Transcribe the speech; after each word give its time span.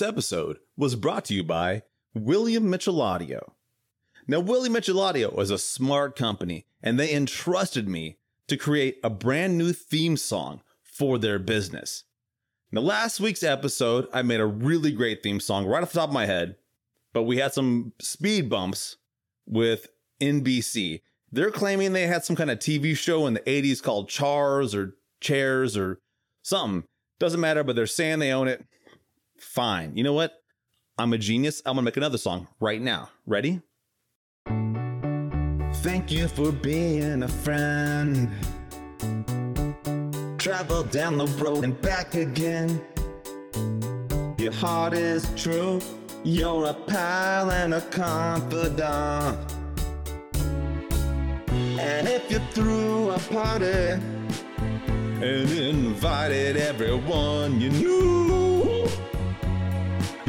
This 0.00 0.08
episode 0.08 0.60
was 0.78 0.96
brought 0.96 1.26
to 1.26 1.34
you 1.34 1.44
by 1.44 1.82
William 2.14 2.70
Mitchell 2.70 3.02
Audio. 3.02 3.52
Now, 4.26 4.40
William 4.40 4.72
Mitchell 4.72 4.98
Audio 4.98 5.38
is 5.38 5.50
a 5.50 5.58
smart 5.58 6.16
company, 6.16 6.64
and 6.82 6.98
they 6.98 7.12
entrusted 7.12 7.86
me 7.86 8.16
to 8.48 8.56
create 8.56 8.96
a 9.04 9.10
brand 9.10 9.58
new 9.58 9.74
theme 9.74 10.16
song 10.16 10.62
for 10.82 11.18
their 11.18 11.38
business. 11.38 12.04
Now, 12.72 12.80
last 12.80 13.20
week's 13.20 13.42
episode, 13.42 14.08
I 14.10 14.22
made 14.22 14.40
a 14.40 14.46
really 14.46 14.90
great 14.90 15.22
theme 15.22 15.38
song 15.38 15.66
right 15.66 15.82
off 15.82 15.92
the 15.92 15.98
top 15.98 16.08
of 16.08 16.14
my 16.14 16.24
head, 16.24 16.56
but 17.12 17.24
we 17.24 17.36
had 17.36 17.52
some 17.52 17.92
speed 18.00 18.48
bumps 18.48 18.96
with 19.44 19.88
NBC. 20.18 21.02
They're 21.30 21.50
claiming 21.50 21.92
they 21.92 22.06
had 22.06 22.24
some 22.24 22.36
kind 22.36 22.50
of 22.50 22.58
TV 22.58 22.96
show 22.96 23.26
in 23.26 23.34
the 23.34 23.40
80s 23.40 23.82
called 23.82 24.08
Chars 24.08 24.74
or 24.74 24.96
Chairs 25.20 25.76
or 25.76 26.00
something. 26.40 26.88
Doesn't 27.18 27.38
matter, 27.38 27.62
but 27.62 27.76
they're 27.76 27.86
saying 27.86 28.20
they 28.20 28.32
own 28.32 28.48
it. 28.48 28.64
Fine. 29.40 29.96
You 29.96 30.04
know 30.04 30.12
what? 30.12 30.34
I'm 30.98 31.12
a 31.12 31.18
genius. 31.18 31.62
I'm 31.64 31.74
going 31.74 31.82
to 31.82 31.88
make 31.88 31.96
another 31.96 32.18
song 32.18 32.46
right 32.60 32.80
now. 32.80 33.08
Ready? 33.26 33.62
Thank 35.82 36.10
you 36.10 36.28
for 36.28 36.52
being 36.52 37.22
a 37.22 37.28
friend. 37.28 38.30
Travel 40.38 40.82
down 40.84 41.16
the 41.16 41.26
road 41.38 41.64
and 41.64 41.80
back 41.80 42.14
again. 42.14 42.82
Your 44.38 44.52
heart 44.52 44.92
is 44.92 45.28
true. 45.36 45.80
You're 46.22 46.66
a 46.66 46.74
pal 46.74 47.50
and 47.50 47.72
a 47.72 47.80
confidant. 47.80 49.38
And 51.78 52.08
if 52.08 52.30
you 52.30 52.40
threw 52.52 53.10
a 53.10 53.18
party 53.18 54.00
and 55.22 55.50
invited 55.50 56.58
everyone 56.58 57.58
you 57.60 57.70
knew, 57.70 58.49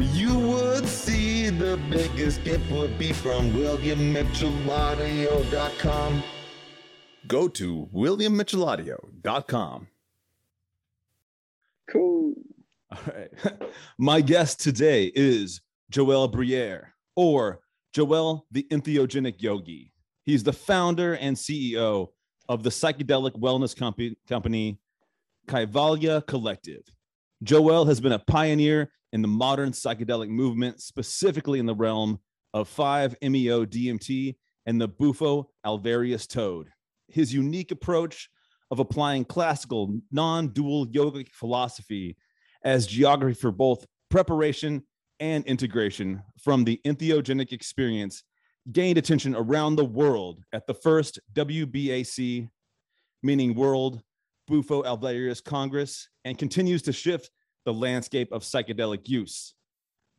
you 0.02 0.38
would 0.38 0.86
see 0.86 1.48
the 1.50 1.76
biggest 1.88 2.44
gift 2.44 2.70
would 2.70 2.96
be 2.98 3.12
from 3.12 3.50
WilliamMitchellAudio.com. 3.52 6.22
Go 7.28 7.48
to 7.48 7.88
WilliamMitchellAudio.com. 7.94 9.86
Cool. 11.90 12.34
All 12.90 12.98
right. 13.06 13.30
My 13.98 14.20
guest 14.20 14.60
today 14.60 15.12
is 15.14 15.60
Joel 15.90 16.28
Briere, 16.28 16.94
or 17.14 17.60
Joel 17.92 18.46
the 18.50 18.66
Entheogenic 18.70 19.40
Yogi. 19.40 19.92
He's 20.24 20.42
the 20.42 20.52
founder 20.52 21.14
and 21.14 21.36
CEO 21.36 22.08
of 22.48 22.62
the 22.62 22.70
psychedelic 22.70 23.38
wellness 23.38 23.76
company, 23.76 24.16
company 24.28 24.78
Kaivalya 25.46 26.26
Collective. 26.26 26.82
Joel 27.42 27.86
has 27.86 28.00
been 28.00 28.12
a 28.12 28.20
pioneer 28.20 28.92
in 29.12 29.20
the 29.20 29.28
modern 29.28 29.72
psychedelic 29.72 30.28
movement, 30.28 30.80
specifically 30.80 31.58
in 31.58 31.66
the 31.66 31.74
realm 31.74 32.20
of 32.54 32.68
5-MeO 32.74 33.66
DMT 33.66 34.36
and 34.66 34.80
the 34.80 34.86
Bufo 34.86 35.50
alvarius 35.66 36.28
toad. 36.28 36.68
His 37.08 37.34
unique 37.34 37.72
approach 37.72 38.28
of 38.70 38.78
applying 38.78 39.24
classical 39.24 39.98
non-dual 40.12 40.86
yogic 40.88 41.28
philosophy 41.32 42.16
as 42.64 42.86
geography 42.86 43.34
for 43.34 43.50
both 43.50 43.86
preparation 44.08 44.84
and 45.18 45.44
integration 45.46 46.22
from 46.40 46.64
the 46.64 46.80
entheogenic 46.86 47.52
experience 47.52 48.22
gained 48.70 48.98
attention 48.98 49.34
around 49.34 49.74
the 49.74 49.84
world 49.84 50.44
at 50.52 50.66
the 50.68 50.74
first 50.74 51.18
WBAC, 51.34 52.48
meaning 53.22 53.54
World 53.54 54.00
Bufo 54.48 54.82
alvarius 54.82 55.42
Congress, 55.42 56.08
and 56.24 56.38
continues 56.38 56.82
to 56.82 56.92
shift 56.92 57.30
the 57.64 57.72
landscape 57.72 58.32
of 58.32 58.42
psychedelic 58.42 59.08
use. 59.08 59.54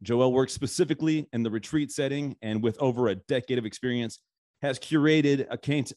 Joel 0.02 0.34
works 0.34 0.54
specifically 0.54 1.28
in 1.34 1.44
the 1.44 1.52
retreat 1.52 1.92
setting 1.92 2.36
and 2.42 2.62
with 2.62 2.78
over 2.82 3.08
a 3.08 3.16
decade 3.16 3.58
of 3.58 3.66
experience 3.66 4.20
has 4.62 4.80
curated 4.80 5.48
a 5.50 5.58
cont- 5.58 5.94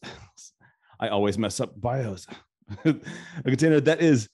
I 0.99 1.09
always 1.09 1.37
mess 1.37 1.59
up 1.59 1.79
bios. 1.79 2.25
a 2.85 2.93
container 3.43 3.79
that 3.81 4.01
is 4.01 4.29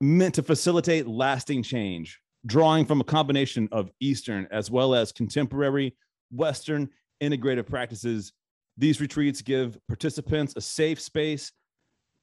meant 0.00 0.34
to 0.34 0.42
facilitate 0.42 1.06
lasting 1.06 1.62
change, 1.62 2.20
drawing 2.46 2.86
from 2.86 3.00
a 3.00 3.04
combination 3.04 3.68
of 3.70 3.90
Eastern 4.00 4.48
as 4.50 4.70
well 4.70 4.94
as 4.94 5.12
contemporary 5.12 5.94
Western 6.30 6.88
integrative 7.22 7.66
practices. 7.66 8.32
These 8.78 9.00
retreats 9.00 9.42
give 9.42 9.78
participants 9.88 10.54
a 10.56 10.60
safe 10.60 11.00
space 11.00 11.52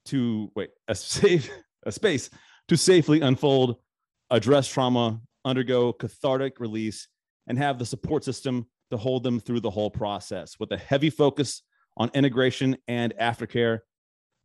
to 0.10 0.52
wait, 0.56 0.70
a 0.88 0.96
safe 0.96 1.50
a 1.86 1.92
space 1.92 2.30
to 2.68 2.78
safely 2.78 3.22
unfold, 3.22 3.78
address 4.30 4.68
trauma, 4.68 5.20
undergo 5.46 5.94
cathartic 5.94 6.60
release, 6.60 7.08
and 7.48 7.58
have 7.58 7.80
the 7.80 7.86
support 7.86 8.24
system 8.24 8.68
to 8.92 8.98
hold 8.98 9.24
them 9.24 9.40
through 9.40 9.62
the 9.62 9.70
whole 9.70 9.90
process 9.90 10.56
with 10.60 10.72
a 10.72 10.78
heavy 10.78 11.10
focus 11.10 11.64
on 11.98 12.12
integration 12.14 12.78
and 12.88 13.14
aftercare 13.20 13.80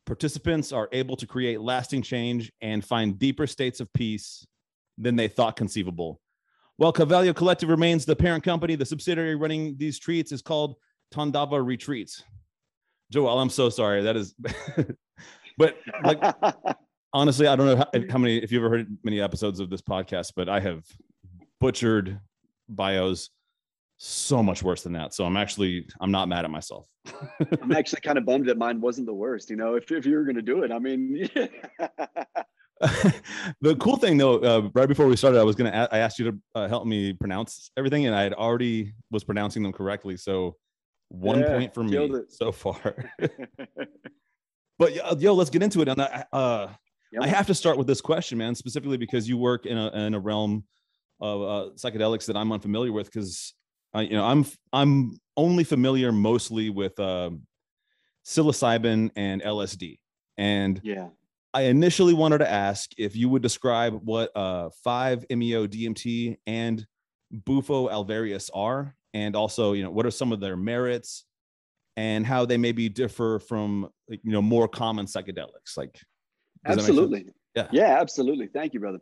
participants 0.06 0.72
are 0.72 0.88
able 0.92 1.16
to 1.16 1.26
create 1.26 1.60
lasting 1.60 2.02
change 2.02 2.52
and 2.60 2.84
find 2.84 3.18
deeper 3.18 3.46
states 3.46 3.80
of 3.80 3.92
peace 3.92 4.46
than 4.98 5.16
they 5.16 5.28
thought 5.28 5.56
conceivable. 5.56 6.20
While 6.76 6.92
Kaivalya 6.92 7.34
Collective 7.34 7.68
remains 7.68 8.04
the 8.04 8.16
parent 8.16 8.44
company, 8.44 8.74
the 8.76 8.84
subsidiary 8.84 9.34
running 9.34 9.76
these 9.76 9.98
treats 9.98 10.32
is 10.32 10.42
called 10.42 10.74
Tandava 11.12 11.64
Retreats. 11.64 12.22
Joel, 13.10 13.38
I'm 13.38 13.50
so 13.50 13.70
sorry. 13.70 14.02
That 14.02 14.16
is, 14.16 14.34
but 15.58 15.76
like 16.04 16.22
honestly, 17.12 17.46
I 17.46 17.56
don't 17.56 17.66
know 17.66 17.76
how, 17.76 17.88
how, 18.10 18.18
many 18.18 18.38
if 18.38 18.52
you've 18.52 18.62
ever 18.62 18.76
heard 18.76 18.96
many 19.04 19.20
episodes 19.20 19.60
of 19.60 19.70
this 19.70 19.82
podcast, 19.82 20.32
but 20.36 20.48
I 20.48 20.60
have 20.60 20.84
butchered 21.60 22.20
bios 22.68 23.30
so 23.96 24.42
much 24.42 24.62
worse 24.62 24.82
than 24.82 24.92
that. 24.94 25.14
So 25.14 25.24
I'm 25.24 25.36
actually 25.36 25.86
I'm 26.00 26.10
not 26.10 26.28
mad 26.28 26.44
at 26.44 26.50
myself. 26.50 26.88
I'm 27.62 27.72
actually 27.72 28.00
kind 28.00 28.18
of 28.18 28.26
bummed 28.26 28.46
that 28.46 28.58
mine 28.58 28.80
wasn't 28.80 29.06
the 29.06 29.14
worst. 29.14 29.50
You 29.50 29.56
know, 29.56 29.74
if 29.74 29.90
if 29.90 30.06
you 30.06 30.16
were 30.16 30.24
going 30.24 30.36
to 30.36 30.42
do 30.42 30.62
it, 30.62 30.72
I 30.72 30.78
mean. 30.78 31.28
the 33.60 33.76
cool 33.78 33.96
thing 33.96 34.18
though, 34.18 34.38
uh, 34.38 34.68
right 34.74 34.88
before 34.88 35.06
we 35.06 35.16
started, 35.16 35.38
I 35.38 35.44
was 35.44 35.56
gonna 35.56 35.88
I 35.92 35.98
asked 35.98 36.18
you 36.18 36.32
to 36.32 36.38
uh, 36.54 36.68
help 36.68 36.86
me 36.86 37.12
pronounce 37.12 37.70
everything, 37.76 38.06
and 38.06 38.14
I 38.14 38.22
had 38.22 38.34
already 38.34 38.94
was 39.10 39.24
pronouncing 39.24 39.62
them 39.62 39.72
correctly. 39.72 40.16
So 40.16 40.56
one 41.08 41.40
yeah, 41.40 41.56
point 41.56 41.74
for 41.74 41.84
me 41.84 42.10
so 42.28 42.50
far. 42.50 43.10
But 44.78 45.20
yo, 45.20 45.34
let's 45.34 45.50
get 45.50 45.62
into 45.62 45.80
it. 45.82 45.88
And 45.88 46.00
I, 46.00 46.24
uh, 46.32 46.68
yep. 47.12 47.22
I 47.22 47.26
have 47.26 47.46
to 47.46 47.54
start 47.54 47.78
with 47.78 47.86
this 47.86 48.00
question, 48.00 48.38
man, 48.38 48.54
specifically 48.54 48.96
because 48.96 49.28
you 49.28 49.36
work 49.36 49.66
in 49.66 49.78
a 49.78 49.90
in 50.06 50.14
a 50.14 50.20
realm 50.20 50.64
of 51.20 51.42
uh, 51.42 51.70
psychedelics 51.74 52.26
that 52.26 52.36
I'm 52.36 52.52
unfamiliar 52.52 52.92
with. 52.92 53.06
Because 53.06 53.54
uh, 53.94 54.00
you 54.00 54.16
know, 54.16 54.24
I'm 54.24 54.44
I'm 54.72 55.18
only 55.36 55.64
familiar 55.64 56.12
mostly 56.12 56.70
with 56.70 56.98
uh, 56.98 57.30
psilocybin 58.24 59.10
and 59.16 59.42
LSD, 59.42 59.98
and 60.36 60.80
yeah, 60.82 61.08
I 61.54 61.62
initially 61.62 62.14
wanted 62.14 62.38
to 62.38 62.50
ask 62.50 62.90
if 62.98 63.14
you 63.14 63.28
would 63.28 63.42
describe 63.42 64.00
what 64.02 64.32
uh, 64.34 64.70
5-MeO 64.84 65.68
DMT 65.68 66.36
and 66.48 66.84
Bufo 67.30 67.88
alvarius 67.88 68.50
are, 68.52 68.96
and 69.14 69.36
also, 69.36 69.72
you 69.72 69.84
know, 69.84 69.90
what 69.90 70.04
are 70.04 70.10
some 70.10 70.32
of 70.32 70.40
their 70.40 70.56
merits 70.56 71.24
and 71.96 72.26
how 72.26 72.44
they 72.44 72.56
maybe 72.56 72.88
differ 72.88 73.38
from, 73.38 73.88
you 74.08 74.32
know, 74.32 74.42
more 74.42 74.68
common 74.68 75.06
psychedelics. 75.06 75.76
Like, 75.76 76.00
absolutely, 76.66 77.26
yeah, 77.54 77.68
yeah, 77.72 77.98
absolutely. 78.00 78.48
Thank 78.48 78.74
you, 78.74 78.80
brother. 78.80 78.98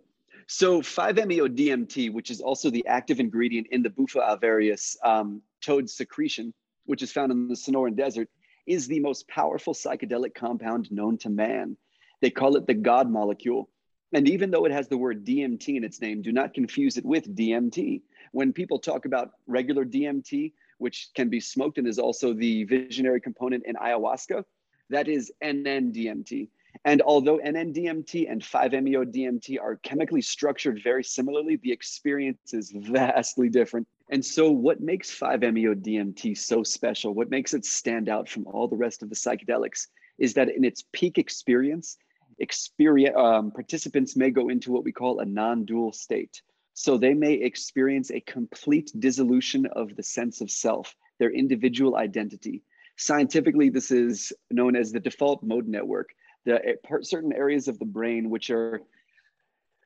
So 0.47 0.83
5-MeO 0.83 1.49
DMT, 1.49 2.13
which 2.13 2.31
is 2.31 2.41
also 2.41 2.69
the 2.69 2.87
active 2.87 3.21
ingredient 3.21 3.69
in 3.71 3.83
the 3.83 3.91
Bufo 3.91 4.21
alvarius 4.21 4.97
um, 5.05 5.41
toad 5.63 5.89
secretion, 5.89 6.53
which 6.85 7.03
is 7.03 7.13
found 7.13 7.33
in 7.33 7.49
the 7.49 7.55
Sonoran 7.55 7.97
Desert, 7.97 8.29
is 8.67 8.87
the 8.87 9.01
most 9.01 9.27
powerful 9.29 9.75
psychedelic 9.75 10.35
compound 10.35 10.91
known 10.91 11.17
to 11.19 11.31
man. 11.31 11.77
They 12.21 12.31
call 12.31 12.57
it 12.57 12.67
the 12.67 12.75
God 12.75 13.11
molecule. 13.11 13.69
And 14.13 14.29
even 14.29 14.51
though 14.51 14.67
it 14.67 14.73
has 14.73 14.89
the 14.89 14.99
word 14.99 15.25
DMT 15.25 15.77
in 15.77 15.85
its 15.85 16.01
name, 16.01 16.23
do 16.23 16.33
not 16.33 16.55
confuse 16.55 16.97
it 16.97 17.05
with 17.05 17.35
DMT. 17.35 18.03
When 18.33 18.53
people 18.53 18.79
talk 18.79 19.05
about 19.05 19.31
regular 19.47 19.85
DMT, 19.85 20.53
which 20.83 21.11
can 21.15 21.29
be 21.29 21.41
smoked 21.41 21.79
and 21.79 21.87
is 21.87 21.99
also 21.99 22.35
the 22.35 22.65
visionary 22.65 23.21
component 23.21 23.65
in 23.67 23.77
ayahuasca, 23.77 24.45
that 24.91 25.09
is 25.09 25.33
NN-DMT. 25.43 26.49
And 26.85 27.03
although 27.03 27.39
NN-DMT 27.39 28.31
and 28.31 28.43
5-MeO-DMT 28.43 29.61
are 29.61 29.77
chemically 29.77 30.23
structured 30.23 30.81
very 30.83 31.05
similarly, 31.05 31.57
the 31.57 31.71
experience 31.71 32.55
is 32.55 32.73
vastly 32.75 33.49
different. 33.49 33.87
And 34.11 34.25
so, 34.25 34.51
what 34.51 34.81
makes 34.81 35.11
5-MeO-DMT 35.19 36.37
so 36.37 36.63
special, 36.63 37.15
what 37.15 37.31
makes 37.31 37.55
it 37.55 37.65
stand 37.65 38.09
out 38.09 38.29
from 38.29 38.47
all 38.47 38.69
the 38.69 38.77
rest 38.77 39.03
of 39.03 39.11
the 39.11 39.15
psychedelics, 39.15 39.87
is 40.19 40.35
that 40.35 40.49
in 40.49 40.65
its 40.65 40.85
peak 40.93 41.19
experience, 41.19 41.99
experience 42.39 43.17
um, 43.17 43.51
participants 43.51 44.17
may 44.17 44.31
go 44.31 44.49
into 44.49 44.73
what 44.73 44.85
we 44.85 44.93
call 44.93 45.21
a 45.21 45.25
non-dual 45.25 45.93
state. 45.93 46.43
So 46.75 46.97
they 46.97 47.15
may 47.15 47.35
experience 47.35 48.11
a 48.11 48.21
complete 48.21 48.91
dissolution 48.99 49.67
of 49.67 49.95
the 49.95 50.03
sense 50.03 50.41
of 50.41 50.51
self, 50.51 50.95
their 51.19 51.31
individual 51.31 51.97
identity. 51.97 52.63
Scientifically, 52.97 53.69
this 53.69 53.91
is 53.91 54.33
known 54.51 54.77
as 54.77 54.93
the 54.93 55.01
default 55.01 55.43
mode 55.43 55.69
network. 55.69 56.11
The 56.45 56.65
eh, 56.67 56.97
certain 57.03 57.33
areas 57.33 57.69
of 57.69 57.79
the 57.79 57.85
brain 57.85 58.31
which 58.31 58.51
are 58.51 58.81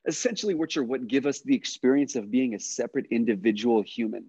essentially 0.06 0.54
which 0.54 0.76
are 0.76 0.84
what 0.84 1.08
give 1.08 1.26
us 1.26 1.40
the 1.40 1.54
experience 1.54 2.14
of 2.14 2.30
being 2.30 2.54
a 2.54 2.60
separate 2.60 3.06
individual 3.10 3.82
human. 3.82 4.26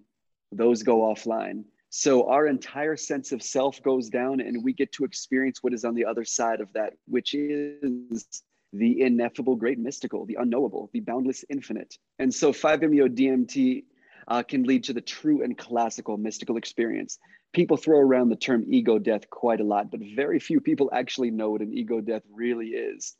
Those 0.50 0.82
go 0.82 1.00
offline. 1.00 1.64
So 1.90 2.28
our 2.28 2.46
entire 2.46 2.96
sense 2.96 3.32
of 3.32 3.42
self 3.42 3.82
goes 3.82 4.10
down, 4.10 4.40
and 4.40 4.62
we 4.62 4.72
get 4.72 4.92
to 4.92 5.04
experience 5.04 5.62
what 5.62 5.72
is 5.72 5.84
on 5.84 5.94
the 5.94 6.04
other 6.04 6.24
side 6.24 6.60
of 6.60 6.72
that, 6.74 6.94
which 7.06 7.34
is 7.34 8.42
the 8.72 9.00
ineffable, 9.02 9.56
great 9.56 9.78
mystical, 9.78 10.26
the 10.26 10.36
unknowable, 10.38 10.90
the 10.92 11.00
boundless 11.00 11.44
infinite. 11.48 11.96
And 12.18 12.32
so 12.32 12.52
5-MeO 12.52 13.08
DMT 13.08 13.84
uh, 14.28 14.42
can 14.42 14.64
lead 14.64 14.84
to 14.84 14.92
the 14.92 15.00
true 15.00 15.42
and 15.42 15.56
classical 15.56 16.16
mystical 16.16 16.56
experience. 16.56 17.18
People 17.52 17.76
throw 17.76 17.98
around 17.98 18.28
the 18.28 18.36
term 18.36 18.64
ego 18.68 18.98
death 18.98 19.30
quite 19.30 19.60
a 19.60 19.64
lot, 19.64 19.90
but 19.90 20.00
very 20.14 20.38
few 20.38 20.60
people 20.60 20.90
actually 20.92 21.30
know 21.30 21.50
what 21.50 21.62
an 21.62 21.72
ego 21.72 22.00
death 22.00 22.22
really 22.30 22.68
is. 22.68 23.16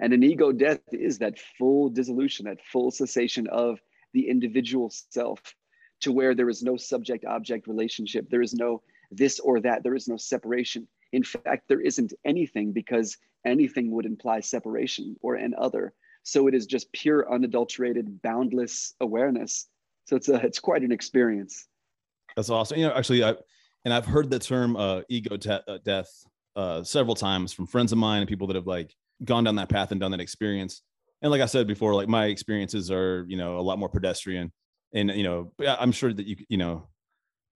And 0.00 0.12
an 0.12 0.22
ego 0.22 0.52
death 0.52 0.80
is 0.92 1.18
that 1.18 1.38
full 1.58 1.90
dissolution, 1.90 2.46
that 2.46 2.64
full 2.64 2.90
cessation 2.90 3.46
of 3.48 3.78
the 4.12 4.28
individual 4.28 4.90
self 4.90 5.40
to 6.00 6.12
where 6.12 6.34
there 6.34 6.48
is 6.48 6.62
no 6.62 6.76
subject 6.76 7.24
object 7.24 7.66
relationship. 7.66 8.28
There 8.28 8.42
is 8.42 8.54
no 8.54 8.82
this 9.10 9.40
or 9.40 9.60
that. 9.60 9.82
There 9.82 9.94
is 9.94 10.08
no 10.08 10.16
separation. 10.16 10.88
In 11.12 11.22
fact, 11.22 11.68
there 11.68 11.80
isn't 11.80 12.12
anything 12.24 12.72
because 12.72 13.16
anything 13.44 13.90
would 13.92 14.06
imply 14.06 14.40
separation 14.40 15.16
or 15.20 15.36
an 15.36 15.54
other. 15.56 15.94
So 16.22 16.48
it 16.48 16.54
is 16.54 16.66
just 16.66 16.90
pure, 16.92 17.32
unadulterated, 17.32 18.20
boundless 18.22 18.94
awareness. 19.00 19.68
So 20.06 20.16
it's 20.16 20.28
a, 20.28 20.34
it's 20.44 20.58
quite 20.58 20.82
an 20.82 20.92
experience. 20.92 21.66
That's 22.34 22.50
awesome. 22.50 22.78
You 22.78 22.88
know, 22.88 22.94
actually, 22.94 23.24
I 23.24 23.34
and 23.84 23.94
I've 23.94 24.06
heard 24.06 24.30
the 24.30 24.38
term 24.38 24.76
uh, 24.76 25.02
ego 25.08 25.36
te- 25.36 25.60
uh, 25.68 25.78
death 25.84 26.10
uh, 26.56 26.82
several 26.82 27.14
times 27.14 27.52
from 27.52 27.66
friends 27.66 27.92
of 27.92 27.98
mine 27.98 28.20
and 28.20 28.28
people 28.28 28.46
that 28.48 28.56
have 28.56 28.66
like 28.66 28.94
gone 29.24 29.44
down 29.44 29.56
that 29.56 29.68
path 29.68 29.92
and 29.92 30.00
done 30.00 30.10
that 30.10 30.20
experience. 30.20 30.82
And 31.22 31.30
like 31.30 31.40
I 31.40 31.46
said 31.46 31.66
before, 31.66 31.94
like 31.94 32.08
my 32.08 32.26
experiences 32.26 32.90
are 32.90 33.24
you 33.28 33.36
know 33.36 33.58
a 33.58 33.62
lot 33.62 33.78
more 33.78 33.88
pedestrian 33.88 34.52
and 34.92 35.10
you 35.10 35.22
know 35.22 35.52
i'm 35.66 35.92
sure 35.92 36.12
that 36.12 36.26
you 36.26 36.36
you 36.48 36.56
know 36.56 36.88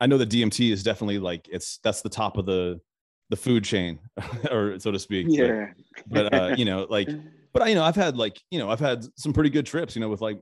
i 0.00 0.06
know 0.06 0.19
that 0.19 0.29
dmt 0.29 0.70
is 0.70 0.82
definitely 0.82 1.19
like 1.19 1.49
it's 1.50 1.79
that's 1.82 2.02
the 2.02 2.08
top 2.08 2.37
of 2.37 2.47
the 2.47 2.81
the 3.31 3.37
food 3.37 3.65
chain 3.65 3.99
or 4.50 4.79
so 4.79 4.91
to 4.91 4.99
speak 4.99 5.27
yeah 5.29 5.67
but, 6.06 6.31
but 6.31 6.35
uh 6.35 6.55
you 6.56 6.65
know 6.65 6.87
like 6.91 7.09
but 7.53 7.62
i 7.62 7.69
you 7.69 7.75
know 7.75 7.82
i've 7.82 7.97
had 7.97 8.17
like 8.17 8.38
you 8.50 8.59
know 8.59 8.69
i've 8.69 8.81
had 8.81 9.05
some 9.17 9.32
pretty 9.32 9.50
good 9.50 9.65
trips 9.65 9.97
you 9.97 10.00
know 10.00 10.09
with 10.09 10.21
like 10.21 10.41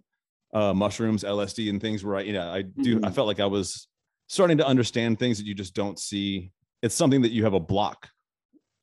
uh 0.54 0.72
mushrooms 0.72 1.22
lsd 1.22 1.70
and 1.70 1.80
things 1.80 2.04
where 2.04 2.16
i 2.16 2.20
you 2.20 2.32
know 2.32 2.50
i 2.50 2.62
do 2.62 2.96
mm-hmm. 2.96 3.04
i 3.04 3.10
felt 3.10 3.26
like 3.26 3.40
i 3.40 3.46
was 3.46 3.86
starting 4.26 4.58
to 4.58 4.66
understand 4.66 5.18
things 5.18 5.38
that 5.38 5.46
you 5.46 5.54
just 5.54 5.74
don't 5.74 5.98
see 5.98 6.50
it's 6.82 6.94
something 6.94 7.22
that 7.22 7.30
you 7.30 7.44
have 7.44 7.54
a 7.54 7.60
block 7.60 8.08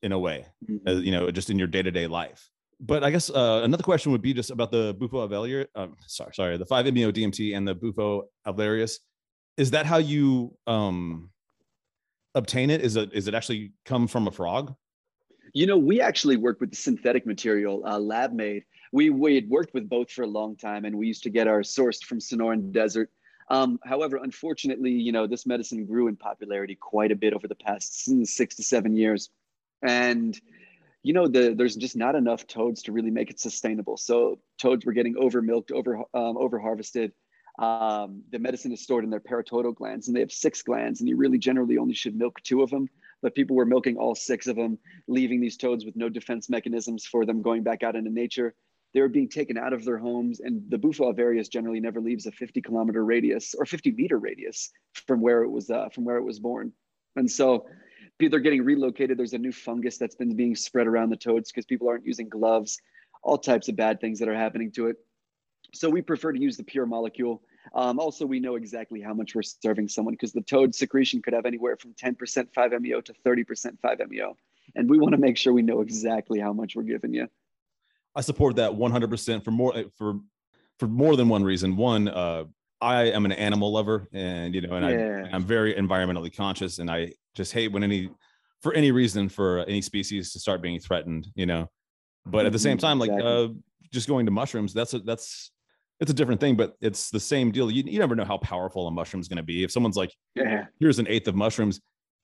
in 0.02 0.12
a 0.12 0.18
way 0.18 0.46
mm-hmm. 0.68 0.88
as, 0.88 1.02
you 1.02 1.10
know 1.10 1.30
just 1.30 1.50
in 1.50 1.58
your 1.58 1.68
day-to-day 1.68 2.06
life 2.06 2.48
but 2.80 3.02
I 3.02 3.10
guess 3.10 3.30
uh, 3.30 3.62
another 3.64 3.82
question 3.82 4.12
would 4.12 4.22
be 4.22 4.34
just 4.34 4.50
about 4.50 4.70
the 4.70 4.94
Bufo 4.98 5.26
alvarius. 5.26 5.66
Um, 5.74 5.96
sorry, 6.06 6.34
sorry, 6.34 6.56
the 6.58 6.66
5-MeO 6.66 7.10
DMT 7.10 7.56
and 7.56 7.66
the 7.66 7.74
Bufo 7.74 8.24
alvarius. 8.46 8.98
Is 9.56 9.70
that 9.70 9.86
how 9.86 9.96
you 9.96 10.54
um, 10.66 11.30
obtain 12.36 12.70
it? 12.70 12.82
Is 12.82 12.94
it 12.94 13.12
is 13.12 13.26
it 13.26 13.34
actually 13.34 13.72
come 13.84 14.06
from 14.06 14.28
a 14.28 14.30
frog? 14.30 14.74
You 15.52 15.66
know, 15.66 15.78
we 15.78 16.00
actually 16.00 16.36
work 16.36 16.60
with 16.60 16.70
the 16.70 16.76
synthetic 16.76 17.26
material, 17.26 17.82
uh, 17.84 17.98
lab 17.98 18.32
made. 18.32 18.64
We 18.92 19.10
we 19.10 19.34
had 19.34 19.48
worked 19.48 19.74
with 19.74 19.88
both 19.88 20.10
for 20.10 20.22
a 20.22 20.28
long 20.28 20.56
time, 20.56 20.84
and 20.84 20.96
we 20.96 21.08
used 21.08 21.24
to 21.24 21.30
get 21.30 21.48
our 21.48 21.60
sourced 21.62 22.04
from 22.04 22.20
Sonoran 22.20 22.70
Desert. 22.70 23.10
Um, 23.48 23.78
however, 23.84 24.18
unfortunately, 24.22 24.90
you 24.90 25.12
know, 25.12 25.26
this 25.26 25.46
medicine 25.46 25.86
grew 25.86 26.08
in 26.08 26.16
popularity 26.16 26.74
quite 26.74 27.12
a 27.12 27.16
bit 27.16 27.32
over 27.32 27.48
the 27.48 27.54
past 27.54 28.04
six 28.26 28.56
to 28.56 28.62
seven 28.62 28.96
years, 28.96 29.30
and 29.82 30.38
you 31.02 31.12
know, 31.12 31.28
the, 31.28 31.54
there's 31.56 31.76
just 31.76 31.96
not 31.96 32.16
enough 32.16 32.48
toads 32.48 32.82
to 32.82 32.92
really 32.92 33.12
make 33.12 33.30
it 33.30 33.38
sustainable. 33.38 33.96
So 33.96 34.40
toads 34.58 34.84
were 34.84 34.92
getting 34.92 35.16
over 35.16 35.40
milked, 35.40 35.70
over 35.70 35.98
um, 36.12 36.36
over 36.36 36.58
harvested. 36.58 37.12
Um, 37.58 38.22
the 38.30 38.38
medicine 38.38 38.72
is 38.72 38.82
stored 38.82 39.04
in 39.04 39.10
their 39.10 39.20
parotidal 39.20 39.74
glands, 39.74 40.08
and 40.08 40.16
they 40.16 40.20
have 40.20 40.32
six 40.32 40.62
glands, 40.62 41.00
and 41.00 41.08
you 41.08 41.16
really 41.16 41.38
generally 41.38 41.78
only 41.78 41.94
should 41.94 42.16
milk 42.16 42.40
two 42.42 42.62
of 42.62 42.70
them. 42.70 42.88
But 43.22 43.34
people 43.34 43.56
were 43.56 43.64
milking 43.64 43.96
all 43.96 44.14
six 44.14 44.46
of 44.46 44.56
them, 44.56 44.78
leaving 45.08 45.40
these 45.40 45.56
toads 45.56 45.84
with 45.84 45.96
no 45.96 46.08
defense 46.08 46.50
mechanisms 46.50 47.06
for 47.06 47.24
them 47.24 47.40
going 47.40 47.62
back 47.62 47.82
out 47.82 47.96
into 47.96 48.10
nature. 48.10 48.54
They 48.92 49.00
were 49.00 49.08
being 49.08 49.28
taken 49.28 49.56
out 49.56 49.72
of 49.72 49.84
their 49.84 49.98
homes, 49.98 50.40
and 50.40 50.62
the 50.70 50.78
Bufo 50.78 51.12
alvarius 51.12 51.50
generally 51.50 51.80
never 51.80 52.00
leaves 52.00 52.26
a 52.26 52.32
50 52.32 52.60
kilometer 52.60 53.04
radius 53.04 53.54
or 53.54 53.64
50 53.64 53.92
meter 53.92 54.18
radius 54.18 54.70
from 55.06 55.20
where 55.20 55.42
it 55.42 55.50
was 55.50 55.70
uh, 55.70 55.88
from 55.88 56.04
where 56.04 56.16
it 56.16 56.24
was 56.24 56.38
born. 56.38 56.72
And 57.16 57.30
so 57.30 57.66
they're 58.18 58.40
getting 58.40 58.64
relocated. 58.64 59.18
There's 59.18 59.32
a 59.32 59.38
new 59.38 59.52
fungus 59.52 59.98
that's 59.98 60.14
been 60.14 60.36
being 60.36 60.54
spread 60.54 60.86
around 60.86 61.10
the 61.10 61.16
toads 61.16 61.50
because 61.50 61.66
people 61.66 61.88
aren't 61.88 62.06
using 62.06 62.28
gloves, 62.28 62.80
all 63.22 63.38
types 63.38 63.68
of 63.68 63.76
bad 63.76 64.00
things 64.00 64.18
that 64.20 64.28
are 64.28 64.36
happening 64.36 64.70
to 64.72 64.88
it. 64.88 64.96
So 65.78 65.90
we 65.90 66.02
prefer 66.02 66.32
to 66.32 66.40
use 66.40 66.56
the 66.56 66.64
pure 66.64 66.86
molecule. 66.86 67.42
Um, 67.74 67.98
also, 67.98 68.26
we 68.26 68.40
know 68.40 68.56
exactly 68.56 69.00
how 69.00 69.14
much 69.14 69.34
we're 69.34 69.42
serving 69.42 69.88
someone 69.88 70.14
because 70.14 70.32
the 70.32 70.42
toad 70.42 70.74
secretion 70.74 71.22
could 71.22 71.34
have 71.34 71.46
anywhere 71.46 71.76
from 71.76 71.92
10% 71.94 72.16
5-MeO 72.52 73.00
to 73.02 73.14
30% 73.24 73.78
5-MeO. 73.84 74.36
And 74.74 74.88
we 74.88 74.98
want 74.98 75.12
to 75.12 75.20
make 75.20 75.36
sure 75.36 75.52
we 75.52 75.62
know 75.62 75.80
exactly 75.80 76.40
how 76.40 76.52
much 76.52 76.74
we're 76.76 76.82
giving 76.82 77.14
you. 77.14 77.28
I 78.14 78.20
support 78.22 78.56
that 78.56 78.72
100% 78.72 79.44
for 79.44 79.50
more 79.50 79.84
for 79.96 80.20
for 80.78 80.86
more 80.86 81.16
than 81.16 81.28
one 81.28 81.44
reason. 81.44 81.76
One, 81.76 82.08
uh, 82.08 82.44
I 82.80 83.04
am 83.04 83.24
an 83.24 83.32
animal 83.32 83.72
lover, 83.72 84.08
and 84.12 84.54
you 84.54 84.60
know, 84.62 84.74
and 84.74 84.86
yeah. 84.86 85.28
I, 85.30 85.34
I'm 85.34 85.44
very 85.44 85.74
environmentally 85.74 86.34
conscious, 86.34 86.78
and 86.78 86.90
I 86.90 87.12
just 87.34 87.52
hate 87.52 87.72
when 87.72 87.82
any 87.82 88.10
for 88.62 88.74
any 88.74 88.90
reason 88.90 89.28
for 89.28 89.60
any 89.60 89.80
species 89.80 90.32
to 90.32 90.38
start 90.38 90.60
being 90.62 90.78
threatened. 90.80 91.28
You 91.34 91.46
know, 91.46 91.70
but 92.24 92.46
at 92.46 92.52
the 92.52 92.58
same 92.58 92.76
mm-hmm, 92.76 92.86
time, 92.86 92.98
like 92.98 93.10
exactly. 93.10 93.44
uh, 93.44 93.48
just 93.92 94.08
going 94.08 94.26
to 94.26 94.32
mushrooms, 94.32 94.74
that's 94.74 94.94
a 94.94 94.98
that's 94.98 95.50
it's 96.00 96.10
a 96.10 96.14
different 96.14 96.40
thing, 96.40 96.56
but 96.56 96.76
it's 96.80 97.10
the 97.10 97.20
same 97.20 97.50
deal. 97.50 97.70
You, 97.70 97.82
you 97.86 97.98
never 97.98 98.14
know 98.14 98.24
how 98.24 98.38
powerful 98.38 98.86
a 98.86 98.90
mushroom 98.90 99.20
is 99.20 99.28
going 99.28 99.38
to 99.38 99.42
be. 99.42 99.64
If 99.64 99.70
someone's 99.70 99.96
like, 99.96 100.14
yeah. 100.34 100.66
here's 100.78 100.98
an 100.98 101.08
eighth 101.08 101.26
of 101.28 101.34
mushrooms, 101.34 101.80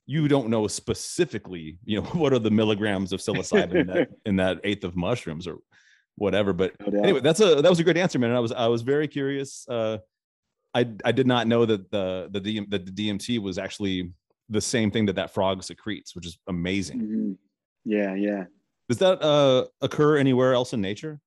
you 0.07 0.29
don't 0.29 0.49
know 0.49 0.67
specifically, 0.67 1.79
you 1.85 2.01
know, 2.01 2.07
what 2.13 2.33
are 2.33 2.39
the 2.39 2.51
milligrams 2.51 3.13
of 3.13 3.21
psilocybin 3.21 3.75
in, 3.75 3.87
that, 3.87 4.09
in 4.27 4.37
that 4.37 4.61
eighth 4.65 4.85
of 4.85 4.97
mushrooms 4.97 5.47
or 5.47 5.59
whatever. 6.17 6.53
But 6.53 6.75
no 6.87 7.03
anyway, 7.03 7.21
that's 7.21 7.41
a 7.41 7.63
that 7.63 7.69
was 7.69 7.81
a 7.81 7.85
great 7.85 7.97
answer, 7.97 8.19
man. 8.19 8.31
And 8.31 8.37
I 8.37 8.41
was 8.41 8.53
I 8.53 8.67
was 8.67 8.83
very 8.83 9.09
curious. 9.09 9.67
Uh, 9.69 9.99
I 10.75 10.89
I 11.05 11.13
did 11.13 11.27
not 11.27 11.47
know 11.47 11.65
that 11.65 11.91
the 11.91 12.29
the 12.31 12.41
DM, 12.41 12.71
that 12.71 12.85
the 12.85 12.93
DMT 12.93 13.39
was 13.41 13.59
actually 13.59 14.13
the 14.49 14.61
same 14.61 14.91
thing 14.91 15.07
that 15.07 15.17
that 15.17 15.33
frog 15.33 15.63
secretes, 15.63 16.15
which 16.15 16.27
is 16.27 16.39
amazing. 16.49 17.01
Mm-hmm. 17.01 17.33
Yeah, 17.85 18.15
yeah. 18.15 18.45
Does 18.89 18.99
that 18.99 19.23
uh, 19.23 19.67
occur 19.81 20.19
anywhere 20.19 20.53
else 20.53 20.73
in 20.73 20.81
nature? 20.81 21.21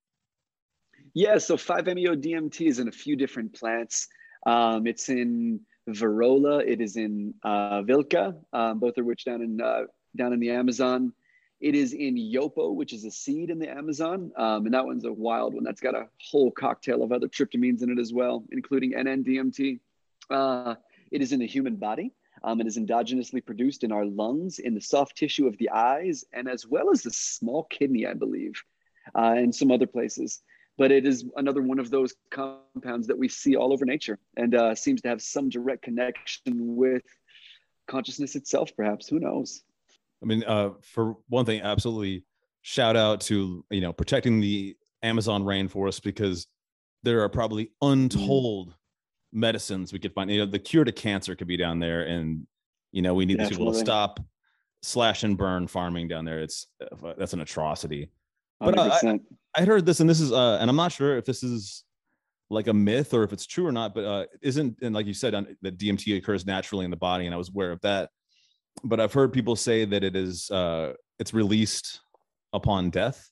Yeah, 1.16 1.38
so 1.38 1.56
5-MeO 1.56 2.14
DMT 2.16 2.68
is 2.68 2.78
in 2.78 2.88
a 2.88 2.92
few 2.92 3.16
different 3.16 3.54
plants. 3.54 4.06
Um, 4.44 4.86
it's 4.86 5.08
in 5.08 5.60
Virola. 5.88 6.62
It 6.62 6.82
is 6.82 6.98
in 6.98 7.32
uh, 7.42 7.80
Vilca, 7.80 8.36
um, 8.52 8.80
both 8.80 8.98
of 8.98 9.06
which 9.06 9.24
down 9.24 9.40
in 9.40 9.58
uh, 9.58 9.84
down 10.14 10.34
in 10.34 10.40
the 10.40 10.50
Amazon. 10.50 11.14
It 11.58 11.74
is 11.74 11.94
in 11.94 12.16
Yopo, 12.16 12.74
which 12.74 12.92
is 12.92 13.06
a 13.06 13.10
seed 13.10 13.48
in 13.48 13.58
the 13.58 13.70
Amazon. 13.70 14.30
Um, 14.36 14.66
and 14.66 14.74
that 14.74 14.84
one's 14.84 15.06
a 15.06 15.12
wild 15.12 15.54
one. 15.54 15.64
That's 15.64 15.80
got 15.80 15.94
a 15.94 16.06
whole 16.20 16.50
cocktail 16.50 17.02
of 17.02 17.12
other 17.12 17.28
tryptamines 17.28 17.82
in 17.82 17.88
it 17.88 17.98
as 17.98 18.12
well, 18.12 18.44
including 18.52 18.92
NN-DMT. 18.92 19.80
Uh, 20.28 20.74
it 21.10 21.22
is 21.22 21.32
in 21.32 21.40
the 21.40 21.46
human 21.46 21.76
body. 21.76 22.12
Um, 22.44 22.60
it 22.60 22.66
is 22.66 22.76
endogenously 22.76 23.42
produced 23.42 23.84
in 23.84 23.90
our 23.90 24.04
lungs, 24.04 24.58
in 24.58 24.74
the 24.74 24.82
soft 24.82 25.16
tissue 25.16 25.46
of 25.46 25.56
the 25.56 25.70
eyes, 25.70 26.26
and 26.34 26.46
as 26.46 26.66
well 26.66 26.90
as 26.90 27.00
the 27.00 27.10
small 27.10 27.64
kidney, 27.64 28.06
I 28.06 28.12
believe, 28.12 28.62
uh, 29.14 29.32
and 29.38 29.54
some 29.54 29.70
other 29.70 29.86
places. 29.86 30.42
But 30.78 30.92
it 30.92 31.06
is 31.06 31.24
another 31.36 31.62
one 31.62 31.78
of 31.78 31.90
those 31.90 32.14
compounds 32.30 33.06
that 33.06 33.16
we 33.16 33.28
see 33.28 33.56
all 33.56 33.72
over 33.72 33.86
nature 33.86 34.18
and 34.36 34.54
uh, 34.54 34.74
seems 34.74 35.00
to 35.02 35.08
have 35.08 35.22
some 35.22 35.48
direct 35.48 35.82
connection 35.82 36.76
with 36.76 37.02
consciousness 37.86 38.36
itself, 38.36 38.70
perhaps. 38.76 39.08
Who 39.08 39.18
knows? 39.18 39.62
I 40.22 40.26
mean, 40.26 40.44
uh, 40.44 40.70
for 40.82 41.16
one 41.28 41.44
thing, 41.44 41.62
absolutely 41.62 42.24
shout 42.62 42.96
out 42.96 43.20
to 43.20 43.64
you 43.70 43.80
know 43.80 43.92
protecting 43.92 44.40
the 44.40 44.76
Amazon 45.02 45.44
rainforest 45.44 46.02
because 46.02 46.46
there 47.02 47.22
are 47.22 47.28
probably 47.28 47.70
untold 47.80 48.70
mm-hmm. 48.70 49.40
medicines 49.40 49.92
we 49.92 49.98
could 49.98 50.12
find. 50.12 50.30
You 50.30 50.40
know, 50.40 50.50
the 50.50 50.58
cure 50.58 50.84
to 50.84 50.92
cancer 50.92 51.34
could 51.34 51.46
be 51.46 51.56
down 51.56 51.78
there, 51.78 52.02
and 52.02 52.46
you 52.92 53.02
know 53.02 53.14
we 53.14 53.24
need 53.24 53.38
Definitely. 53.38 53.58
people 53.58 53.72
to 53.72 53.78
stop 53.78 54.20
slash 54.82 55.22
and 55.22 55.36
burn 55.36 55.66
farming 55.66 56.08
down 56.08 56.24
there. 56.24 56.40
It's 56.40 56.66
uh, 56.80 57.14
that's 57.16 57.32
an 57.32 57.40
atrocity. 57.40 58.10
But 58.60 58.78
uh, 58.78 58.98
I, 59.02 59.20
I 59.54 59.64
heard 59.64 59.84
this, 59.84 60.00
and 60.00 60.08
this 60.08 60.20
is, 60.20 60.32
uh, 60.32 60.58
and 60.60 60.70
I'm 60.70 60.76
not 60.76 60.92
sure 60.92 61.16
if 61.18 61.24
this 61.24 61.42
is 61.42 61.84
like 62.48 62.68
a 62.68 62.72
myth 62.72 63.12
or 63.12 63.22
if 63.22 63.32
it's 63.32 63.46
true 63.46 63.66
or 63.66 63.72
not. 63.72 63.94
But 63.94 64.04
uh, 64.04 64.26
isn't 64.42 64.78
and 64.82 64.94
like 64.94 65.06
you 65.06 65.14
said, 65.14 65.34
on, 65.34 65.56
that 65.62 65.78
DMT 65.78 66.16
occurs 66.16 66.46
naturally 66.46 66.84
in 66.84 66.90
the 66.90 66.96
body, 66.96 67.26
and 67.26 67.34
I 67.34 67.38
was 67.38 67.50
aware 67.50 67.72
of 67.72 67.80
that 67.82 68.10
but 68.84 69.00
I've 69.00 69.12
heard 69.12 69.32
people 69.32 69.56
say 69.56 69.84
that 69.84 70.04
it 70.04 70.16
is 70.16 70.50
uh, 70.50 70.92
it's 71.18 71.32
released 71.32 72.00
upon 72.52 72.90
death. 72.90 73.30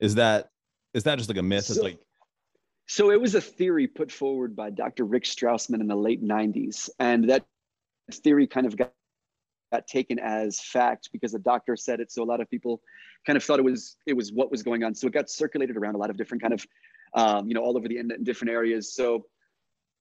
Is 0.00 0.14
that 0.16 0.48
is 0.94 1.04
that 1.04 1.18
just 1.18 1.28
like 1.28 1.38
a 1.38 1.42
myth? 1.42 1.64
So, 1.64 1.74
it's 1.74 1.82
like 1.82 1.98
So 2.86 3.10
it 3.10 3.20
was 3.20 3.34
a 3.34 3.40
theory 3.40 3.86
put 3.86 4.10
forward 4.10 4.56
by 4.56 4.70
Dr. 4.70 5.04
Rick 5.04 5.24
Strassman 5.24 5.80
in 5.80 5.86
the 5.86 5.96
late 5.96 6.22
90s. 6.22 6.90
And 6.98 7.30
that 7.30 7.44
theory 8.12 8.46
kind 8.46 8.66
of 8.66 8.76
got, 8.76 8.92
got 9.70 9.86
taken 9.86 10.18
as 10.18 10.60
fact 10.60 11.10
because 11.12 11.32
the 11.32 11.38
doctor 11.38 11.76
said 11.76 12.00
it. 12.00 12.10
So 12.10 12.22
a 12.22 12.24
lot 12.24 12.40
of 12.40 12.50
people 12.50 12.80
kind 13.26 13.36
of 13.36 13.44
thought 13.44 13.58
it 13.58 13.64
was 13.64 13.96
it 14.06 14.14
was 14.14 14.32
what 14.32 14.50
was 14.50 14.62
going 14.62 14.84
on. 14.84 14.94
So 14.94 15.06
it 15.06 15.12
got 15.12 15.30
circulated 15.30 15.76
around 15.76 15.94
a 15.94 15.98
lot 15.98 16.10
of 16.10 16.16
different 16.16 16.42
kind 16.42 16.54
of 16.54 16.66
um, 17.14 17.48
you 17.48 17.54
know 17.54 17.62
all 17.62 17.76
over 17.76 17.88
the 17.88 17.96
internet 17.96 18.18
in 18.18 18.24
different 18.24 18.52
areas. 18.52 18.94
So 18.94 19.26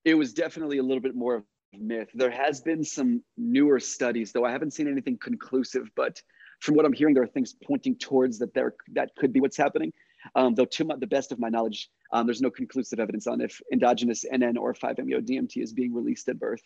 it 0.05 0.15
was 0.15 0.33
definitely 0.33 0.77
a 0.77 0.83
little 0.83 1.01
bit 1.01 1.15
more 1.15 1.35
of 1.35 1.43
myth. 1.77 2.09
There 2.13 2.31
has 2.31 2.61
been 2.61 2.83
some 2.83 3.23
newer 3.37 3.79
studies, 3.79 4.31
though 4.31 4.45
I 4.45 4.51
haven't 4.51 4.71
seen 4.71 4.87
anything 4.87 5.17
conclusive. 5.17 5.89
But 5.95 6.21
from 6.61 6.75
what 6.75 6.85
I'm 6.85 6.93
hearing, 6.93 7.13
there 7.13 7.23
are 7.23 7.27
things 7.27 7.55
pointing 7.63 7.95
towards 7.97 8.39
that 8.39 8.53
there 8.53 8.75
that 8.93 9.15
could 9.15 9.33
be 9.33 9.39
what's 9.39 9.57
happening. 9.57 9.93
Um, 10.35 10.53
though 10.53 10.65
to 10.65 10.83
my, 10.83 10.95
the 10.97 11.07
best 11.07 11.31
of 11.31 11.39
my 11.39 11.47
knowledge, 11.49 11.89
um, 12.11 12.25
there's 12.25 12.41
no 12.41 12.49
conclusive 12.49 12.99
evidence 12.99 13.25
on 13.25 13.39
if 13.39 13.61
endogenous 13.71 14.25
NN 14.31 14.57
or 14.57 14.73
5-MeO-DMT 14.73 15.63
is 15.63 15.71
being 15.71 15.93
released 15.93 16.27
at 16.27 16.37
birth. 16.37 16.61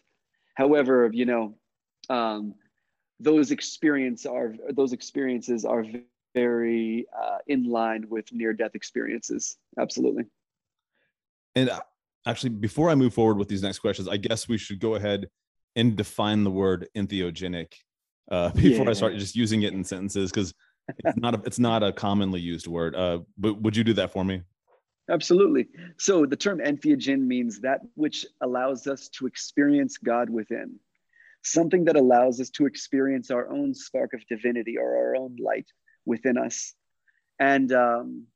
However, 0.55 1.10
you 1.13 1.25
know, 1.25 1.55
um, 2.10 2.55
those 3.24 3.51
experience 3.51 4.25
are 4.25 4.56
those 4.72 4.94
experiences 4.94 5.65
are 5.65 5.86
very 6.34 7.06
uh, 7.20 7.38
in 7.48 7.70
line 7.70 8.06
with 8.10 8.32
near-death 8.32 8.75
experiences. 8.75 9.58
Absolutely. 9.80 10.25
And 11.56 11.70
uh, 11.70 11.82
actually, 12.25 12.50
before 12.50 12.89
I 12.89 12.96
move 12.96 13.13
forward 13.13 13.38
with 13.38 13.48
these 13.48 13.62
next 13.62 13.80
questions, 13.80 14.08
I 14.08 14.18
guess 14.18 14.48
we 14.48 14.58
should 14.58 14.80
go 14.80 14.96
ahead 14.96 15.30
and 15.75 15.96
define 15.96 16.44
the 16.44 16.51
word 16.51 16.88
entheogenic 16.96 17.74
uh, 18.32 18.50
before 18.56 18.86
yeah. 18.86 18.92
I 18.92 18.94
start 18.94 19.18
just 19.18 19.36
using 19.36 19.63
it 19.63 19.74
in 19.74 19.84
sentences 19.84 20.32
because 20.32 20.53
it's 21.06 21.18
not 21.18 21.36
a, 21.36 21.42
it's 21.46 21.60
not 21.60 21.84
a 21.84 21.92
commonly 21.92 22.42
used 22.42 22.68
word. 22.68 22.96
Uh, 22.96 23.20
but 23.38 23.62
would 23.62 23.75
you 23.75 23.84
do 23.84 23.94
that 23.94 24.12
for 24.12 24.24
me? 24.24 24.42
Absolutely. 25.10 25.68
So 25.98 26.25
the 26.25 26.36
term 26.36 26.60
entheogen 26.60 27.25
means 27.27 27.60
that 27.62 27.82
which 27.96 28.25
allows 28.42 28.88
us 28.88 29.10
to 29.10 29.27
experience 29.27 29.98
God 29.98 30.30
within, 30.30 30.80
something 31.44 31.86
that 31.86 31.96
allows 31.96 32.40
us 32.40 32.50
to 32.52 32.66
experience 32.66 33.32
our 33.32 33.52
own 33.52 33.74
spark 33.74 34.14
of 34.14 34.26
divinity 34.28 34.78
or 34.78 34.98
our 34.98 35.16
own 35.16 35.36
light 35.40 35.68
within 36.06 36.38
us. 36.38 36.74
And, 37.40 37.72
um, 37.74 38.28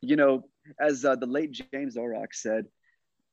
you 0.00 0.16
know, 0.16 0.44
as 0.80 1.04
uh, 1.04 1.16
the 1.16 1.26
late 1.26 1.52
James 1.52 1.96
Oroc 1.96 2.32
said, 2.32 2.66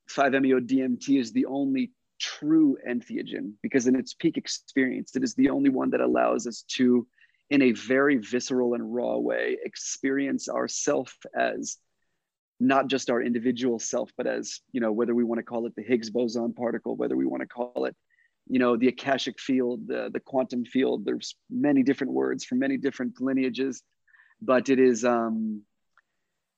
5-MeO 0.10 0.60
DMT 0.60 1.20
is 1.20 1.32
the 1.32 1.46
only 1.46 1.92
true 2.20 2.78
entheogen 2.88 3.54
because 3.62 3.88
in 3.88 3.96
its 3.96 4.14
peak 4.14 4.38
experience, 4.38 5.16
it 5.16 5.24
is 5.24 5.34
the 5.34 5.50
only 5.50 5.70
one 5.70 5.90
that 5.92 6.02
allows 6.02 6.46
us 6.46 6.64
to 6.76 7.08
in 7.50 7.62
a 7.62 7.72
very 7.72 8.18
visceral 8.18 8.74
and 8.74 8.94
raw 8.94 9.18
way 9.18 9.58
experience 9.64 10.50
ourself 10.50 11.16
as 11.38 11.78
not 12.60 12.88
just 12.88 13.10
our 13.10 13.22
individual 13.22 13.80
self 13.80 14.12
but 14.18 14.26
as 14.26 14.62
you 14.72 14.80
know 14.80 14.92
whether 14.92 15.14
we 15.14 15.24
want 15.24 15.40
to 15.40 15.44
call 15.44 15.68
it 15.68 15.76
the 15.76 15.84
higgs 15.84 16.10
boson 16.10 16.54
particle 16.54 16.96
whether 16.96 17.16
we 17.16 17.26
want 17.26 17.42
to 17.42 17.48
call 17.48 17.86
it 17.86 17.96
you 18.48 18.60
know 18.60 18.76
the 18.78 18.88
akashic 18.88 19.40
field 19.40 19.88
the, 19.88 20.10
the 20.12 20.20
quantum 20.20 20.66
field 20.66 21.06
there's 21.06 21.36
many 21.50 21.84
different 21.84 22.14
words 22.14 22.44
from 22.44 22.60
many 22.60 22.78
different 22.78 23.20
lineages 23.22 23.84
but 24.42 24.70
it 24.70 24.80
is 24.80 25.06
um 25.06 25.62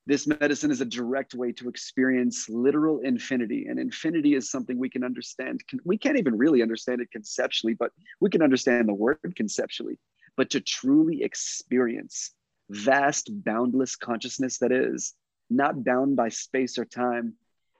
this 0.07 0.27
medicine 0.27 0.69
is 0.69 0.81
a 0.81 0.85
direct 0.85 1.33
way 1.33 1.51
to 1.51 1.67
experience 1.67 2.47
literal 2.47 2.99
infinity 2.99 3.65
and 3.67 3.79
infinity 3.79 4.35
is 4.35 4.49
something 4.51 4.77
we 4.77 4.89
can 4.89 5.03
understand 5.03 5.61
we 5.83 5.97
can't 5.97 6.17
even 6.17 6.37
really 6.37 6.61
understand 6.61 7.01
it 7.01 7.11
conceptually 7.11 7.73
but 7.73 7.91
we 8.19 8.29
can 8.29 8.41
understand 8.41 8.87
the 8.87 8.93
word 8.93 9.33
conceptually 9.35 9.97
but 10.37 10.49
to 10.49 10.59
truly 10.59 11.23
experience 11.23 12.31
vast, 12.69 13.29
boundless 13.43 13.95
consciousness 13.95 14.57
that 14.59 14.71
is 14.71 15.13
not 15.49 15.83
bound 15.83 16.15
by 16.15 16.29
space 16.29 16.77
or 16.77 16.85
time 16.85 17.33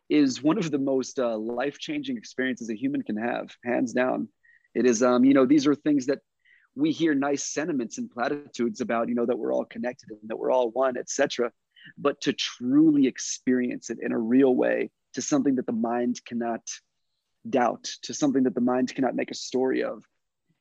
is 0.10 0.42
one 0.42 0.58
of 0.58 0.70
the 0.72 0.78
most 0.78 1.20
uh, 1.20 1.38
life-changing 1.38 2.18
experiences 2.18 2.70
a 2.70 2.76
human 2.76 3.02
can 3.02 3.18
have 3.18 3.50
hands 3.64 3.94
down. 3.94 4.28
It 4.74 4.86
is 4.86 5.02
um, 5.02 5.24
you 5.24 5.34
know 5.34 5.46
these 5.46 5.68
are 5.68 5.76
things 5.76 6.08
that 6.08 6.20
we 6.76 6.92
hear 6.92 7.14
nice 7.16 7.44
sentiments 7.44 7.98
and 7.98 8.10
platitudes 8.10 8.82
about 8.82 9.10
you 9.10 9.16
know 9.16 9.26
that 9.26 9.38
we're 9.38 9.54
all 9.54 9.66
connected 9.66 10.10
and 10.12 10.30
that 10.30 10.38
we're 10.38 10.52
all 10.52 10.72
one 10.72 10.98
etc 10.98 11.52
but 11.98 12.20
to 12.22 12.34
truly 12.34 13.08
experience 13.08 13.90
it 13.90 14.00
in 14.02 14.12
a 14.12 14.18
real 14.18 14.54
way 14.54 14.90
to 15.14 15.22
something 15.22 15.56
that 15.56 15.66
the 15.66 15.72
mind 15.72 16.20
cannot 16.26 16.62
doubt 17.50 17.84
to 18.02 18.14
something 18.14 18.44
that 18.44 18.56
the 18.56 18.62
mind 18.62 18.94
cannot 18.94 19.16
make 19.16 19.32
a 19.32 19.36
story 19.36 19.84
of 19.84 20.04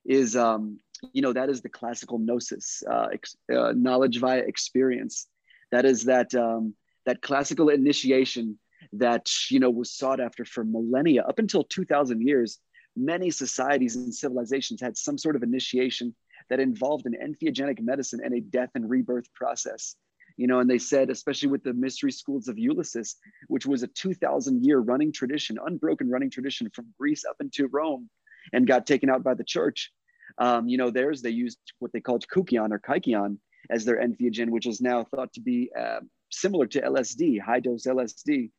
is 0.04 0.36
um, 0.36 0.78
you 1.12 1.22
know 1.22 1.32
that 1.32 1.48
is 1.48 1.62
the 1.62 1.68
classical 1.68 2.18
gnosis 2.18 2.82
uh, 2.90 3.08
ex- 3.12 3.36
uh, 3.54 3.72
knowledge 3.74 4.20
via 4.20 4.38
experience. 4.38 5.26
That 5.72 5.84
is 5.84 6.04
that 6.04 6.34
um, 6.34 6.74
that 7.06 7.22
classical 7.22 7.68
initiation 7.68 8.58
that 8.92 9.30
you 9.50 9.60
know 9.60 9.70
was 9.70 9.92
sought 9.92 10.20
after 10.20 10.44
for 10.44 10.64
millennia. 10.64 11.22
Up 11.22 11.38
until 11.38 11.64
2000 11.64 12.20
years 12.22 12.58
many 12.96 13.28
societies 13.30 13.96
and 13.96 14.14
civilizations 14.14 14.80
had 14.80 14.96
some 14.96 15.18
sort 15.18 15.34
of 15.34 15.42
initiation 15.42 16.14
that 16.48 16.60
involved 16.60 17.06
an 17.06 17.14
entheogenic 17.20 17.80
medicine 17.80 18.20
and 18.22 18.34
a 18.34 18.40
death 18.40 18.70
and 18.76 18.88
rebirth 18.88 19.32
process. 19.34 19.96
You 20.36 20.46
know 20.46 20.60
and 20.60 20.68
they 20.68 20.78
said 20.78 21.10
especially 21.10 21.48
with 21.48 21.62
the 21.62 21.74
mystery 21.74 22.12
schools 22.12 22.48
of 22.48 22.56
Eleusis 22.56 23.14
which 23.48 23.66
was 23.66 23.82
a 23.82 23.88
2000 23.88 24.64
year 24.64 24.78
running 24.78 25.12
tradition 25.12 25.58
unbroken 25.64 26.10
running 26.10 26.30
tradition 26.30 26.70
from 26.70 26.86
greece 26.98 27.24
up 27.28 27.36
into 27.40 27.68
rome 27.68 28.08
and 28.52 28.66
got 28.66 28.86
taken 28.86 29.10
out 29.10 29.22
by 29.22 29.34
the 29.34 29.44
church. 29.44 29.92
Um, 30.38 30.68
you 30.68 30.76
know, 30.76 30.90
theirs, 30.90 31.22
they 31.22 31.30
used 31.30 31.58
what 31.78 31.92
they 31.92 32.00
called 32.00 32.26
kykeon 32.28 32.72
or 32.72 32.78
kykeon 32.78 33.38
as 33.70 33.84
their 33.84 34.00
entheogen, 34.00 34.50
which 34.50 34.66
is 34.66 34.80
now 34.80 35.04
thought 35.04 35.32
to 35.34 35.40
be 35.40 35.70
uh, 35.78 36.00
similar 36.30 36.66
to 36.66 36.80
LSD, 36.80 37.40
high 37.40 37.60
dose 37.60 37.86
LSD. 37.86 38.50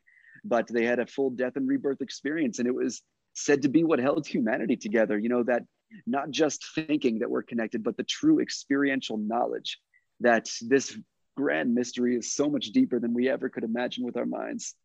But 0.45 0.67
they 0.67 0.85
had 0.85 0.99
a 0.99 1.07
full 1.07 1.31
death 1.31 1.55
and 1.55 1.67
rebirth 1.67 2.01
experience. 2.01 2.59
And 2.59 2.67
it 2.67 2.75
was 2.75 3.01
said 3.33 3.63
to 3.63 3.69
be 3.69 3.83
what 3.83 3.99
held 3.99 4.27
humanity 4.27 4.77
together, 4.77 5.17
you 5.17 5.29
know, 5.29 5.43
that 5.43 5.63
not 6.05 6.29
just 6.29 6.63
thinking 6.75 7.19
that 7.19 7.29
we're 7.29 7.43
connected, 7.43 7.83
but 7.83 7.97
the 7.97 8.03
true 8.03 8.39
experiential 8.39 9.17
knowledge 9.17 9.79
that 10.21 10.47
this 10.61 10.97
grand 11.35 11.73
mystery 11.73 12.15
is 12.15 12.33
so 12.33 12.49
much 12.49 12.67
deeper 12.67 12.99
than 12.99 13.13
we 13.13 13.29
ever 13.29 13.49
could 13.49 13.63
imagine 13.63 14.05
with 14.05 14.17
our 14.17 14.25
minds. 14.25 14.75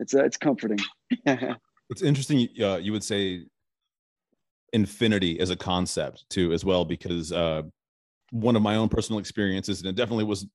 It's, 0.00 0.14
uh, 0.14 0.24
it's 0.24 0.36
comforting. 0.36 0.78
it's 1.26 2.02
interesting. 2.02 2.48
Uh, 2.60 2.76
you 2.76 2.92
would 2.92 3.04
say 3.04 3.44
infinity 4.72 5.38
as 5.38 5.50
a 5.50 5.56
concept 5.56 6.24
too 6.30 6.52
as 6.52 6.64
well 6.64 6.84
because 6.84 7.30
uh, 7.30 7.62
one 8.30 8.56
of 8.56 8.62
my 8.62 8.76
own 8.76 8.88
personal 8.88 9.18
experiences 9.18 9.80
and 9.80 9.88
it 9.88 9.94
definitely 9.94 10.24
was 10.24 10.46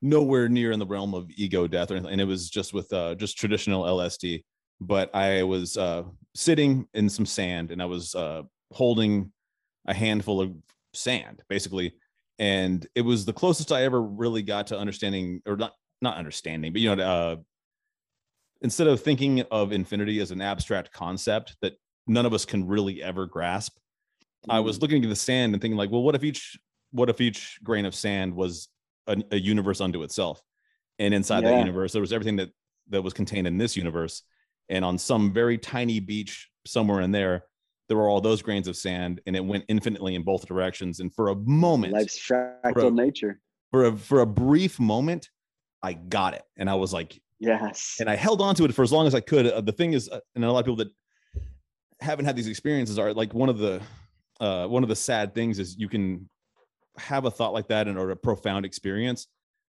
nowhere 0.00 0.48
near 0.48 0.72
in 0.72 0.78
the 0.78 0.86
realm 0.86 1.14
of 1.14 1.28
ego 1.36 1.66
death 1.66 1.90
or 1.90 1.94
anything 1.94 2.12
and 2.12 2.20
it 2.20 2.24
was 2.24 2.48
just 2.48 2.72
with 2.72 2.92
uh, 2.92 3.14
just 3.16 3.36
traditional 3.36 3.84
lsd 3.84 4.42
but 4.80 5.14
i 5.14 5.42
was 5.42 5.76
uh, 5.76 6.02
sitting 6.34 6.86
in 6.94 7.08
some 7.08 7.26
sand 7.26 7.70
and 7.70 7.82
i 7.82 7.84
was 7.84 8.14
uh, 8.14 8.42
holding 8.72 9.32
a 9.86 9.94
handful 9.94 10.40
of 10.40 10.52
sand 10.94 11.42
basically 11.48 11.92
and 12.38 12.86
it 12.94 13.02
was 13.02 13.24
the 13.24 13.32
closest 13.32 13.72
i 13.72 13.82
ever 13.82 14.02
really 14.02 14.42
got 14.42 14.66
to 14.68 14.78
understanding 14.78 15.40
or 15.46 15.56
not 15.56 15.72
not 16.00 16.16
understanding 16.16 16.72
but 16.72 16.80
you 16.80 16.94
know 16.94 17.02
uh, 17.02 17.36
instead 18.62 18.86
of 18.86 19.00
thinking 19.00 19.42
of 19.50 19.72
infinity 19.72 20.20
as 20.20 20.30
an 20.30 20.40
abstract 20.40 20.92
concept 20.92 21.56
that 21.62 21.74
none 22.06 22.26
of 22.26 22.32
us 22.32 22.44
can 22.44 22.66
really 22.66 23.02
ever 23.02 23.26
grasp. 23.26 23.76
Mm-hmm. 23.76 24.50
I 24.50 24.60
was 24.60 24.78
mm. 24.78 24.82
looking 24.82 25.04
at 25.04 25.08
the 25.08 25.16
sand 25.16 25.54
and 25.54 25.60
thinking 25.60 25.76
like, 25.76 25.90
well, 25.90 26.02
what 26.02 26.14
if 26.14 26.24
each 26.24 26.58
what 26.90 27.10
if 27.10 27.20
each 27.20 27.58
grain 27.62 27.84
of 27.84 27.94
sand 27.94 28.34
was 28.34 28.68
a, 29.08 29.16
a 29.32 29.36
universe 29.36 29.80
unto 29.80 30.02
itself? 30.04 30.42
And 30.98 31.12
inside 31.12 31.42
yeah. 31.42 31.50
that 31.50 31.58
universe, 31.58 31.92
there 31.92 32.00
was 32.00 32.12
everything 32.12 32.36
that 32.36 32.50
that 32.90 33.02
was 33.02 33.12
contained 33.12 33.46
in 33.46 33.58
this 33.58 33.76
universe. 33.76 34.22
And 34.68 34.84
on 34.84 34.98
some 34.98 35.32
very 35.32 35.58
tiny 35.58 36.00
beach 36.00 36.48
somewhere 36.66 37.00
in 37.00 37.10
there, 37.10 37.44
there 37.88 37.96
were 37.96 38.08
all 38.08 38.20
those 38.20 38.42
grains 38.42 38.68
of 38.68 38.76
sand, 38.76 39.20
and 39.26 39.34
it 39.34 39.44
went 39.44 39.64
infinitely 39.68 40.14
in 40.14 40.22
both 40.22 40.46
directions. 40.46 41.00
And 41.00 41.12
for 41.14 41.28
a 41.28 41.34
moment, 41.34 41.94
life's 41.94 42.18
fractal 42.18 42.94
nature. 42.94 43.40
For 43.70 43.86
a 43.86 43.96
for 43.96 44.20
a 44.20 44.26
brief 44.26 44.78
moment, 44.78 45.28
I 45.82 45.94
got 45.94 46.34
it, 46.34 46.42
and 46.56 46.68
I 46.68 46.74
was 46.74 46.92
like, 46.92 47.20
yes. 47.38 47.96
And 48.00 48.08
I 48.08 48.16
held 48.16 48.42
on 48.42 48.54
to 48.56 48.64
it 48.64 48.74
for 48.74 48.82
as 48.82 48.92
long 48.92 49.06
as 49.06 49.14
I 49.14 49.20
could. 49.20 49.46
Uh, 49.46 49.60
the 49.60 49.72
thing 49.72 49.94
is, 49.94 50.08
uh, 50.08 50.20
and 50.34 50.44
a 50.44 50.52
lot 50.52 50.60
of 50.60 50.66
people 50.66 50.76
that 50.76 50.92
haven't 52.00 52.26
had 52.26 52.36
these 52.36 52.46
experiences 52.46 52.98
are 52.98 53.12
like 53.12 53.34
one 53.34 53.48
of 53.48 53.58
the 53.58 53.80
uh, 54.40 54.66
one 54.66 54.82
of 54.82 54.88
the 54.88 54.96
sad 54.96 55.34
things 55.34 55.58
is 55.58 55.76
you 55.78 55.88
can 55.88 56.28
have 56.98 57.24
a 57.24 57.30
thought 57.30 57.52
like 57.52 57.68
that 57.68 57.88
and 57.88 57.98
or 57.98 58.10
a 58.10 58.16
profound 58.16 58.64
experience 58.64 59.28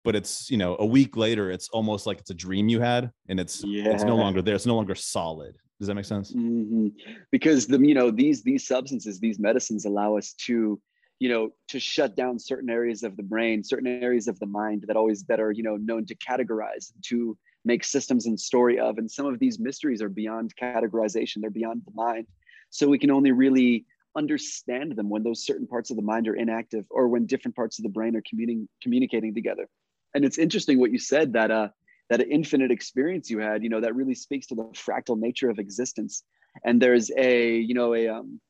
but 0.05 0.17
it's 0.17 0.51
you 0.51 0.57
know 0.57 0.77
a 0.79 0.87
week 0.87 1.17
later 1.17 1.51
it's 1.51 1.69
almost 1.71 2.07
like 2.07 2.19
it's 2.19 2.31
a 2.31 2.35
dream 2.35 2.69
you 2.69 2.81
had 2.81 3.11
and 3.29 3.39
it's 3.39 3.63
yeah. 3.65 3.91
it's 3.91 4.05
no 4.05 4.17
longer 4.17 4.43
there 4.43 4.55
it's 4.55 4.67
no 4.67 4.77
longer 4.77 4.95
solid 4.95 5.55
does 5.79 5.89
that 5.89 5.95
make 5.95 6.05
sense 6.05 6.33
mm-hmm. 6.33 6.89
because 7.31 7.67
the 7.67 7.79
you 7.79 7.95
know 7.95 8.11
these 8.11 8.43
these 8.43 8.67
substances 8.67 9.21
these 9.21 9.39
medicines 9.39 9.85
allow 9.85 10.17
us 10.17 10.33
to 10.35 10.81
you 11.19 11.29
know 11.29 11.51
to 11.69 11.79
shut 11.79 12.17
down 12.17 12.39
certain 12.39 12.71
areas 12.71 13.03
of 13.03 13.17
the 13.17 13.23
brain 13.23 13.63
certain 13.63 13.87
areas 13.87 14.29
of 14.29 14.39
the 14.39 14.47
mind 14.47 14.85
that 14.87 14.97
always 14.97 15.23
that 15.25 15.41
are 15.41 15.53
you 15.53 15.63
know 15.63 15.77
known 15.77 16.07
to 16.07 16.15
categorize 16.17 16.93
to 17.03 17.37
make 17.65 17.85
systems 17.85 18.27
and 18.27 18.39
story 18.39 18.79
of. 18.79 18.99
And 18.99 19.11
some 19.11 19.27
of 19.27 19.39
these 19.39 19.59
mysteries 19.59 20.03
are 20.03 20.09
beyond 20.09 20.55
categorization, 20.57 21.37
they're 21.41 21.51
beyond 21.51 21.83
the 21.85 21.93
mind. 21.95 22.27
So 22.71 22.89
we 22.89 22.99
can 22.99 23.11
only 23.11 23.33
really 23.33 23.85
understand 24.17 24.97
them 24.97 25.09
when 25.09 25.23
those 25.23 25.45
certain 25.45 25.67
parts 25.67 25.91
of 25.91 25.97
the 25.97 26.03
mind 26.03 26.29
are 26.29 26.35
inactive 26.35 26.85
or 26.91 27.09
when 27.09 27.27
different 27.27 27.57
parts 27.57 27.79
of 27.79 27.85
the 27.85 27.89
brain 27.89 28.17
are 28.17 28.23
communi- 28.23 28.67
communicating 28.83 29.35
together. 29.35 29.69
And 30.15 30.25
it's 30.25 30.39
interesting 30.39 30.79
what 30.81 30.91
you 30.91 30.99
said 30.99 31.35
that 31.35 31.51
uh, 31.51 31.69
that 32.09 32.27
infinite 32.29 32.73
experience 32.73 33.31
you 33.31 33.39
had, 33.39 33.63
you 33.63 33.69
know, 33.69 33.81
that 33.81 33.95
really 33.95 34.15
speaks 34.15 34.49
to 34.49 34.57
the 34.57 34.65
fractal 34.75 35.19
nature 35.19 35.49
of 35.49 35.59
existence. 35.59 36.25
And 36.65 36.83
there's 36.83 37.11
a, 37.17 37.57
you 37.57 37.75
know, 37.75 37.95
a, 37.95 38.09
um, 38.09 38.41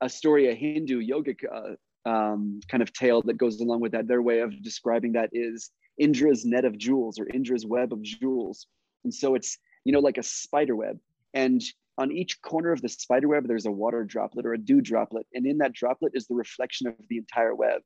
a 0.00 0.08
story, 0.08 0.50
a 0.50 0.54
Hindu 0.54 1.02
yogic 1.02 1.44
uh, 1.44 2.08
um, 2.08 2.60
kind 2.68 2.82
of 2.82 2.92
tale 2.92 3.20
that 3.22 3.36
goes 3.36 3.60
along 3.60 3.80
with 3.80 3.92
that. 3.92 4.08
Their 4.08 4.22
way 4.22 4.40
of 4.40 4.62
describing 4.62 5.12
that 5.12 5.28
is 5.32 5.70
Indra's 5.98 6.46
net 6.46 6.64
of 6.64 6.78
jewels 6.78 7.18
or 7.18 7.26
Indra's 7.28 7.66
web 7.66 7.92
of 7.92 8.02
jewels. 8.02 8.66
And 9.04 9.12
so 9.12 9.34
it's, 9.34 9.58
you 9.84 9.92
know, 9.92 10.00
like 10.00 10.16
a 10.16 10.22
spider 10.22 10.74
web. 10.74 10.98
And 11.34 11.62
on 11.98 12.12
each 12.12 12.40
corner 12.42 12.72
of 12.72 12.82
the 12.82 12.88
spider 12.88 13.28
web, 13.28 13.46
there's 13.46 13.66
a 13.66 13.70
water 13.70 14.04
droplet 14.04 14.46
or 14.46 14.54
a 14.54 14.58
dew 14.58 14.80
droplet. 14.80 15.26
And 15.34 15.46
in 15.46 15.58
that 15.58 15.72
droplet 15.72 16.12
is 16.14 16.26
the 16.26 16.34
reflection 16.34 16.86
of 16.86 16.94
the 17.08 17.18
entire 17.18 17.54
web. 17.54 17.82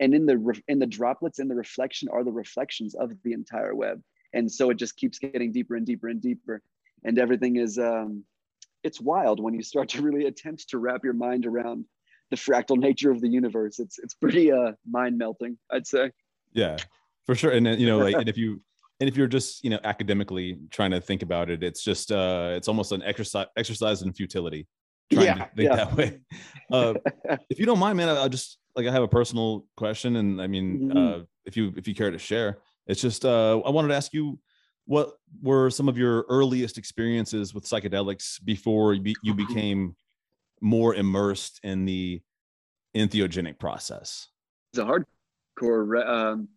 And 0.00 0.14
in 0.14 0.26
the 0.26 0.60
in 0.68 0.78
the 0.78 0.86
droplets 0.86 1.38
in 1.38 1.48
the 1.48 1.54
reflection 1.54 2.08
are 2.08 2.24
the 2.24 2.32
reflections 2.32 2.94
of 2.94 3.10
the 3.24 3.32
entire 3.32 3.74
web 3.74 4.00
and 4.32 4.50
so 4.50 4.70
it 4.70 4.76
just 4.76 4.96
keeps 4.96 5.18
getting 5.18 5.52
deeper 5.52 5.76
and 5.76 5.86
deeper 5.86 6.08
and 6.08 6.20
deeper 6.20 6.62
and 7.04 7.18
everything 7.18 7.56
is 7.56 7.78
um, 7.78 8.24
it's 8.82 9.00
wild 9.00 9.40
when 9.40 9.54
you 9.54 9.62
start 9.62 9.88
to 9.90 10.02
really 10.02 10.26
attempt 10.26 10.68
to 10.68 10.78
wrap 10.78 11.04
your 11.04 11.12
mind 11.12 11.46
around 11.46 11.84
the 12.30 12.36
fractal 12.36 12.78
nature 12.78 13.10
of 13.10 13.20
the 13.20 13.28
universe 13.28 13.78
it's 13.78 13.98
it's 13.98 14.14
pretty 14.14 14.50
uh 14.50 14.72
mind 14.90 15.18
melting 15.18 15.58
i'd 15.72 15.86
say 15.86 16.10
yeah 16.52 16.78
for 17.26 17.34
sure 17.34 17.50
and 17.50 17.66
you 17.78 17.86
know 17.86 17.98
like 17.98 18.14
and 18.18 18.28
if 18.28 18.38
you 18.38 18.60
and 19.02 19.08
if 19.08 19.16
you're 19.16 19.26
just 19.26 19.64
you 19.64 19.70
know 19.70 19.80
academically 19.82 20.58
trying 20.70 20.92
to 20.92 21.00
think 21.00 21.22
about 21.22 21.50
it 21.50 21.62
it's 21.62 21.82
just 21.82 22.12
uh 22.12 22.52
it's 22.52 22.68
almost 22.68 22.92
an 22.92 23.02
exercise 23.02 23.46
exercise 23.56 24.02
in 24.02 24.12
futility 24.12 24.66
trying 25.12 25.26
yeah, 25.26 25.34
to 25.34 25.50
think 25.56 25.68
yeah. 25.68 25.76
that 25.76 25.96
way 25.96 26.20
uh 26.72 26.94
if 27.50 27.58
you 27.58 27.66
don't 27.66 27.80
mind 27.80 27.96
man 27.96 28.08
i'll 28.08 28.28
just 28.28 28.58
like 28.76 28.86
i 28.86 28.92
have 28.92 29.02
a 29.02 29.08
personal 29.08 29.66
question 29.76 30.16
and 30.16 30.40
i 30.40 30.46
mean 30.46 30.90
mm-hmm. 30.90 30.96
uh 30.96 31.24
if 31.44 31.56
you 31.56 31.72
if 31.76 31.88
you 31.88 31.94
care 31.94 32.12
to 32.12 32.18
share 32.18 32.58
it's 32.86 33.00
just 33.00 33.24
uh, 33.24 33.60
I 33.60 33.70
wanted 33.70 33.88
to 33.88 33.94
ask 33.94 34.12
you 34.12 34.38
what 34.86 35.12
were 35.40 35.70
some 35.70 35.88
of 35.88 35.96
your 35.96 36.24
earliest 36.28 36.78
experiences 36.78 37.54
with 37.54 37.64
psychedelics 37.64 38.42
before 38.44 38.94
you, 38.94 39.00
be, 39.00 39.16
you 39.22 39.34
mm-hmm. 39.34 39.46
became 39.46 39.96
more 40.60 40.94
immersed 40.94 41.60
in 41.62 41.84
the 41.84 42.20
entheogenic 42.96 43.58
process? 43.58 44.28
It's 44.72 44.80
a 44.80 44.84
hardcore 45.60 46.06
um, 46.06 46.48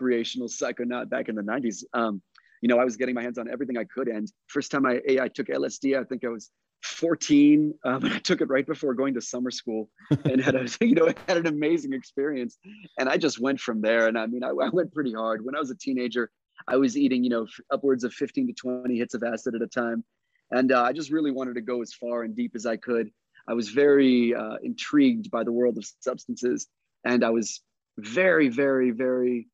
recreational 0.00 0.48
psychonaut 0.48 1.08
back 1.08 1.28
in 1.28 1.34
the 1.34 1.42
90s. 1.42 1.84
Um, 1.92 2.22
you 2.62 2.68
know, 2.68 2.78
I 2.78 2.84
was 2.84 2.96
getting 2.96 3.14
my 3.14 3.22
hands 3.22 3.38
on 3.38 3.50
everything 3.50 3.78
I 3.78 3.84
could. 3.84 4.08
And 4.08 4.30
first 4.48 4.70
time 4.70 4.86
I, 4.86 5.00
I 5.20 5.28
took 5.28 5.48
LSD, 5.48 5.98
I 5.98 6.04
think 6.04 6.24
I 6.24 6.28
was 6.28 6.50
14. 6.82 7.74
Um, 7.84 8.04
I 8.04 8.18
took 8.18 8.40
it 8.40 8.48
right 8.48 8.66
before 8.66 8.94
going 8.94 9.14
to 9.14 9.20
summer 9.20 9.50
school 9.50 9.88
and 10.24 10.40
had 10.40 10.54
a, 10.54 10.66
you 10.84 10.94
know, 10.94 11.12
had 11.28 11.38
an 11.38 11.46
amazing 11.46 11.92
experience. 11.92 12.58
And 12.98 13.08
I 13.08 13.16
just 13.16 13.40
went 13.40 13.60
from 13.60 13.80
there. 13.80 14.08
And 14.08 14.18
I 14.18 14.26
mean, 14.26 14.44
I, 14.44 14.48
I 14.48 14.68
went 14.70 14.92
pretty 14.92 15.12
hard. 15.12 15.44
When 15.44 15.54
I 15.54 15.58
was 15.58 15.70
a 15.70 15.76
teenager, 15.76 16.30
I 16.68 16.76
was 16.76 16.96
eating, 16.96 17.24
you 17.24 17.30
know, 17.30 17.46
upwards 17.70 18.04
of 18.04 18.12
15 18.12 18.46
to 18.48 18.52
20 18.52 18.96
hits 18.96 19.14
of 19.14 19.22
acid 19.22 19.54
at 19.54 19.62
a 19.62 19.66
time. 19.66 20.04
And 20.50 20.72
uh, 20.72 20.82
I 20.82 20.92
just 20.92 21.10
really 21.10 21.30
wanted 21.30 21.54
to 21.54 21.60
go 21.60 21.80
as 21.80 21.94
far 21.94 22.24
and 22.24 22.34
deep 22.34 22.52
as 22.54 22.66
I 22.66 22.76
could. 22.76 23.10
I 23.48 23.54
was 23.54 23.70
very 23.70 24.34
uh, 24.34 24.56
intrigued 24.62 25.30
by 25.30 25.44
the 25.44 25.52
world 25.52 25.78
of 25.78 25.84
substances. 26.00 26.66
And 27.04 27.24
I 27.24 27.30
was 27.30 27.62
very, 27.98 28.48
very, 28.48 28.90
very 28.90 29.48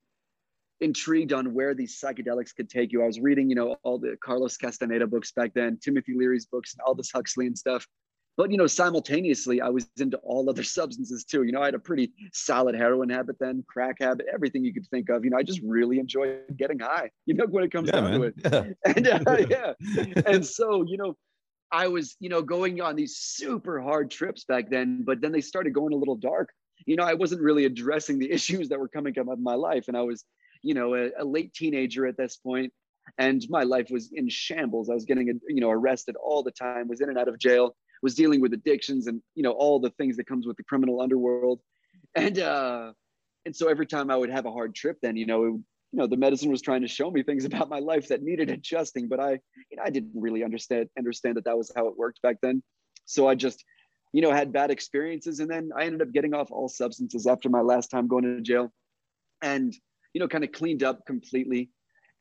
intrigued 0.81 1.33
on 1.33 1.55
where 1.55 1.75
these 1.75 2.01
psychedelics 2.01 2.55
could 2.55 2.69
take 2.69 2.93
you. 2.93 3.03
I 3.03 3.07
was 3.07 3.21
reading, 3.21 3.49
you 3.49 3.57
know, 3.57 3.77
all 3.83 3.99
the 3.99 4.17
Carlos 4.23 4.57
Castaneda 4.57 5.07
books 5.07 5.33
back 5.33 5.53
then, 5.55 5.79
Timothy 5.83 6.15
Leary's 6.15 6.47
books, 6.47 6.75
and 6.75 6.81
Aldous 6.87 7.11
Huxley 7.13 7.47
and 7.47 7.57
stuff. 7.57 7.87
But 8.37 8.51
you 8.51 8.59
know, 8.59 8.67
simultaneously, 8.67 9.63
I 9.63 9.71
was 9.71 9.89
into 9.99 10.19
all 10.19 10.49
other 10.51 10.63
substances 10.63 11.25
too. 11.25 11.45
You 11.45 11.53
know, 11.53 11.63
I 11.63 11.67
had 11.67 11.75
a 11.75 11.79
pretty 11.79 12.13
solid 12.33 12.75
heroin 12.75 13.09
habit 13.09 13.37
then, 13.41 13.65
crack 13.67 13.97
habit, 14.01 14.27
everything 14.33 14.65
you 14.65 14.75
could 14.75 14.87
think 14.89 15.09
of. 15.09 15.25
You 15.25 15.31
know, 15.31 15.39
I 15.39 15.43
just 15.43 15.61
really 15.63 15.99
enjoyed 15.99 16.41
getting 16.57 16.79
high. 16.79 17.11
You 17.27 17.35
know, 17.35 17.47
when 17.47 17.65
it 17.65 17.73
comes 17.73 17.89
yeah, 17.89 18.01
down 18.01 18.11
man. 18.11 18.21
to 18.21 18.27
it. 18.27 18.35
Yeah. 18.87 18.93
And 18.95 19.09
uh, 19.09 19.37
yeah, 19.51 19.73
and 20.27 20.47
so 20.47 20.85
you 20.87 20.97
know, 20.97 21.17
I 21.73 21.89
was 21.89 22.17
you 22.21 22.29
know 22.29 22.43
going 22.43 22.81
on 22.81 22.95
these 22.95 23.17
super 23.17 23.81
hard 23.81 24.11
trips 24.11 24.45
back 24.45 24.71
then, 24.71 25.03
but 25.05 25.21
then 25.21 25.33
they 25.33 25.41
started 25.41 25.73
going 25.73 25.93
a 25.93 25.97
little 25.97 26.17
dark. 26.17 26.51
You 26.85 26.95
know, 26.95 27.05
I 27.05 27.15
wasn't 27.15 27.41
really 27.41 27.65
addressing 27.65 28.19
the 28.19 28.31
issues 28.31 28.69
that 28.69 28.79
were 28.79 28.89
coming 28.89 29.19
up 29.19 29.27
in 29.27 29.43
my 29.43 29.55
life, 29.55 29.89
and 29.89 29.97
I 29.97 30.03
was 30.03 30.25
you 30.63 30.75
know, 30.75 30.95
a, 30.95 31.11
a 31.19 31.25
late 31.25 31.53
teenager 31.55 32.07
at 32.07 32.17
this 32.17 32.37
point, 32.37 32.73
and 33.19 33.45
my 33.49 33.63
life 33.63 33.89
was 33.91 34.11
in 34.13 34.29
shambles. 34.29 34.91
I 34.91 34.95
was 34.95 35.05
getting, 35.05 35.41
you 35.49 35.61
know, 35.61 35.71
arrested 35.71 36.17
all 36.17 36.43
the 36.43 36.51
time, 36.51 36.89
was 36.89 37.01
in 37.01 37.09
and 37.09 37.19
out 37.19 37.29
of 37.29 37.39
jail, 37.39 37.77
was 38.03 38.15
dealing 38.15 38.41
with 38.41 38.53
addictions, 38.53 39.07
and 39.07 39.23
you 39.35 39.43
know, 39.43 39.53
all 39.53 39.81
the 39.81 39.91
things 39.91 40.17
that 40.17 40.27
comes 40.27 40.47
with 40.47 40.57
the 40.57 40.65
criminal 40.65 41.01
underworld, 41.01 41.61
and 42.15 42.39
uh, 42.39 42.93
and 43.45 43.55
so 43.55 43.69
every 43.69 43.87
time 43.87 44.11
I 44.11 44.17
would 44.17 44.31
have 44.31 44.47
a 44.47 44.53
hard 44.53 44.75
trip, 44.75 44.99
then 45.03 45.17
you 45.17 45.27
know, 45.27 45.45
it, 45.45 45.55
you 45.93 46.03
know, 46.03 46.07
the 46.07 46.17
medicine 46.17 46.51
was 46.51 46.61
trying 46.61 46.83
to 46.83 46.89
show 46.89 47.11
me 47.11 47.23
things 47.23 47.45
about 47.47 47.69
my 47.69 47.79
life 47.79 48.09
that 48.09 48.23
needed 48.23 48.51
adjusting, 48.51 49.09
but 49.09 49.21
I, 49.21 49.33
you 49.71 49.77
know, 49.77 49.83
I 49.85 49.91
didn't 49.91 50.13
really 50.15 50.45
understand 50.45 50.89
understand 50.99 51.37
that 51.37 51.45
that 51.45 51.57
was 51.57 51.73
how 51.75 51.89
it 51.89 51.97
worked 51.97 52.21
back 52.23 52.37
then. 52.43 52.63
So 53.05 53.29
I 53.29 53.35
just, 53.37 53.65
you 54.13 54.21
know, 54.21 54.33
had 54.33 54.53
bad 54.53 54.71
experiences, 54.71 55.41
and 55.41 55.51
then 55.51 55.71
I 55.77 55.85
ended 55.85 56.03
up 56.03 56.13
getting 56.13 56.35
off 56.35 56.51
all 56.51 56.69
substances 56.69 57.27
after 57.27 57.49
my 57.49 57.61
last 57.61 57.89
time 57.89 58.09
going 58.09 58.25
to 58.25 58.41
jail, 58.41 58.73
and 59.43 59.73
you 60.13 60.21
know, 60.21 60.29
kind 60.29 60.45
of 60.45 60.53
cleaned 60.53 60.83
up 60.83 61.07
completely. 61.07 61.71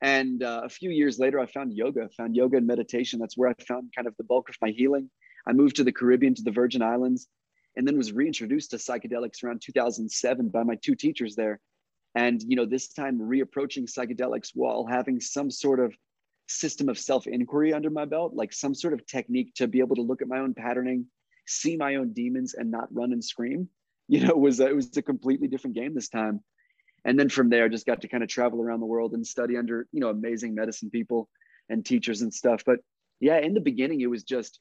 And 0.02 0.44
uh, 0.44 0.62
a 0.64 0.70
few 0.70 0.90
years 0.90 1.20
later, 1.20 1.40
I 1.40 1.46
found 1.46 1.74
yoga, 1.74 2.10
found 2.18 2.36
yoga 2.36 2.58
and 2.58 2.68
meditation. 2.68 3.20
That's 3.20 3.38
where 3.38 3.50
I 3.50 3.54
found 3.64 3.92
kind 3.96 4.08
of 4.08 4.16
the 4.18 4.24
bulk 4.24 4.50
of 4.50 4.56
my 4.62 4.70
healing. 4.70 5.10
I 5.48 5.54
moved 5.54 5.78
to 5.78 5.84
the 5.84 5.92
Caribbean, 5.92 6.36
to 6.36 6.44
the 6.44 6.52
Virgin 6.52 6.82
Islands, 6.82 7.28
and 7.76 7.88
then 7.88 7.98
was 7.98 8.12
reintroduced 8.12 8.72
to 8.72 8.78
psychedelics 8.78 9.44
around 9.44 9.62
2007 9.64 10.50
by 10.50 10.64
my 10.64 10.76
two 10.76 10.96
teachers 10.96 11.36
there. 11.36 11.60
And, 12.16 12.42
you 12.48 12.56
know, 12.56 12.66
this 12.66 12.94
time 12.94 13.20
reapproaching 13.20 13.90
psychedelics 13.92 14.52
while 14.54 14.86
having 14.86 15.20
some 15.20 15.52
sort 15.52 15.80
of 15.80 15.94
system 16.48 16.90
of 16.90 16.98
self 16.98 17.28
inquiry 17.28 17.74
under 17.74 17.90
my 17.90 18.06
belt, 18.06 18.34
like 18.34 18.54
some 18.54 18.74
sort 18.74 18.94
of 18.94 19.06
technique 19.06 19.54
to 19.56 19.68
be 19.68 19.80
able 19.80 19.96
to 19.96 20.02
look 20.02 20.22
at 20.22 20.28
my 20.28 20.40
own 20.40 20.54
patterning, 20.54 21.06
see 21.48 21.76
my 21.76 21.96
own 21.96 22.14
demons, 22.14 22.54
and 22.54 22.72
not 22.72 22.94
run 22.94 23.14
and 23.14 23.24
scream. 23.24 23.70
You 24.08 24.20
know, 24.20 24.36
was 24.36 24.60
it 24.60 24.76
was 24.76 24.96
a 24.98 25.02
completely 25.02 25.48
different 25.48 25.76
game 25.76 25.96
this 25.96 26.10
time 26.10 26.42
and 27.06 27.18
then 27.18 27.30
from 27.30 27.50
there 27.50 27.70
just 27.70 27.86
got 27.86 28.02
to 28.02 28.08
kind 28.08 28.24
of 28.24 28.30
travel 28.30 28.62
around 28.62 28.80
the 28.80 28.86
world 28.86 29.14
and 29.14 29.26
study 29.26 29.56
under 29.56 29.88
you 29.92 30.00
know 30.02 30.10
amazing 30.10 30.56
medicine 30.56 30.90
people 30.90 31.30
and 31.70 31.86
teachers 31.86 32.22
and 32.22 32.34
stuff. 32.34 32.64
But 32.66 32.80
yeah 33.20 33.38
in 33.38 33.54
the 33.54 33.62
beginning 33.62 34.02
it 34.02 34.08
was 34.08 34.24
just 34.24 34.60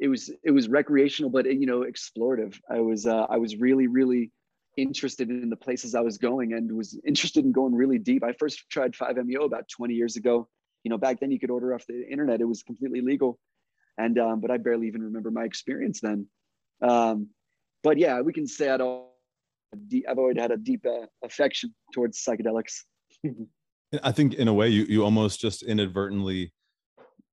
it 0.00 0.08
was 0.08 0.30
it 0.42 0.50
was 0.50 0.68
recreational 0.68 1.30
but 1.30 1.46
you 1.46 1.66
know 1.66 1.80
explorative. 1.80 2.58
I 2.70 2.80
was 2.80 3.06
uh, 3.06 3.26
i 3.30 3.38
was 3.38 3.56
really 3.56 3.86
really 3.86 4.30
interested 4.76 5.30
in 5.30 5.48
the 5.50 5.56
places 5.56 5.94
i 5.94 6.00
was 6.00 6.18
going 6.18 6.52
and 6.52 6.70
was 6.72 6.98
interested 7.06 7.44
in 7.44 7.52
going 7.52 7.74
really 7.74 7.98
deep. 7.98 8.24
I 8.24 8.32
first 8.32 8.68
tried 8.70 8.92
5meo 8.92 9.44
about 9.44 9.68
20 9.68 9.94
years 9.94 10.16
ago. 10.16 10.48
You 10.82 10.90
know 10.90 10.98
back 10.98 11.20
then 11.20 11.30
you 11.30 11.38
could 11.38 11.50
order 11.50 11.74
off 11.74 11.86
the 11.86 12.06
internet. 12.10 12.40
It 12.40 12.48
was 12.48 12.62
completely 12.62 13.00
legal. 13.00 13.38
And 13.96 14.18
um, 14.18 14.40
but 14.40 14.50
i 14.50 14.56
barely 14.56 14.88
even 14.88 15.02
remember 15.02 15.30
my 15.30 15.44
experience 15.44 16.00
then. 16.00 16.26
Um, 16.82 17.28
but 17.82 17.98
yeah 17.98 18.20
we 18.20 18.32
can 18.32 18.46
say 18.46 18.68
i 18.68 18.76
don't 18.76 19.04
deep, 19.74 20.04
I've 20.08 20.18
always 20.18 20.38
had 20.38 20.50
a 20.50 20.56
deep 20.56 20.84
uh, 20.86 21.06
affection 21.24 21.74
towards 21.92 22.22
psychedelics. 22.22 22.82
I 24.02 24.12
think 24.12 24.34
in 24.34 24.48
a 24.48 24.54
way 24.54 24.68
you 24.68 24.84
you 24.84 25.04
almost 25.04 25.40
just 25.40 25.62
inadvertently 25.62 26.52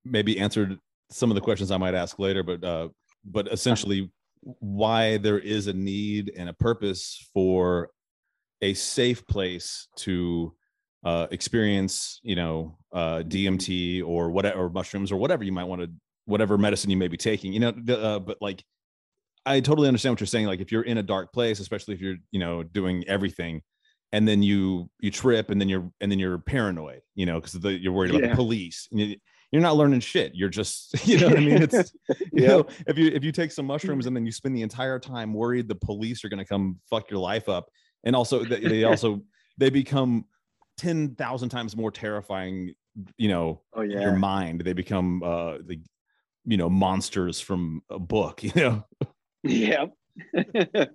maybe 0.04 0.38
answered 0.38 0.78
some 1.10 1.30
of 1.30 1.34
the 1.34 1.40
questions 1.40 1.70
I 1.70 1.76
might 1.76 1.94
ask 1.94 2.18
later, 2.18 2.42
but 2.42 2.62
uh, 2.64 2.88
but 3.24 3.48
essentially 3.52 4.10
why 4.42 5.18
there 5.18 5.38
is 5.38 5.66
a 5.66 5.72
need 5.72 6.32
and 6.36 6.48
a 6.48 6.52
purpose 6.52 7.28
for 7.32 7.90
a 8.60 8.74
safe 8.74 9.26
place 9.26 9.88
to 9.96 10.54
uh, 11.04 11.26
experience, 11.30 12.20
you 12.22 12.36
know, 12.36 12.76
uh, 12.92 13.22
DMT 13.26 14.04
or 14.04 14.30
whatever, 14.30 14.58
or 14.58 14.70
mushrooms 14.70 15.10
or 15.12 15.16
whatever 15.16 15.44
you 15.44 15.52
might 15.52 15.64
want 15.64 15.82
to, 15.82 15.90
whatever 16.26 16.56
medicine 16.58 16.90
you 16.90 16.96
may 16.96 17.08
be 17.08 17.16
taking, 17.16 17.52
you 17.52 17.60
know, 17.60 17.72
uh, 17.88 18.18
but 18.18 18.38
like 18.40 18.64
I 19.44 19.60
totally 19.60 19.88
understand 19.88 20.12
what 20.12 20.20
you're 20.20 20.26
saying. 20.26 20.46
Like 20.46 20.60
if 20.60 20.70
you're 20.70 20.82
in 20.82 20.98
a 20.98 21.02
dark 21.02 21.32
place, 21.32 21.60
especially 21.60 21.94
if 21.94 22.00
you're, 22.00 22.16
you 22.30 22.38
know, 22.38 22.62
doing 22.62 23.04
everything 23.08 23.62
and 24.12 24.28
then 24.28 24.42
you 24.42 24.90
you 25.00 25.10
trip 25.10 25.50
and 25.50 25.60
then 25.60 25.68
you're 25.68 25.90
and 26.00 26.12
then 26.12 26.18
you're 26.18 26.38
paranoid, 26.38 27.00
you 27.14 27.26
know, 27.26 27.40
because 27.40 27.54
you're 27.80 27.92
worried 27.92 28.10
about 28.10 28.22
yeah. 28.22 28.30
the 28.30 28.36
police. 28.36 28.88
You, 28.90 29.16
are 29.54 29.60
not 29.60 29.76
learning 29.76 30.00
shit. 30.00 30.34
You're 30.34 30.48
just, 30.48 31.06
you 31.06 31.18
know 31.18 31.28
what 31.28 31.38
I 31.38 31.40
mean? 31.40 31.62
It's 31.62 31.92
you 32.08 32.26
yeah. 32.32 32.48
know, 32.48 32.66
if 32.86 32.98
you 32.98 33.08
if 33.08 33.24
you 33.24 33.32
take 33.32 33.50
some 33.50 33.66
mushrooms 33.66 34.06
and 34.06 34.14
then 34.14 34.26
you 34.26 34.32
spend 34.32 34.54
the 34.54 34.62
entire 34.62 34.98
time 34.98 35.32
worried 35.32 35.68
the 35.68 35.74
police 35.74 36.24
are 36.24 36.28
gonna 36.28 36.44
come 36.44 36.78
fuck 36.88 37.10
your 37.10 37.20
life 37.20 37.48
up. 37.48 37.68
And 38.04 38.14
also 38.14 38.44
they 38.44 38.84
also 38.84 39.22
they 39.58 39.70
become 39.70 40.26
ten 40.76 41.14
thousand 41.14 41.48
times 41.48 41.76
more 41.76 41.90
terrifying, 41.90 42.74
you 43.16 43.28
know, 43.28 43.62
oh, 43.74 43.82
yeah. 43.82 44.00
your 44.00 44.16
mind. 44.16 44.60
They 44.60 44.74
become 44.74 45.22
uh 45.22 45.58
the 45.64 45.80
you 46.44 46.56
know 46.58 46.68
monsters 46.68 47.40
from 47.40 47.82
a 47.88 47.98
book, 47.98 48.42
you 48.42 48.52
know. 48.54 48.84
Yeah. 49.42 49.86
and 50.34 50.88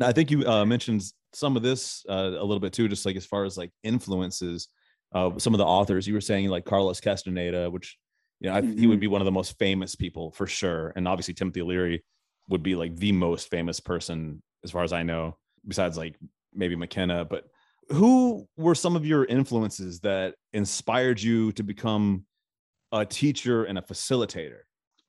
I 0.00 0.12
think 0.12 0.30
you 0.30 0.46
uh, 0.46 0.64
mentioned 0.64 1.02
some 1.32 1.56
of 1.56 1.62
this 1.62 2.04
uh, 2.08 2.32
a 2.38 2.44
little 2.44 2.60
bit 2.60 2.72
too, 2.72 2.88
just 2.88 3.06
like 3.06 3.16
as 3.16 3.26
far 3.26 3.44
as 3.44 3.56
like 3.56 3.70
influences. 3.82 4.68
Uh, 5.14 5.38
some 5.38 5.54
of 5.54 5.58
the 5.58 5.64
authors 5.64 6.06
you 6.06 6.14
were 6.14 6.20
saying, 6.20 6.48
like 6.48 6.64
Carlos 6.64 7.00
Castaneda, 7.00 7.70
which 7.70 7.96
you 8.40 8.48
know 8.48 8.56
I, 8.56 8.60
mm-hmm. 8.60 8.78
he 8.78 8.86
would 8.86 8.94
mm-hmm. 8.94 9.00
be 9.00 9.06
one 9.06 9.20
of 9.20 9.24
the 9.24 9.32
most 9.32 9.58
famous 9.58 9.94
people 9.94 10.32
for 10.32 10.46
sure, 10.46 10.92
and 10.96 11.08
obviously 11.08 11.34
Timothy 11.34 11.62
Leary 11.62 12.04
would 12.48 12.62
be 12.62 12.74
like 12.74 12.96
the 12.96 13.12
most 13.12 13.50
famous 13.50 13.80
person 13.80 14.42
as 14.64 14.70
far 14.70 14.82
as 14.82 14.92
I 14.92 15.02
know, 15.02 15.36
besides 15.66 15.96
like 15.96 16.16
maybe 16.54 16.76
McKenna. 16.76 17.24
But 17.24 17.44
who 17.90 18.46
were 18.56 18.74
some 18.74 18.96
of 18.96 19.06
your 19.06 19.24
influences 19.24 20.00
that 20.00 20.34
inspired 20.52 21.20
you 21.20 21.52
to 21.52 21.62
become 21.62 22.24
a 22.92 23.04
teacher 23.04 23.64
and 23.64 23.78
a 23.78 23.82
facilitator? 23.82 24.60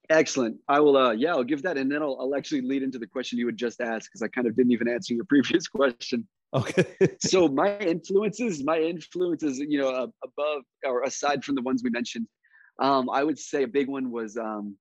Excellent. 0.09 0.57
I 0.67 0.79
will. 0.79 0.97
Uh, 0.97 1.11
yeah, 1.11 1.31
I'll 1.31 1.43
give 1.43 1.61
that, 1.63 1.77
and 1.77 1.91
then 1.91 2.01
I'll, 2.01 2.17
I'll 2.19 2.35
actually 2.35 2.61
lead 2.61 2.81
into 2.81 2.97
the 2.97 3.05
question 3.05 3.37
you 3.37 3.45
had 3.45 3.57
just 3.57 3.79
asked 3.79 4.09
because 4.09 4.23
I 4.23 4.27
kind 4.27 4.47
of 4.47 4.55
didn't 4.55 4.71
even 4.71 4.87
answer 4.87 5.13
your 5.13 5.25
previous 5.29 5.67
question. 5.67 6.27
Okay. 6.51 6.85
so 7.19 7.47
my 7.47 7.77
influences, 7.77 8.63
my 8.63 8.79
influences, 8.79 9.59
you 9.59 9.79
know, 9.79 9.89
uh, 9.89 10.07
above 10.23 10.63
or 10.83 11.03
aside 11.03 11.43
from 11.43 11.53
the 11.53 11.61
ones 11.61 11.83
we 11.83 11.91
mentioned, 11.91 12.27
um, 12.79 13.09
I 13.09 13.23
would 13.23 13.37
say 13.37 13.63
a 13.63 13.67
big 13.67 13.87
one 13.87 14.09
was 14.09 14.35
um, 14.35 14.75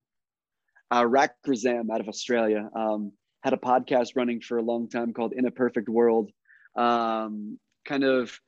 uh, 0.91 1.05
Rak 1.07 1.35
Razam 1.47 1.91
out 1.93 2.01
of 2.01 2.09
Australia. 2.09 2.71
Um, 2.75 3.12
had 3.43 3.53
a 3.53 3.59
podcast 3.59 4.17
running 4.17 4.41
for 4.41 4.59
a 4.59 4.62
long 4.62 4.88
time 4.88 5.12
called 5.12 5.33
In 5.35 5.47
a 5.47 5.51
Perfect 5.51 5.88
World. 5.88 6.31
Um, 6.75 7.59
kind 7.85 8.05
of 8.05 8.38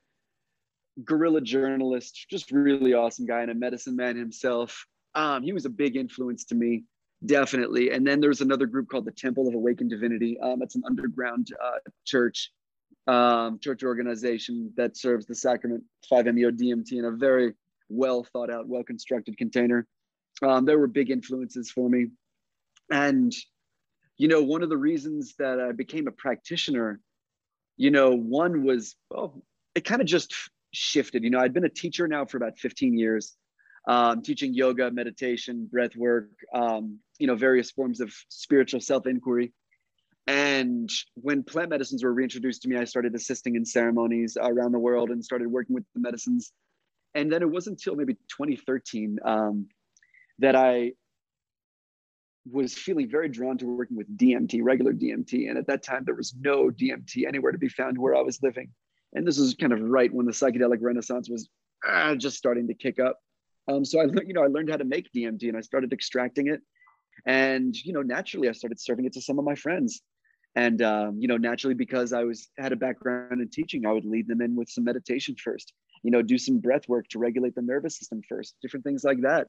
guerrilla 1.05 1.41
journalist, 1.41 2.25
just 2.29 2.51
really 2.51 2.93
awesome 2.93 3.25
guy 3.25 3.41
and 3.41 3.51
a 3.51 3.55
medicine 3.55 3.95
man 3.95 4.17
himself. 4.17 4.85
Um, 5.15 5.43
he 5.43 5.53
was 5.53 5.65
a 5.65 5.69
big 5.69 5.95
influence 5.95 6.45
to 6.45 6.55
me, 6.55 6.83
definitely. 7.25 7.91
And 7.91 8.05
then 8.05 8.19
there's 8.21 8.41
another 8.41 8.65
group 8.65 8.89
called 8.89 9.05
the 9.05 9.11
Temple 9.11 9.47
of 9.47 9.53
Awakened 9.53 9.89
Divinity. 9.89 10.39
Um, 10.39 10.61
it's 10.61 10.75
an 10.75 10.83
underground 10.85 11.49
uh, 11.63 11.79
church, 12.05 12.51
um, 13.07 13.59
church 13.59 13.83
organization 13.83 14.71
that 14.77 14.97
serves 14.97 15.25
the 15.25 15.35
sacrament 15.35 15.83
5-MeO 16.11 16.51
DMT 16.51 16.93
in 16.93 17.05
a 17.05 17.11
very 17.11 17.53
well 17.89 18.23
thought 18.23 18.49
out, 18.49 18.67
well 18.67 18.83
constructed 18.83 19.37
container. 19.37 19.85
Um, 20.41 20.65
there 20.65 20.79
were 20.79 20.87
big 20.87 21.11
influences 21.11 21.69
for 21.69 21.89
me. 21.89 22.07
And, 22.91 23.33
you 24.17 24.27
know, 24.27 24.41
one 24.41 24.63
of 24.63 24.69
the 24.69 24.77
reasons 24.77 25.35
that 25.39 25.59
I 25.59 25.71
became 25.71 26.07
a 26.07 26.11
practitioner, 26.11 26.99
you 27.77 27.91
know, 27.91 28.11
one 28.11 28.63
was, 28.63 28.95
well, 29.09 29.43
it 29.75 29.85
kind 29.85 30.01
of 30.01 30.07
just 30.07 30.33
shifted. 30.73 31.23
You 31.23 31.29
know, 31.29 31.39
I'd 31.39 31.53
been 31.53 31.65
a 31.65 31.69
teacher 31.69 32.07
now 32.07 32.25
for 32.25 32.37
about 32.37 32.57
15 32.57 32.97
years, 32.97 33.35
um, 33.87 34.21
teaching 34.21 34.53
yoga, 34.53 34.91
meditation, 34.91 35.67
breath 35.71 35.95
work, 35.95 36.29
um, 36.53 36.99
you 37.19 37.27
know, 37.27 37.35
various 37.35 37.71
forms 37.71 37.99
of 38.01 38.13
spiritual 38.29 38.79
self 38.79 39.07
inquiry. 39.07 39.53
And 40.27 40.89
when 41.15 41.43
plant 41.43 41.69
medicines 41.69 42.03
were 42.03 42.13
reintroduced 42.13 42.61
to 42.61 42.69
me, 42.69 42.77
I 42.77 42.83
started 42.83 43.15
assisting 43.15 43.55
in 43.55 43.65
ceremonies 43.65 44.37
around 44.39 44.71
the 44.71 44.79
world 44.79 45.09
and 45.09 45.23
started 45.23 45.47
working 45.47 45.73
with 45.73 45.83
the 45.95 46.01
medicines. 46.01 46.51
And 47.15 47.31
then 47.31 47.41
it 47.41 47.49
wasn't 47.49 47.79
until 47.79 47.95
maybe 47.95 48.13
2013 48.13 49.17
um, 49.25 49.67
that 50.39 50.55
I 50.55 50.93
was 52.49 52.73
feeling 52.73 53.09
very 53.09 53.29
drawn 53.29 53.57
to 53.57 53.65
working 53.65 53.97
with 53.97 54.17
DMT, 54.17 54.59
regular 54.63 54.93
DMT. 54.93 55.49
And 55.49 55.57
at 55.57 55.67
that 55.67 55.83
time, 55.83 56.03
there 56.05 56.15
was 56.15 56.33
no 56.39 56.69
DMT 56.69 57.27
anywhere 57.27 57.51
to 57.51 57.57
be 57.57 57.69
found 57.69 57.97
where 57.97 58.15
I 58.15 58.21
was 58.21 58.41
living 58.41 58.71
and 59.13 59.27
this 59.27 59.37
was 59.37 59.55
kind 59.55 59.73
of 59.73 59.81
right 59.81 60.13
when 60.13 60.25
the 60.25 60.31
psychedelic 60.31 60.77
renaissance 60.81 61.29
was 61.29 61.49
ah, 61.85 62.15
just 62.15 62.37
starting 62.37 62.67
to 62.67 62.73
kick 62.73 62.99
up. 62.99 63.19
Um, 63.67 63.85
so 63.85 63.99
I, 63.99 64.05
you 64.25 64.33
know, 64.33 64.43
I 64.43 64.47
learned 64.47 64.69
how 64.69 64.77
to 64.77 64.83
make 64.83 65.11
DMT 65.11 65.47
and 65.49 65.57
I 65.57 65.61
started 65.61 65.93
extracting 65.93 66.47
it, 66.47 66.61
and 67.25 67.75
you 67.75 67.93
know, 67.93 68.01
naturally 68.01 68.49
I 68.49 68.53
started 68.53 68.79
serving 68.79 69.05
it 69.05 69.13
to 69.13 69.21
some 69.21 69.39
of 69.39 69.45
my 69.45 69.55
friends, 69.55 70.01
and 70.55 70.81
um, 70.81 71.17
you 71.19 71.27
know, 71.27 71.37
naturally 71.37 71.75
because 71.75 72.13
I 72.13 72.23
was 72.23 72.49
had 72.57 72.71
a 72.71 72.75
background 72.75 73.41
in 73.41 73.49
teaching, 73.49 73.85
I 73.85 73.91
would 73.91 74.05
lead 74.05 74.27
them 74.27 74.41
in 74.41 74.55
with 74.55 74.69
some 74.69 74.83
meditation 74.83 75.35
first, 75.35 75.73
you 76.03 76.11
know, 76.11 76.21
do 76.21 76.37
some 76.37 76.59
breath 76.59 76.87
work 76.87 77.07
to 77.09 77.19
regulate 77.19 77.55
the 77.55 77.61
nervous 77.61 77.97
system 77.97 78.21
first, 78.27 78.55
different 78.61 78.83
things 78.83 79.03
like 79.03 79.21
that, 79.21 79.47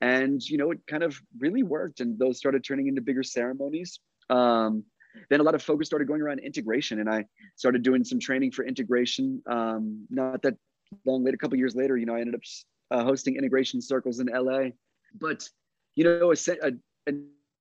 and 0.00 0.40
you 0.42 0.56
know, 0.56 0.70
it 0.70 0.80
kind 0.86 1.02
of 1.02 1.20
really 1.38 1.62
worked, 1.62 2.00
and 2.00 2.18
those 2.18 2.38
started 2.38 2.64
turning 2.64 2.86
into 2.86 3.00
bigger 3.00 3.22
ceremonies. 3.22 3.98
Um, 4.28 4.84
then 5.28 5.40
a 5.40 5.42
lot 5.42 5.54
of 5.54 5.62
focus 5.62 5.88
started 5.88 6.06
going 6.06 6.22
around 6.22 6.38
integration 6.38 7.00
and 7.00 7.10
i 7.10 7.24
started 7.56 7.82
doing 7.82 8.04
some 8.04 8.20
training 8.20 8.52
for 8.52 8.64
integration. 8.64 9.42
Um, 9.50 10.06
not 10.08 10.42
that 10.42 10.54
long 11.04 11.24
later 11.24 11.36
a 11.36 11.38
couple 11.38 11.56
years 11.56 11.76
later 11.76 11.96
you 11.96 12.04
know 12.04 12.16
i 12.16 12.20
ended 12.20 12.34
up 12.34 12.40
uh, 12.90 13.04
hosting 13.04 13.36
integration 13.36 13.80
circles 13.80 14.20
in 14.20 14.26
la 14.26 14.64
but 15.20 15.48
you 15.96 16.04
know 16.04 16.32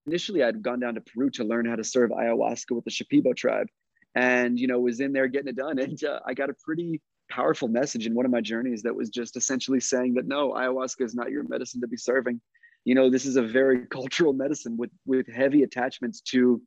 initially 0.09 0.43
i'd 0.43 0.61
gone 0.61 0.79
down 0.79 0.95
to 0.95 1.01
peru 1.01 1.29
to 1.29 1.43
learn 1.43 1.65
how 1.65 1.75
to 1.75 1.83
serve 1.83 2.09
ayahuasca 2.09 2.71
with 2.71 2.85
the 2.85 2.91
shipibo 2.91 3.35
tribe. 3.35 3.67
And 4.15 4.59
you 4.59 4.67
know 4.67 4.79
was 4.79 4.99
in 4.99 5.13
there 5.13 5.27
getting 5.27 5.49
it 5.49 5.55
done. 5.55 5.77
And 5.79 6.03
uh, 6.03 6.19
i 6.25 6.33
got 6.33 6.49
a 6.49 6.55
pretty 6.65 7.01
powerful 7.29 7.67
message 7.67 8.07
in 8.07 8.15
one 8.15 8.25
of 8.25 8.31
my 8.31 8.41
journeys 8.41 8.81
that 8.81 8.95
was 8.95 9.09
just 9.09 9.37
essentially 9.37 9.79
saying 9.79 10.15
that 10.15 10.27
no 10.27 10.53
ayahuasca 10.53 11.05
is 11.05 11.13
not 11.13 11.29
your 11.29 11.43
medicine 11.47 11.81
to 11.81 11.87
be 11.87 11.97
serving. 11.97 12.41
You 12.85 12.95
know 12.95 13.09
this 13.09 13.25
is 13.25 13.35
a 13.35 13.43
very 13.43 13.85
cultural 13.97 14.33
medicine 14.33 14.77
with 14.77 14.91
with 15.05 15.27
heavy 15.27 15.63
attachments 15.63 16.21
to 16.31 16.61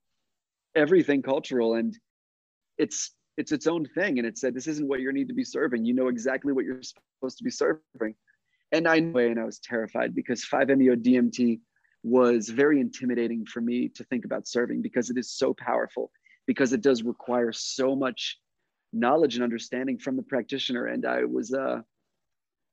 everything 0.74 1.22
cultural. 1.22 1.74
And 1.74 1.98
it's 2.78 3.10
it's 3.36 3.50
its 3.50 3.66
own 3.66 3.86
thing. 3.86 4.18
And 4.18 4.26
it 4.26 4.38
said 4.38 4.54
this 4.54 4.68
isn't 4.68 4.86
what 4.86 5.00
you 5.00 5.12
need 5.12 5.28
to 5.28 5.34
be 5.34 5.44
serving. 5.44 5.84
You 5.84 5.94
know 5.94 6.08
exactly 6.08 6.52
what 6.52 6.64
you're 6.64 6.82
supposed 6.82 7.38
to 7.38 7.44
be 7.44 7.50
serving 7.50 8.14
and 8.72 8.88
i 8.88 8.98
knew 8.98 9.18
and 9.18 9.38
i 9.40 9.44
was 9.44 9.58
terrified 9.58 10.14
because 10.14 10.44
5-meo 10.44 10.96
dmt 10.96 11.60
was 12.02 12.48
very 12.48 12.80
intimidating 12.80 13.44
for 13.46 13.60
me 13.60 13.88
to 13.88 14.02
think 14.04 14.24
about 14.24 14.48
serving 14.48 14.82
because 14.82 15.08
it 15.10 15.16
is 15.16 15.30
so 15.30 15.54
powerful 15.54 16.10
because 16.46 16.72
it 16.72 16.80
does 16.80 17.02
require 17.04 17.52
so 17.52 17.94
much 17.94 18.38
knowledge 18.92 19.36
and 19.36 19.44
understanding 19.44 19.96
from 19.98 20.16
the 20.16 20.22
practitioner. 20.22 20.86
And 20.86 21.06
i 21.06 21.24
was 21.24 21.54
uh, 21.54 21.80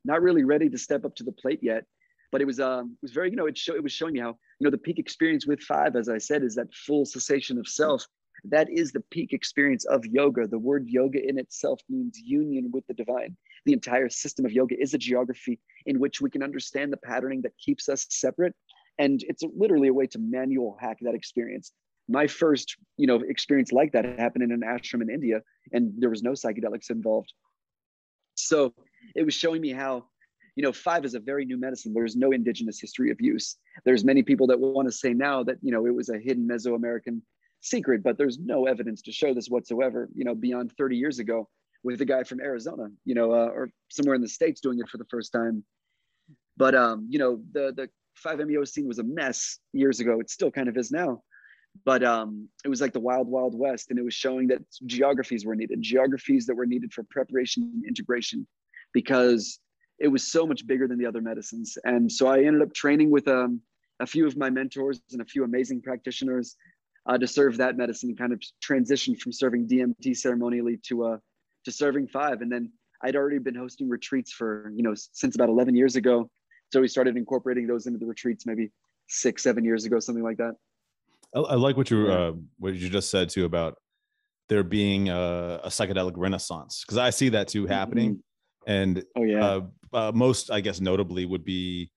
not 0.03 0.21
really 0.23 0.43
ready 0.43 0.69
to 0.69 0.77
step 0.77 1.05
up 1.05 1.15
to 1.17 1.23
the 1.23 1.31
plate 1.31 1.59
yet 1.61 1.85
but 2.31 2.41
it 2.41 2.45
was 2.45 2.59
um, 2.59 2.91
it 2.93 3.03
was 3.03 3.11
very 3.11 3.29
you 3.29 3.35
know 3.35 3.45
it, 3.45 3.57
show, 3.57 3.75
it 3.75 3.83
was 3.83 3.91
showing 3.91 4.13
me 4.13 4.19
how 4.19 4.37
you 4.59 4.65
know 4.65 4.71
the 4.71 4.77
peak 4.77 4.99
experience 4.99 5.45
with 5.45 5.61
five 5.61 5.95
as 5.95 6.09
i 6.09 6.17
said 6.17 6.43
is 6.43 6.55
that 6.55 6.73
full 6.73 7.05
cessation 7.05 7.57
of 7.57 7.67
self. 7.67 8.05
That 8.45 8.69
is 8.69 8.93
the 8.93 9.03
peak 9.11 9.33
experience 9.33 9.83
of 9.85 10.05
yoga. 10.05 10.47
The 10.47 10.57
word 10.59 10.87
yoga 10.87 11.19
in 11.27 11.37
itself 11.37 11.81
means 11.89 12.17
union 12.23 12.71
with 12.71 12.87
the 12.87 12.93
divine 12.93 13.35
the 13.65 13.73
entire 13.73 14.09
system 14.09 14.45
of 14.45 14.51
yoga 14.51 14.75
is 14.79 14.93
a 14.93 14.97
geography 14.97 15.59
in 15.85 15.99
which 15.99 16.21
we 16.21 16.29
can 16.29 16.43
understand 16.43 16.91
the 16.91 16.97
patterning 16.97 17.41
that 17.41 17.57
keeps 17.57 17.89
us 17.89 18.05
separate 18.09 18.53
and 18.97 19.23
it's 19.27 19.43
literally 19.55 19.87
a 19.87 19.93
way 19.93 20.07
to 20.07 20.19
manual 20.19 20.77
hack 20.79 20.97
that 21.01 21.15
experience 21.15 21.71
my 22.07 22.27
first 22.27 22.77
you 22.97 23.07
know 23.07 23.21
experience 23.27 23.71
like 23.71 23.91
that 23.91 24.05
happened 24.19 24.43
in 24.43 24.51
an 24.51 24.61
ashram 24.61 25.01
in 25.01 25.09
india 25.09 25.41
and 25.73 25.93
there 25.97 26.09
was 26.09 26.23
no 26.23 26.31
psychedelics 26.31 26.89
involved 26.89 27.33
so 28.35 28.73
it 29.15 29.23
was 29.23 29.33
showing 29.33 29.61
me 29.61 29.71
how 29.71 30.05
you 30.59 30.63
know, 30.63 30.73
five 30.73 31.05
is 31.05 31.13
a 31.13 31.21
very 31.21 31.45
new 31.45 31.57
medicine. 31.57 31.93
There's 31.93 32.17
no 32.17 32.33
indigenous 32.33 32.81
history 32.81 33.11
of 33.11 33.21
use. 33.21 33.55
There's 33.85 34.03
many 34.03 34.23
people 34.23 34.45
that 34.47 34.59
want 34.59 34.89
to 34.89 34.91
say 34.91 35.13
now 35.13 35.41
that, 35.43 35.55
you 35.61 35.71
know, 35.71 35.85
it 35.85 35.95
was 35.95 36.09
a 36.09 36.19
hidden 36.19 36.45
Mesoamerican 36.49 37.21
secret, 37.61 38.03
but 38.03 38.17
there's 38.17 38.37
no 38.37 38.65
evidence 38.65 39.01
to 39.03 39.13
show 39.13 39.33
this 39.33 39.47
whatsoever, 39.47 40.09
you 40.13 40.25
know, 40.25 40.35
beyond 40.35 40.73
30 40.77 40.97
years 40.97 41.19
ago 41.19 41.47
with 41.83 42.01
a 42.01 42.05
guy 42.05 42.23
from 42.23 42.41
Arizona, 42.41 42.87
you 43.05 43.15
know, 43.15 43.31
uh, 43.31 43.47
or 43.47 43.69
somewhere 43.89 44.15
in 44.15 44.21
the 44.21 44.27
States 44.27 44.61
doing 44.61 44.79
it 44.79 44.89
for 44.89 44.97
the 44.97 45.05
first 45.05 45.31
time. 45.31 45.63
But, 46.57 46.75
um, 46.75 47.07
you 47.09 47.19
know, 47.19 47.41
the, 47.53 47.73
the 47.75 47.89
5-MeO 48.25 48.65
scene 48.65 48.87
was 48.87 48.99
a 48.99 49.03
mess 49.03 49.59
years 49.71 49.99
ago. 49.99 50.19
It 50.19 50.29
still 50.29 50.51
kind 50.51 50.67
of 50.67 50.77
is 50.77 50.91
now. 50.91 51.23
But 51.85 52.03
um, 52.03 52.49
it 52.65 52.67
was 52.67 52.81
like 52.81 52.91
the 52.91 52.99
wild, 52.99 53.27
wild 53.27 53.57
west. 53.57 53.89
And 53.89 53.99
it 53.99 54.03
was 54.03 54.13
showing 54.13 54.47
that 54.47 54.61
geographies 54.85 55.45
were 55.45 55.55
needed, 55.55 55.81
geographies 55.81 56.45
that 56.47 56.55
were 56.55 56.65
needed 56.65 56.91
for 56.91 57.03
preparation 57.09 57.63
and 57.63 57.85
integration 57.85 58.45
because 58.93 59.59
it 59.99 60.07
was 60.07 60.31
so 60.31 60.45
much 60.45 60.65
bigger 60.65 60.87
than 60.87 60.97
the 60.97 61.05
other 61.05 61.21
medicines. 61.21 61.77
And 61.83 62.11
so 62.11 62.27
I 62.27 62.39
ended 62.43 62.61
up 62.61 62.73
training 62.73 63.11
with 63.11 63.27
um, 63.27 63.61
a 63.99 64.07
few 64.07 64.25
of 64.25 64.37
my 64.37 64.49
mentors 64.49 65.01
and 65.11 65.21
a 65.21 65.25
few 65.25 65.43
amazing 65.43 65.81
practitioners 65.81 66.55
uh, 67.05 67.17
to 67.17 67.27
serve 67.27 67.57
that 67.57 67.77
medicine 67.77 68.09
and 68.09 68.17
kind 68.17 68.33
of 68.33 68.41
transition 68.61 69.15
from 69.15 69.31
serving 69.31 69.67
DMT 69.67 70.15
ceremonially 70.15 70.77
to 70.87 71.05
uh, 71.05 71.17
to 71.65 71.71
serving 71.71 72.07
five. 72.07 72.41
And 72.41 72.51
then 72.51 72.71
I'd 73.03 73.15
already 73.15 73.39
been 73.39 73.55
hosting 73.55 73.89
retreats 73.89 74.31
for, 74.31 74.71
you 74.75 74.83
know, 74.83 74.93
since 74.95 75.35
about 75.35 75.49
11 75.49 75.75
years 75.75 75.95
ago. 75.95 76.29
So 76.71 76.81
we 76.81 76.87
started 76.87 77.17
incorporating 77.17 77.67
those 77.67 77.87
into 77.87 77.99
the 77.99 78.05
retreats 78.05 78.45
maybe 78.45 78.71
six, 79.07 79.43
seven 79.43 79.63
years 79.63 79.85
ago, 79.85 79.99
something 79.99 80.23
like 80.23 80.37
that. 80.37 80.55
I, 81.35 81.39
I 81.39 81.55
like 81.55 81.77
what 81.77 81.89
you 81.89 82.07
uh, 82.11 82.33
what 82.57 82.75
you 82.75 82.89
just 82.89 83.09
said 83.09 83.29
too 83.29 83.45
about 83.45 83.77
there 84.49 84.63
being 84.63 85.09
a, 85.09 85.61
a 85.63 85.69
psychedelic 85.69 86.13
renaissance 86.15 86.83
because 86.85 86.97
I 86.97 87.11
see 87.11 87.29
that 87.29 87.47
too 87.47 87.65
happening. 87.67 88.11
Mm-hmm 88.11 88.19
and 88.67 89.03
oh 89.15 89.23
yeah 89.23 89.45
uh, 89.45 89.61
uh, 89.93 90.11
most 90.13 90.51
i 90.51 90.61
guess 90.61 90.79
notably 90.79 91.25
would 91.25 91.43
be 91.43 91.89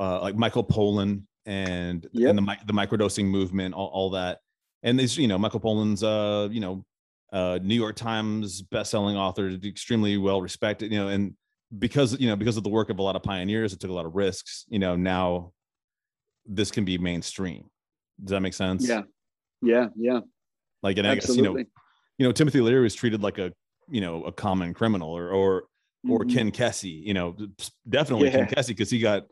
uh, 0.00 0.20
like 0.20 0.36
michael 0.36 0.64
pollan 0.64 1.22
and, 1.44 2.06
yep. 2.12 2.30
and 2.30 2.38
the, 2.38 2.56
the 2.66 2.72
microdosing 2.72 3.24
movement 3.24 3.74
all, 3.74 3.88
all 3.88 4.10
that 4.10 4.38
and 4.84 4.98
these 4.98 5.18
you 5.18 5.26
know 5.26 5.36
michael 5.36 5.60
pollan's 5.60 6.02
uh 6.02 6.48
you 6.50 6.60
know 6.60 6.84
uh 7.32 7.58
new 7.62 7.74
york 7.74 7.96
times 7.96 8.62
best-selling 8.62 9.16
author 9.16 9.48
extremely 9.64 10.16
well 10.18 10.40
respected 10.40 10.92
you 10.92 10.98
know 10.98 11.08
and 11.08 11.34
because 11.78 12.18
you 12.20 12.28
know 12.28 12.36
because 12.36 12.56
of 12.56 12.64
the 12.64 12.70
work 12.70 12.90
of 12.90 12.98
a 12.98 13.02
lot 13.02 13.16
of 13.16 13.22
pioneers 13.22 13.72
it 13.72 13.80
took 13.80 13.90
a 13.90 13.94
lot 13.94 14.06
of 14.06 14.14
risks 14.14 14.64
you 14.68 14.78
know 14.78 14.94
now 14.94 15.52
this 16.46 16.70
can 16.70 16.84
be 16.84 16.98
mainstream 16.98 17.64
does 18.22 18.30
that 18.30 18.40
make 18.40 18.54
sense 18.54 18.86
yeah 18.86 19.02
yeah 19.62 19.86
yeah 19.96 20.20
like 20.82 20.98
and 20.98 21.06
Absolutely. 21.06 21.10
i 21.10 21.14
guess 21.14 21.36
you 21.36 21.42
know 21.42 21.64
you 22.18 22.26
know 22.26 22.32
timothy 22.32 22.60
leary 22.60 22.82
was 22.82 22.94
treated 22.94 23.22
like 23.22 23.38
a 23.38 23.52
you 23.88 24.00
know 24.00 24.24
a 24.24 24.32
common 24.32 24.74
criminal 24.74 25.10
or 25.10 25.30
or 25.30 25.64
or 26.08 26.20
mm-hmm. 26.20 26.36
Ken 26.36 26.50
Kesey, 26.50 27.04
you 27.04 27.14
know, 27.14 27.36
definitely 27.88 28.28
yeah. 28.28 28.44
Ken 28.44 28.46
Kesey 28.46 28.68
because 28.68 28.90
he 28.90 28.98
got 28.98 29.24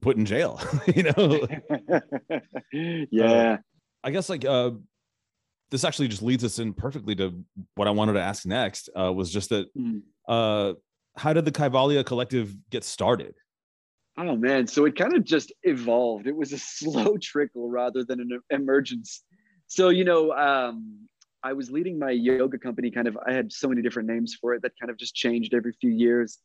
put 0.00 0.16
in 0.16 0.24
jail, 0.24 0.60
you 0.94 1.04
know. 1.04 1.46
yeah. 3.10 3.24
Uh, 3.24 3.56
I 4.04 4.10
guess 4.10 4.28
like 4.28 4.44
uh 4.44 4.70
this 5.70 5.84
actually 5.84 6.08
just 6.08 6.22
leads 6.22 6.44
us 6.44 6.58
in 6.58 6.72
perfectly 6.72 7.14
to 7.16 7.44
what 7.74 7.88
I 7.88 7.90
wanted 7.90 8.14
to 8.14 8.22
ask 8.22 8.46
next. 8.46 8.88
Uh, 8.98 9.12
was 9.12 9.30
just 9.30 9.50
that 9.50 9.74
mm. 9.74 10.02
uh, 10.26 10.74
how 11.16 11.32
did 11.32 11.44
the 11.44 11.52
Kaivalya 11.52 12.04
Collective 12.04 12.54
get 12.70 12.84
started? 12.84 13.34
Oh 14.16 14.34
man, 14.34 14.66
so 14.66 14.84
it 14.84 14.96
kind 14.96 15.14
of 15.14 15.24
just 15.24 15.52
evolved. 15.62 16.26
It 16.26 16.36
was 16.36 16.52
a 16.52 16.58
slow 16.58 17.16
trickle 17.20 17.68
rather 17.68 18.04
than 18.04 18.20
an 18.20 18.40
emergence. 18.50 19.22
So 19.66 19.90
you 19.90 20.04
know, 20.04 20.32
um, 20.32 21.08
I 21.42 21.52
was 21.52 21.70
leading 21.70 21.98
my 21.98 22.10
yoga 22.10 22.58
company. 22.58 22.90
Kind 22.90 23.06
of, 23.08 23.18
I 23.26 23.32
had 23.32 23.52
so 23.52 23.68
many 23.68 23.82
different 23.82 24.08
names 24.08 24.36
for 24.40 24.54
it 24.54 24.62
that 24.62 24.72
kind 24.80 24.90
of 24.90 24.98
just 24.98 25.14
changed 25.14 25.54
every 25.54 25.72
few 25.80 25.90
years, 25.90 26.38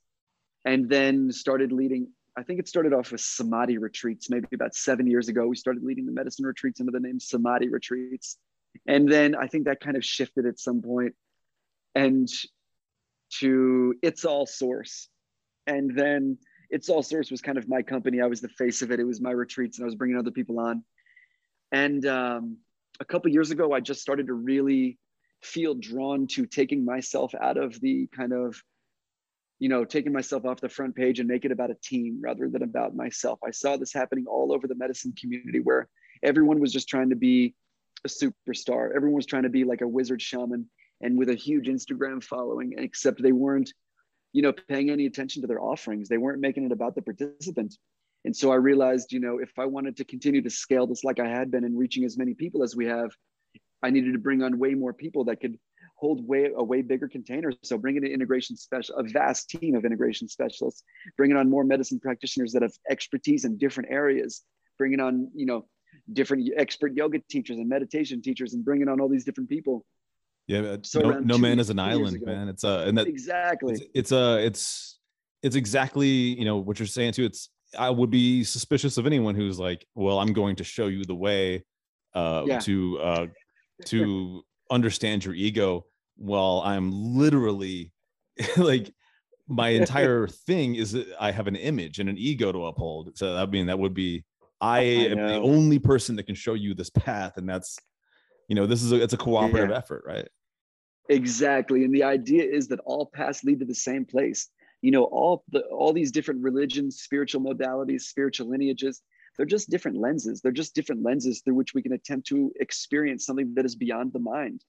and 0.65 0.89
then 0.89 1.31
started 1.31 1.71
leading. 1.71 2.09
I 2.35 2.43
think 2.43 2.59
it 2.59 2.67
started 2.67 2.93
off 2.93 3.11
with 3.11 3.21
Samadhi 3.21 3.77
retreats. 3.77 4.29
Maybe 4.29 4.47
about 4.53 4.75
seven 4.75 5.07
years 5.07 5.29
ago, 5.29 5.47
we 5.47 5.55
started 5.55 5.83
leading 5.83 6.05
the 6.05 6.11
medicine 6.11 6.45
retreats 6.45 6.79
under 6.79 6.91
the 6.91 6.99
name 6.99 7.19
Samadhi 7.19 7.69
retreats, 7.69 8.37
and 8.87 9.11
then 9.11 9.35
I 9.35 9.47
think 9.47 9.65
that 9.65 9.79
kind 9.79 9.97
of 9.97 10.05
shifted 10.05 10.45
at 10.45 10.59
some 10.59 10.81
point, 10.81 11.15
and 11.95 12.27
to 13.39 13.95
it's 14.01 14.25
all 14.25 14.45
source, 14.45 15.09
and 15.67 15.97
then 15.97 16.37
it's 16.69 16.89
all 16.89 17.03
source 17.03 17.31
was 17.31 17.41
kind 17.41 17.57
of 17.57 17.69
my 17.69 17.81
company. 17.81 18.21
I 18.21 18.27
was 18.27 18.41
the 18.41 18.49
face 18.49 18.81
of 18.81 18.91
it. 18.91 18.99
It 18.99 19.05
was 19.05 19.21
my 19.21 19.31
retreats, 19.31 19.77
and 19.77 19.85
I 19.85 19.87
was 19.87 19.95
bringing 19.95 20.17
other 20.17 20.31
people 20.31 20.59
on. 20.59 20.83
And 21.71 22.05
um, 22.05 22.57
a 22.99 23.05
couple 23.05 23.31
years 23.31 23.51
ago, 23.51 23.73
I 23.73 23.79
just 23.79 24.01
started 24.01 24.27
to 24.27 24.33
really 24.33 24.97
feel 25.41 25.75
drawn 25.75 26.27
to 26.27 26.45
taking 26.45 26.85
myself 26.85 27.33
out 27.39 27.57
of 27.57 27.79
the 27.81 28.07
kind 28.15 28.33
of, 28.33 28.61
you 29.59 29.69
know, 29.69 29.83
taking 29.83 30.13
myself 30.13 30.45
off 30.45 30.61
the 30.61 30.69
front 30.69 30.95
page 30.95 31.19
and 31.19 31.27
make 31.27 31.45
it 31.45 31.51
about 31.51 31.71
a 31.71 31.75
team 31.75 32.19
rather 32.21 32.49
than 32.49 32.63
about 32.63 32.95
myself. 32.95 33.39
I 33.45 33.51
saw 33.51 33.75
this 33.77 33.93
happening 33.93 34.25
all 34.27 34.53
over 34.53 34.67
the 34.67 34.75
medicine 34.75 35.13
community 35.19 35.59
where 35.59 35.89
everyone 36.21 36.59
was 36.59 36.71
just 36.71 36.87
trying 36.87 37.09
to 37.09 37.15
be 37.15 37.55
a 38.05 38.09
superstar. 38.09 38.95
Everyone 38.95 39.15
was 39.15 39.25
trying 39.25 39.43
to 39.43 39.49
be 39.49 39.63
like 39.63 39.81
a 39.81 39.87
wizard 39.87 40.21
shaman 40.21 40.69
and 41.01 41.17
with 41.17 41.29
a 41.29 41.35
huge 41.35 41.67
Instagram 41.67 42.23
following, 42.23 42.73
except 42.77 43.21
they 43.21 43.31
weren't 43.31 43.73
you 44.33 44.41
know, 44.41 44.51
paying 44.67 44.89
any 44.89 45.05
attention 45.05 45.41
to 45.41 45.47
their 45.47 45.61
offerings. 45.61 46.09
They 46.09 46.17
weren't 46.17 46.41
making 46.41 46.65
it 46.65 46.71
about 46.71 46.95
the 46.95 47.01
participant. 47.01 47.77
And 48.25 48.35
so 48.35 48.51
I 48.51 48.55
realized, 48.55 49.11
you 49.11 49.19
know, 49.19 49.37
if 49.37 49.51
I 49.59 49.65
wanted 49.65 49.95
to 49.97 50.05
continue 50.05 50.41
to 50.41 50.49
scale 50.49 50.87
this 50.87 51.03
like 51.03 51.19
I 51.19 51.27
had 51.27 51.51
been 51.51 51.63
and 51.63 51.77
reaching 51.77 52.03
as 52.03 52.17
many 52.17 52.33
people 52.33 52.63
as 52.63 52.75
we 52.75 52.85
have, 52.87 53.11
I 53.83 53.89
needed 53.89 54.13
to 54.13 54.19
bring 54.19 54.41
on 54.41 54.57
way 54.57 54.73
more 54.73 54.93
people 54.93 55.25
that 55.25 55.39
could 55.39 55.57
hold 55.97 56.25
way 56.27 56.49
a 56.55 56.63
way 56.63 56.81
bigger 56.81 57.07
container. 57.07 57.51
So 57.63 57.77
bringing 57.77 58.05
an 58.05 58.11
integration 58.11 58.55
special, 58.55 58.95
a 58.95 59.03
vast 59.03 59.49
team 59.49 59.75
of 59.75 59.85
integration 59.85 60.27
specialists, 60.27 60.83
bringing 61.15 61.37
on 61.37 61.49
more 61.49 61.63
medicine 61.63 61.99
practitioners 61.99 62.53
that 62.53 62.61
have 62.61 62.73
expertise 62.89 63.45
in 63.45 63.57
different 63.57 63.91
areas, 63.91 64.41
bringing 64.77 64.99
on, 64.99 65.29
you 65.35 65.45
know, 65.45 65.65
different 66.11 66.49
expert 66.57 66.93
yoga 66.95 67.19
teachers 67.29 67.57
and 67.57 67.69
meditation 67.69 68.21
teachers, 68.21 68.53
and 68.53 68.65
bringing 68.65 68.87
on 68.87 68.99
all 68.99 69.09
these 69.09 69.23
different 69.23 69.49
people 69.49 69.85
yeah, 70.47 70.77
so 70.81 70.99
no, 70.99 71.19
no 71.19 71.37
man 71.37 71.59
is 71.59 71.69
an 71.69 71.79
island, 71.79 72.21
man. 72.21 72.49
It's 72.49 72.63
uh, 72.63 72.83
and 72.85 72.97
that 72.97 73.07
exactly. 73.07 73.73
It's, 73.73 73.83
it's 73.93 74.11
uh, 74.11 74.37
it's 74.41 74.99
it's 75.41 75.55
exactly 75.55 76.07
you 76.07 76.43
know 76.43 76.57
what 76.57 76.79
you're 76.79 76.87
saying 76.87 77.13
too. 77.13 77.23
It's 77.23 77.49
I 77.77 77.89
would 77.89 78.09
be 78.09 78.43
suspicious 78.43 78.97
of 78.97 79.05
anyone 79.05 79.35
who's 79.35 79.57
like, 79.57 79.85
well, 79.95 80.19
I'm 80.19 80.33
going 80.33 80.57
to 80.57 80.63
show 80.63 80.87
you 80.87 81.05
the 81.05 81.15
way 81.15 81.63
uh, 82.13 82.43
yeah. 82.45 82.59
to 82.59 82.99
uh, 82.99 83.27
to 83.85 84.43
understand 84.69 85.23
your 85.23 85.33
ego. 85.33 85.85
While 86.17 86.61
I'm 86.65 86.91
literally 86.91 87.93
like 88.57 88.93
my 89.47 89.69
entire 89.81 90.27
thing 90.27 90.75
is 90.75 90.91
that 90.91 91.07
I 91.21 91.31
have 91.31 91.47
an 91.47 91.55
image 91.55 91.99
and 91.99 92.09
an 92.09 92.17
ego 92.17 92.51
to 92.51 92.65
uphold. 92.65 93.17
So 93.17 93.37
I 93.37 93.45
mean 93.45 93.67
that 93.67 93.79
would 93.79 93.93
be 93.93 94.25
I, 94.63 94.77
I 94.77 94.81
am 94.81 95.17
the 95.17 95.41
only 95.41 95.77
person 95.77 96.15
that 96.15 96.23
can 96.23 96.35
show 96.35 96.53
you 96.53 96.73
this 96.73 96.89
path, 96.89 97.37
and 97.37 97.47
that's 97.47 97.77
you 98.47 98.55
know 98.55 98.65
this 98.65 98.81
is 98.81 98.91
a 98.91 99.01
it's 99.01 99.13
a 99.13 99.17
cooperative 99.17 99.69
yeah. 99.69 99.77
effort 99.77 100.03
right? 100.05 100.27
Exactly 101.09 101.83
and 101.83 101.93
the 101.93 102.03
idea 102.03 102.43
is 102.43 102.69
that 102.69 102.79
all 102.85 103.11
paths 103.13 103.43
lead 103.43 103.59
to 103.59 103.65
the 103.65 103.75
same 103.75 104.05
place. 104.05 104.47
You 104.81 104.91
know 104.91 105.03
all 105.03 105.43
the 105.51 105.61
all 105.63 105.91
these 105.91 106.11
different 106.11 106.41
religions 106.41 107.01
spiritual 107.01 107.41
modalities 107.41 108.01
spiritual 108.01 108.49
lineages 108.49 109.01
they're 109.37 109.45
just 109.45 109.69
different 109.69 109.97
lenses. 109.97 110.41
They're 110.41 110.51
just 110.51 110.75
different 110.75 111.01
lenses 111.03 111.41
through 111.41 111.55
which 111.55 111.73
we 111.73 111.81
can 111.81 111.93
attempt 111.93 112.27
to 112.27 112.51
experience 112.59 113.25
something 113.25 113.53
that 113.55 113.65
is 113.65 113.75
beyond 113.75 114.13
the 114.13 114.19
mind. 114.19 114.63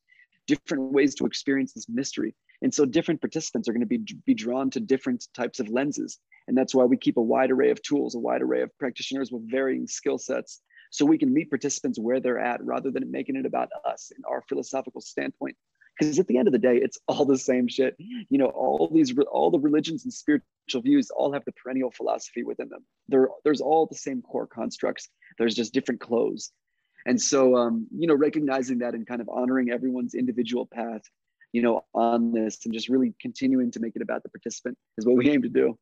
Different 0.47 0.93
ways 0.93 1.15
to 1.17 1.27
experience 1.27 1.75
this 1.75 1.89
mystery. 1.89 2.35
And 2.63 2.73
so 2.73 2.87
different 2.87 3.21
participants 3.21 3.69
are 3.69 3.73
going 3.73 3.87
to 3.89 3.99
be 3.99 4.05
be 4.27 4.35
drawn 4.35 4.71
to 4.71 4.81
different 4.81 5.27
types 5.35 5.61
of 5.61 5.69
lenses 5.69 6.19
and 6.47 6.57
that's 6.57 6.75
why 6.75 6.85
we 6.85 6.97
keep 6.97 7.17
a 7.17 7.23
wide 7.23 7.51
array 7.51 7.71
of 7.71 7.83
tools 7.83 8.15
a 8.15 8.19
wide 8.19 8.43
array 8.43 8.63
of 8.63 8.77
practitioners 8.79 9.31
with 9.31 9.49
varying 9.51 9.87
skill 9.87 10.19
sets 10.19 10.61
so 10.95 11.05
we 11.05 11.19
can 11.19 11.35
meet 11.35 11.51
participants 11.51 11.99
where 11.99 12.21
they're 12.21 12.39
at 12.39 12.65
rather 12.65 12.89
than 12.89 13.11
making 13.11 13.35
it 13.35 13.45
about 13.45 13.69
us 13.85 14.13
and 14.15 14.25
our 14.31 14.43
philosophical 14.49 15.01
standpoint. 15.01 15.57
Because 15.99 16.21
at 16.21 16.29
the 16.29 16.39
end 16.39 16.47
of 16.47 16.53
the 16.53 16.59
day 16.61 16.77
it's 16.77 17.01
all 17.09 17.25
the 17.25 17.37
same 17.37 17.67
shit. 17.67 17.97
You 17.99 18.39
know 18.39 18.47
all 18.47 18.89
these 18.95 19.13
all 19.33 19.51
the 19.51 19.59
religions 19.59 20.05
and 20.05 20.13
spiritual 20.13 20.83
views 20.83 21.11
all 21.11 21.33
have 21.33 21.45
the 21.47 21.53
perennial 21.53 21.91
philosophy 21.91 22.45
within 22.45 22.69
them. 22.69 22.85
There 23.09 23.29
there's 23.43 23.61
all 23.61 23.87
the 23.87 23.97
same 23.97 24.23
core 24.23 24.47
constructs. 24.47 25.09
There's 25.37 25.57
just 25.57 25.75
different 25.75 26.01
clothes. 26.01 26.53
And 27.07 27.21
so 27.21 27.57
um, 27.57 27.89
you 27.91 28.07
know 28.07 28.15
recognizing 28.15 28.79
that 28.79 28.95
and 28.95 29.05
kind 29.05 29.21
of 29.21 29.29
honoring 29.29 29.71
everyone's 29.71 30.15
individual 30.15 30.65
path 30.65 31.03
you 31.53 31.63
know 31.63 31.85
on 31.93 32.33
this 32.33 32.61
and 32.65 32.73
just 32.73 32.89
really 32.89 33.15
continuing 33.21 33.73
to 33.73 33.81
make 33.81 33.97
it 33.97 34.03
about 34.03 34.23
the 34.23 34.29
participant 34.29 34.79
is 34.97 35.07
what 35.07 35.17
we 35.17 35.29
aim 35.29 35.43
to 35.43 35.49
do 35.49 35.77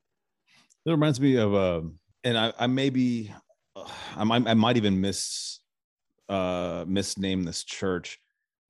it 0.87 0.91
reminds 0.91 1.21
me 1.21 1.37
of 1.37 1.55
uh, 1.55 1.83
and 2.25 2.39
I, 2.39 2.53
I 2.59 2.67
may 2.67 2.91
be 2.91 3.33
I 4.17 4.25
might, 4.25 4.47
I 4.47 4.55
might 4.55 4.77
even 4.77 5.01
miss 5.01 5.61
uh 6.29 6.85
misname 6.85 7.45
this 7.45 7.65
church 7.65 8.19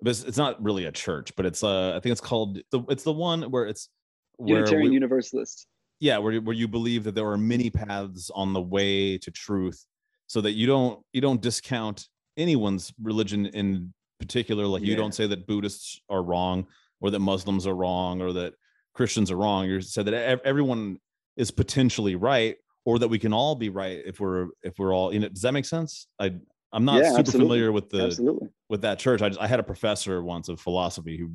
but 0.00 0.10
it's, 0.10 0.24
it's, 0.24 0.38
not 0.38 0.60
really 0.62 0.86
a 0.86 0.92
church 0.92 1.36
but 1.36 1.44
it's 1.44 1.62
uh 1.62 1.90
i 1.90 2.00
think 2.00 2.12
it's 2.12 2.20
called 2.20 2.58
the 2.70 2.82
it's 2.88 3.04
the 3.04 3.12
one 3.12 3.42
where 3.50 3.66
it's 3.66 3.88
where 4.36 4.58
Unitarian 4.58 4.90
we, 4.90 4.94
Universalist. 4.94 5.66
Yeah, 6.00 6.18
where 6.18 6.40
where 6.40 6.56
you 6.56 6.66
believe 6.66 7.04
that 7.04 7.14
there 7.14 7.28
are 7.28 7.38
many 7.38 7.70
paths 7.70 8.30
on 8.34 8.52
the 8.52 8.60
way 8.60 9.18
to 9.18 9.30
truth, 9.30 9.84
so 10.26 10.40
that 10.40 10.52
you 10.52 10.66
don't 10.66 11.00
you 11.12 11.20
don't 11.20 11.40
discount 11.40 12.08
anyone's 12.36 12.92
religion 13.00 13.46
in 13.46 13.92
particular. 14.18 14.66
Like 14.66 14.82
yeah. 14.82 14.88
you 14.88 14.96
don't 14.96 15.14
say 15.14 15.26
that 15.28 15.46
Buddhists 15.46 16.00
are 16.08 16.22
wrong, 16.22 16.66
or 17.00 17.10
that 17.10 17.20
Muslims 17.20 17.66
are 17.66 17.74
wrong, 17.74 18.20
or 18.20 18.32
that 18.32 18.54
Christians 18.94 19.30
are 19.30 19.36
wrong. 19.36 19.66
You 19.66 19.80
said 19.80 20.06
that 20.06 20.40
everyone 20.44 20.98
is 21.36 21.50
potentially 21.50 22.16
right, 22.16 22.56
or 22.84 22.98
that 22.98 23.08
we 23.08 23.18
can 23.18 23.32
all 23.32 23.54
be 23.54 23.68
right 23.68 24.02
if 24.04 24.20
we're 24.20 24.48
if 24.62 24.78
we're 24.78 24.94
all 24.94 25.10
in 25.10 25.22
it 25.22 25.32
does 25.32 25.42
that 25.42 25.52
make 25.52 25.64
sense 25.64 26.06
i 26.18 26.32
i'm 26.72 26.84
not 26.84 27.02
yeah, 27.02 27.10
super 27.10 27.20
absolutely. 27.20 27.48
familiar 27.48 27.72
with 27.72 27.90
the 27.90 28.04
absolutely. 28.04 28.48
with 28.68 28.82
that 28.82 28.98
church 28.98 29.22
i 29.22 29.28
just 29.28 29.40
i 29.40 29.46
had 29.46 29.60
a 29.60 29.64
professor 29.64 30.22
once 30.22 30.48
of 30.48 30.60
philosophy 30.60 31.16
who 31.16 31.32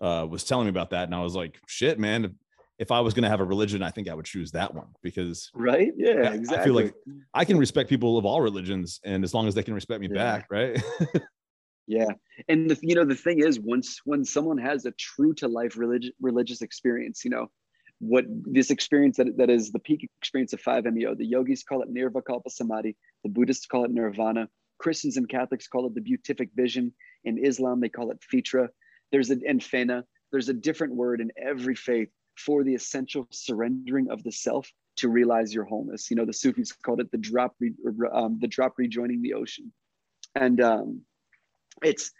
uh, 0.00 0.24
was 0.24 0.44
telling 0.44 0.66
me 0.66 0.70
about 0.70 0.90
that 0.90 1.04
and 1.04 1.14
i 1.14 1.20
was 1.20 1.34
like 1.34 1.58
shit 1.66 1.98
man 1.98 2.36
if, 2.78 2.92
i 2.92 3.00
was 3.00 3.14
going 3.14 3.24
to 3.24 3.28
have 3.28 3.40
a 3.40 3.44
religion 3.44 3.82
i 3.82 3.90
think 3.90 4.08
i 4.08 4.14
would 4.14 4.24
choose 4.24 4.52
that 4.52 4.72
one 4.72 4.86
because 5.02 5.50
right 5.54 5.92
yeah 5.96 6.30
I, 6.30 6.34
exactly 6.34 6.56
i 6.56 6.64
feel 6.64 6.74
like 6.74 6.94
i 7.34 7.44
can 7.44 7.58
respect 7.58 7.90
people 7.90 8.16
of 8.16 8.24
all 8.24 8.40
religions 8.40 9.00
and 9.04 9.24
as 9.24 9.34
long 9.34 9.48
as 9.48 9.54
they 9.54 9.64
can 9.64 9.74
respect 9.74 10.00
me 10.00 10.08
yeah. 10.08 10.14
back 10.14 10.46
right 10.50 10.80
yeah 11.88 12.06
and 12.46 12.70
the, 12.70 12.78
you 12.80 12.94
know 12.94 13.04
the 13.04 13.16
thing 13.16 13.40
is 13.40 13.58
once 13.58 14.00
when 14.04 14.24
someone 14.24 14.58
has 14.58 14.84
a 14.84 14.92
true 14.92 15.34
to 15.34 15.48
life 15.48 15.76
religious 15.76 16.12
religious 16.20 16.62
experience 16.62 17.24
you 17.24 17.30
know 17.30 17.48
what 18.00 18.24
this 18.28 18.70
experience 18.70 19.16
that, 19.16 19.36
that 19.36 19.50
is 19.50 19.72
the 19.72 19.78
peak 19.78 20.08
experience 20.20 20.52
of 20.52 20.62
5-MeO. 20.62 21.14
The 21.14 21.26
yogis 21.26 21.64
call 21.64 21.82
it 21.82 21.92
Nirvikalpa 21.92 22.50
Samadhi. 22.50 22.96
The 23.24 23.30
Buddhists 23.30 23.66
call 23.66 23.84
it 23.84 23.90
Nirvana. 23.90 24.48
Christians 24.78 25.16
and 25.16 25.28
Catholics 25.28 25.66
call 25.66 25.86
it 25.86 25.94
the 25.94 26.00
beatific 26.00 26.50
vision. 26.54 26.92
In 27.24 27.44
Islam, 27.44 27.80
they 27.80 27.88
call 27.88 28.10
it 28.12 28.18
Fitra. 28.32 28.68
There's 29.10 29.30
an 29.30 29.42
Enfena. 29.48 30.04
There's 30.30 30.48
a 30.48 30.54
different 30.54 30.94
word 30.94 31.20
in 31.20 31.32
every 31.42 31.74
faith 31.74 32.10
for 32.36 32.62
the 32.62 32.74
essential 32.74 33.26
surrendering 33.30 34.10
of 34.10 34.22
the 34.22 34.30
self 34.30 34.70
to 34.98 35.08
realize 35.08 35.52
your 35.52 35.64
wholeness. 35.64 36.10
You 36.10 36.16
know, 36.16 36.24
the 36.24 36.32
Sufis 36.32 36.72
called 36.72 37.00
it 37.00 37.10
the 37.10 37.18
drop, 37.18 37.54
re, 37.58 37.72
um, 38.12 38.38
the 38.40 38.46
drop 38.46 38.74
rejoining 38.78 39.22
the 39.22 39.34
ocean. 39.34 39.72
And 40.34 40.60
um, 40.60 41.02
it's, 41.82 42.12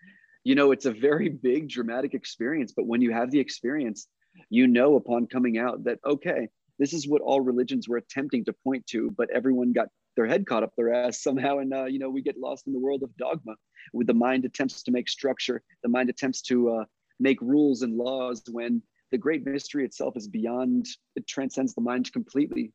you 0.42 0.54
know, 0.54 0.72
it's 0.72 0.86
a 0.86 0.92
very 0.92 1.28
big 1.28 1.68
dramatic 1.68 2.14
experience. 2.14 2.72
But 2.74 2.86
when 2.86 3.00
you 3.00 3.12
have 3.12 3.30
the 3.30 3.40
experience, 3.40 4.08
you 4.50 4.66
know 4.66 4.96
upon 4.96 5.26
coming 5.26 5.58
out 5.58 5.84
that 5.84 5.98
okay 6.04 6.48
this 6.78 6.92
is 6.92 7.08
what 7.08 7.22
all 7.22 7.40
religions 7.40 7.88
were 7.88 7.96
attempting 7.96 8.44
to 8.44 8.52
point 8.64 8.86
to 8.86 9.10
but 9.16 9.30
everyone 9.30 9.72
got 9.72 9.88
their 10.16 10.26
head 10.26 10.46
caught 10.46 10.62
up 10.62 10.72
their 10.76 10.92
ass 10.92 11.22
somehow 11.22 11.58
and 11.58 11.72
uh, 11.72 11.84
you 11.84 11.98
know 11.98 12.10
we 12.10 12.22
get 12.22 12.38
lost 12.38 12.66
in 12.66 12.72
the 12.72 12.78
world 12.78 13.02
of 13.02 13.16
dogma 13.16 13.54
with 13.92 14.06
the 14.06 14.14
mind 14.14 14.44
attempts 14.44 14.82
to 14.82 14.90
make 14.90 15.08
structure 15.08 15.62
the 15.82 15.88
mind 15.88 16.10
attempts 16.10 16.42
to 16.42 16.70
uh, 16.70 16.84
make 17.20 17.40
rules 17.40 17.82
and 17.82 17.96
laws 17.96 18.42
when 18.50 18.82
the 19.10 19.18
great 19.18 19.46
mystery 19.46 19.84
itself 19.84 20.16
is 20.16 20.28
beyond 20.28 20.86
it 21.16 21.26
transcends 21.26 21.74
the 21.74 21.80
mind 21.80 22.12
completely. 22.12 22.72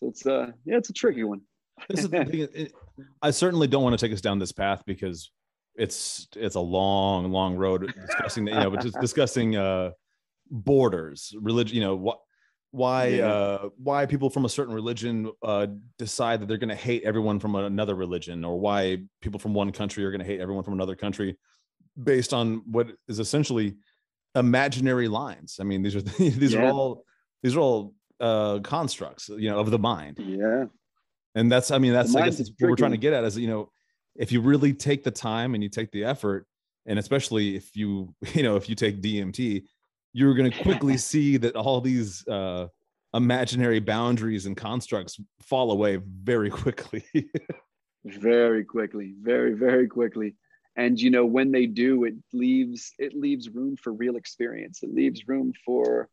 So 0.00 0.08
it's 0.08 0.26
uh 0.26 0.52
yeah 0.64 0.76
it's 0.76 0.90
a 0.90 0.92
tricky 0.92 1.24
one. 1.24 1.40
This 1.88 2.00
is 2.00 2.10
the 2.10 2.24
thing, 2.24 2.48
it, 2.54 2.72
i 3.22 3.30
certainly 3.30 3.68
don't 3.68 3.82
want 3.82 3.98
to 3.98 4.04
take 4.04 4.12
us 4.12 4.20
down 4.20 4.38
this 4.38 4.52
path 4.52 4.82
because 4.86 5.30
it's 5.76 6.26
it's 6.34 6.56
a 6.56 6.60
long 6.60 7.30
long 7.30 7.54
road 7.54 7.92
discussing 8.06 8.48
you 8.48 8.54
know 8.54 8.70
but 8.70 8.80
just 8.80 9.00
discussing 9.00 9.56
uh 9.56 9.90
borders 10.50 11.34
religion 11.40 11.74
you 11.76 11.82
know 11.82 11.96
what 11.96 12.18
why 12.70 13.06
yeah. 13.06 13.26
uh 13.26 13.68
why 13.78 14.04
people 14.04 14.28
from 14.28 14.44
a 14.44 14.48
certain 14.48 14.74
religion 14.74 15.30
uh 15.42 15.66
decide 15.98 16.40
that 16.40 16.46
they're 16.46 16.58
going 16.58 16.68
to 16.68 16.74
hate 16.74 17.02
everyone 17.02 17.40
from 17.40 17.54
another 17.54 17.94
religion 17.94 18.44
or 18.44 18.60
why 18.60 18.98
people 19.22 19.40
from 19.40 19.54
one 19.54 19.72
country 19.72 20.04
are 20.04 20.10
going 20.10 20.20
to 20.20 20.26
hate 20.26 20.40
everyone 20.40 20.62
from 20.62 20.74
another 20.74 20.94
country 20.94 21.36
based 22.02 22.32
on 22.32 22.62
what 22.66 22.88
is 23.08 23.18
essentially 23.18 23.76
imaginary 24.34 25.08
lines. 25.08 25.58
I 25.60 25.64
mean, 25.64 25.82
these 25.82 25.96
are 25.96 26.00
these 26.18 26.54
yeah. 26.54 26.60
are 26.60 26.70
all 26.70 27.04
these 27.42 27.56
are 27.56 27.60
all 27.60 27.94
uh 28.20 28.58
constructs, 28.60 29.28
you 29.28 29.50
know, 29.50 29.58
of 29.58 29.70
the 29.70 29.78
mind. 29.78 30.18
Yeah. 30.18 30.66
And 31.34 31.50
that's 31.50 31.70
I 31.70 31.78
mean, 31.78 31.92
that's 31.92 32.14
I 32.14 32.24
guess 32.24 32.38
that's 32.38 32.50
what 32.58 32.70
we're 32.70 32.76
trying 32.76 32.92
to 32.92 32.98
get 32.98 33.12
at 33.12 33.24
is 33.24 33.38
you 33.38 33.48
know, 33.48 33.70
if 34.16 34.32
you 34.32 34.40
really 34.40 34.72
take 34.72 35.04
the 35.04 35.10
time 35.10 35.54
and 35.54 35.62
you 35.62 35.68
take 35.68 35.90
the 35.92 36.04
effort, 36.04 36.46
and 36.86 36.98
especially 36.98 37.56
if 37.56 37.76
you, 37.76 38.14
you 38.34 38.42
know, 38.42 38.56
if 38.56 38.68
you 38.68 38.74
take 38.74 39.02
DMT, 39.02 39.64
you're 40.18 40.34
going 40.34 40.50
to 40.50 40.62
quickly 40.62 40.96
see 40.96 41.36
that 41.38 41.56
all 41.56 41.80
these 41.80 42.26
uh 42.28 42.68
imaginary 43.14 43.80
boundaries 43.80 44.46
and 44.46 44.56
constructs 44.56 45.18
fall 45.40 45.70
away 45.70 45.96
very 45.96 46.50
quickly. 46.50 47.04
very 48.04 48.64
quickly, 48.64 49.14
very, 49.20 49.54
very 49.54 49.88
quickly. 49.88 50.34
And 50.76 51.00
you 51.00 51.10
know 51.10 51.26
when 51.26 51.50
they 51.50 51.66
do 51.66 52.04
it 52.04 52.14
leaves 52.32 52.92
it 52.98 53.12
leaves 53.14 53.48
room 53.48 53.76
for 53.76 53.92
real 53.92 54.16
experience. 54.16 54.82
It 54.82 54.94
leaves 54.94 55.26
room 55.26 55.52
for 55.64 56.08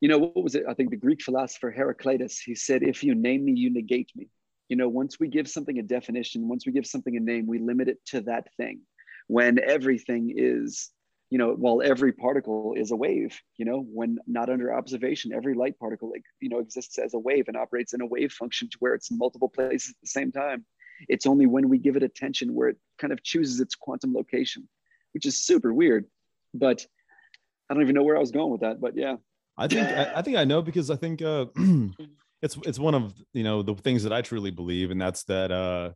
you 0.00 0.08
know 0.08 0.18
what 0.18 0.44
was 0.44 0.54
it? 0.54 0.64
I 0.68 0.74
think 0.74 0.90
the 0.90 0.96
greek 0.96 1.22
philosopher 1.22 1.70
heraclitus 1.70 2.38
he 2.38 2.54
said 2.54 2.82
if 2.82 3.02
you 3.02 3.14
name 3.14 3.44
me 3.44 3.52
you 3.52 3.70
negate 3.70 4.10
me. 4.14 4.28
You 4.68 4.76
know 4.76 4.88
once 4.88 5.18
we 5.18 5.26
give 5.28 5.48
something 5.48 5.78
a 5.78 5.82
definition 5.82 6.48
once 6.48 6.64
we 6.64 6.72
give 6.72 6.86
something 6.86 7.16
a 7.16 7.20
name 7.20 7.46
we 7.46 7.58
limit 7.58 7.88
it 7.88 7.98
to 8.06 8.20
that 8.22 8.46
thing. 8.56 8.82
When 9.26 9.58
everything 9.58 10.32
is 10.36 10.90
you 11.30 11.38
know 11.38 11.52
while 11.52 11.80
every 11.82 12.12
particle 12.12 12.74
is 12.76 12.90
a 12.90 12.96
wave 12.96 13.40
you 13.56 13.64
know 13.64 13.80
when 13.80 14.18
not 14.26 14.50
under 14.50 14.74
observation 14.74 15.32
every 15.32 15.54
light 15.54 15.78
particle 15.78 16.10
like, 16.10 16.24
you 16.40 16.48
know 16.48 16.58
exists 16.58 16.98
as 16.98 17.14
a 17.14 17.18
wave 17.18 17.46
and 17.48 17.56
operates 17.56 17.94
in 17.94 18.00
a 18.00 18.06
wave 18.06 18.32
function 18.32 18.68
to 18.68 18.76
where 18.80 18.94
it's 18.94 19.10
in 19.10 19.18
multiple 19.18 19.48
places 19.48 19.90
at 19.90 20.00
the 20.02 20.08
same 20.08 20.32
time 20.32 20.64
it's 21.08 21.26
only 21.26 21.46
when 21.46 21.68
we 21.68 21.78
give 21.78 21.96
it 21.96 22.02
attention 22.02 22.54
where 22.54 22.68
it 22.68 22.76
kind 22.98 23.12
of 23.12 23.22
chooses 23.22 23.60
its 23.60 23.74
quantum 23.74 24.14
location, 24.14 24.68
which 25.12 25.26
is 25.26 25.44
super 25.44 25.72
weird. 25.72 26.06
But 26.52 26.84
I 27.68 27.74
don't 27.74 27.82
even 27.82 27.94
know 27.94 28.02
where 28.02 28.16
I 28.16 28.20
was 28.20 28.32
going 28.32 28.50
with 28.50 28.62
that. 28.62 28.80
But 28.80 28.96
yeah. 28.96 29.16
I 29.56 29.68
think 29.68 29.88
I, 29.88 30.12
I 30.16 30.22
think 30.22 30.36
I 30.36 30.44
know 30.44 30.62
because 30.62 30.90
I 30.90 30.96
think 30.96 31.22
uh, 31.22 31.46
it's 32.42 32.58
it's 32.64 32.78
one 32.78 32.94
of 32.94 33.14
you 33.32 33.44
know 33.44 33.62
the 33.62 33.74
things 33.74 34.02
that 34.04 34.12
I 34.12 34.22
truly 34.22 34.50
believe, 34.50 34.90
and 34.90 35.00
that's 35.00 35.24
that 35.24 35.52
uh, 35.52 35.90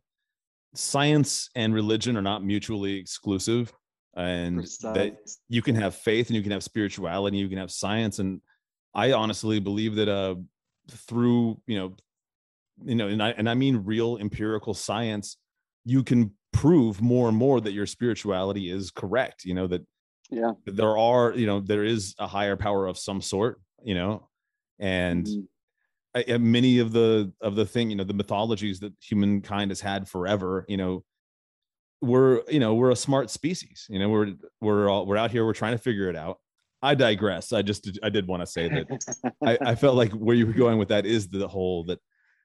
science 0.75 1.49
and 1.55 1.73
religion 1.73 2.15
are 2.15 2.21
not 2.21 2.43
mutually 2.43 2.97
exclusive, 2.97 3.73
and 4.15 4.57
Precise. 4.57 4.95
that 4.95 5.17
you 5.49 5.61
can 5.61 5.75
have 5.75 5.95
faith 5.95 6.27
and 6.27 6.35
you 6.35 6.41
can 6.41 6.51
have 6.51 6.63
spirituality, 6.63 7.37
you 7.37 7.49
can 7.49 7.57
have 7.57 7.71
science, 7.71 8.19
and 8.19 8.41
I 8.93 9.11
honestly 9.11 9.59
believe 9.59 9.95
that 9.95 10.07
uh, 10.09 10.35
through 10.89 11.61
you 11.67 11.77
know 11.77 11.95
you 12.83 12.95
know, 12.95 13.07
and 13.07 13.21
I 13.21 13.31
and 13.31 13.49
I 13.49 13.53
mean 13.53 13.83
real 13.85 14.17
empirical 14.17 14.73
science, 14.73 15.37
you 15.85 16.03
can 16.03 16.31
prove 16.51 17.01
more 17.01 17.27
and 17.27 17.37
more 17.37 17.61
that 17.61 17.73
your 17.73 17.85
spirituality 17.85 18.69
is 18.69 18.91
correct. 18.91 19.45
You 19.45 19.53
know 19.53 19.67
that 19.67 19.85
yeah 20.31 20.53
there 20.65 20.97
are 20.97 21.33
you 21.33 21.45
know 21.45 21.59
there 21.59 21.83
is 21.83 22.15
a 22.17 22.27
higher 22.27 22.55
power 22.55 22.87
of 22.87 22.97
some 22.97 23.21
sort. 23.21 23.61
You 23.83 23.95
know, 23.95 24.29
and. 24.79 25.25
Mm-hmm. 25.25 25.41
I, 26.17 26.37
many 26.37 26.79
of 26.79 26.93
the 26.93 27.33
of 27.41 27.55
the 27.55 27.65
thing 27.65 27.89
you 27.89 27.97
know 27.97 28.05
the 28.05 28.13
mythologies 28.13 28.79
that 28.79 28.93
humankind 29.01 29.69
has 29.69 29.81
had 29.81 30.07
forever 30.07 30.63
you 30.69 30.77
know 30.77 31.03
we're 32.01 32.41
you 32.49 32.59
know 32.59 32.75
we're 32.75 32.91
a 32.91 32.95
smart 32.95 33.29
species 33.29 33.87
you 33.89 33.99
know 33.99 34.09
we're 34.09 34.33
we're 34.61 34.89
all 34.89 35.05
we're 35.05 35.17
out 35.17 35.31
here 35.31 35.45
we're 35.45 35.53
trying 35.53 35.71
to 35.71 35.77
figure 35.77 36.09
it 36.09 36.15
out 36.15 36.39
i 36.81 36.93
digress 36.93 37.53
i 37.53 37.61
just 37.61 37.97
i 38.03 38.09
did 38.09 38.27
want 38.27 38.41
to 38.41 38.45
say 38.45 38.67
that 38.67 39.27
I, 39.43 39.71
I 39.71 39.75
felt 39.75 39.95
like 39.95 40.11
where 40.11 40.35
you 40.35 40.45
were 40.45 40.53
going 40.53 40.77
with 40.77 40.89
that 40.89 41.05
is 41.05 41.27
the 41.27 41.47
whole 41.47 41.85
that 41.85 41.99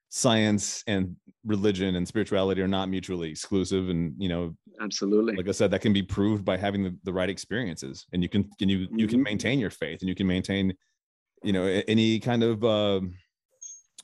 science 0.09 0.83
and 0.87 1.17
religion 1.45 1.97
and 1.97 2.07
spirituality 2.07 2.61
are 2.61 2.69
not 2.69 2.89
mutually 2.89 3.31
exclusive 3.31 3.89
and 3.89 4.15
you 4.19 4.29
know 4.29 4.55
absolutely 4.81 5.37
like 5.37 5.49
i 5.49 5.53
said 5.53 5.71
that 5.71 5.81
can 5.81 5.93
be 5.93 6.03
proved 6.03 6.45
by 6.45 6.57
having 6.57 6.83
the, 6.83 6.97
the 7.05 7.13
right 7.13 7.31
experiences 7.31 8.07
and 8.13 8.23
you 8.23 8.29
can 8.29 8.49
and 8.61 8.71
you 8.71 8.79
mm-hmm. 8.81 8.99
you 8.99 9.07
can 9.07 9.19
mm-hmm. 9.19 9.25
maintain 9.25 9.59
your 9.59 9.71
faith 9.71 10.01
and 10.01 10.09
you 10.09 10.15
can 10.15 10.27
maintain 10.27 10.73
you 11.43 11.53
know 11.53 11.65
any 11.87 12.19
kind 12.19 12.43
of 12.43 12.65
uh, 12.65 13.01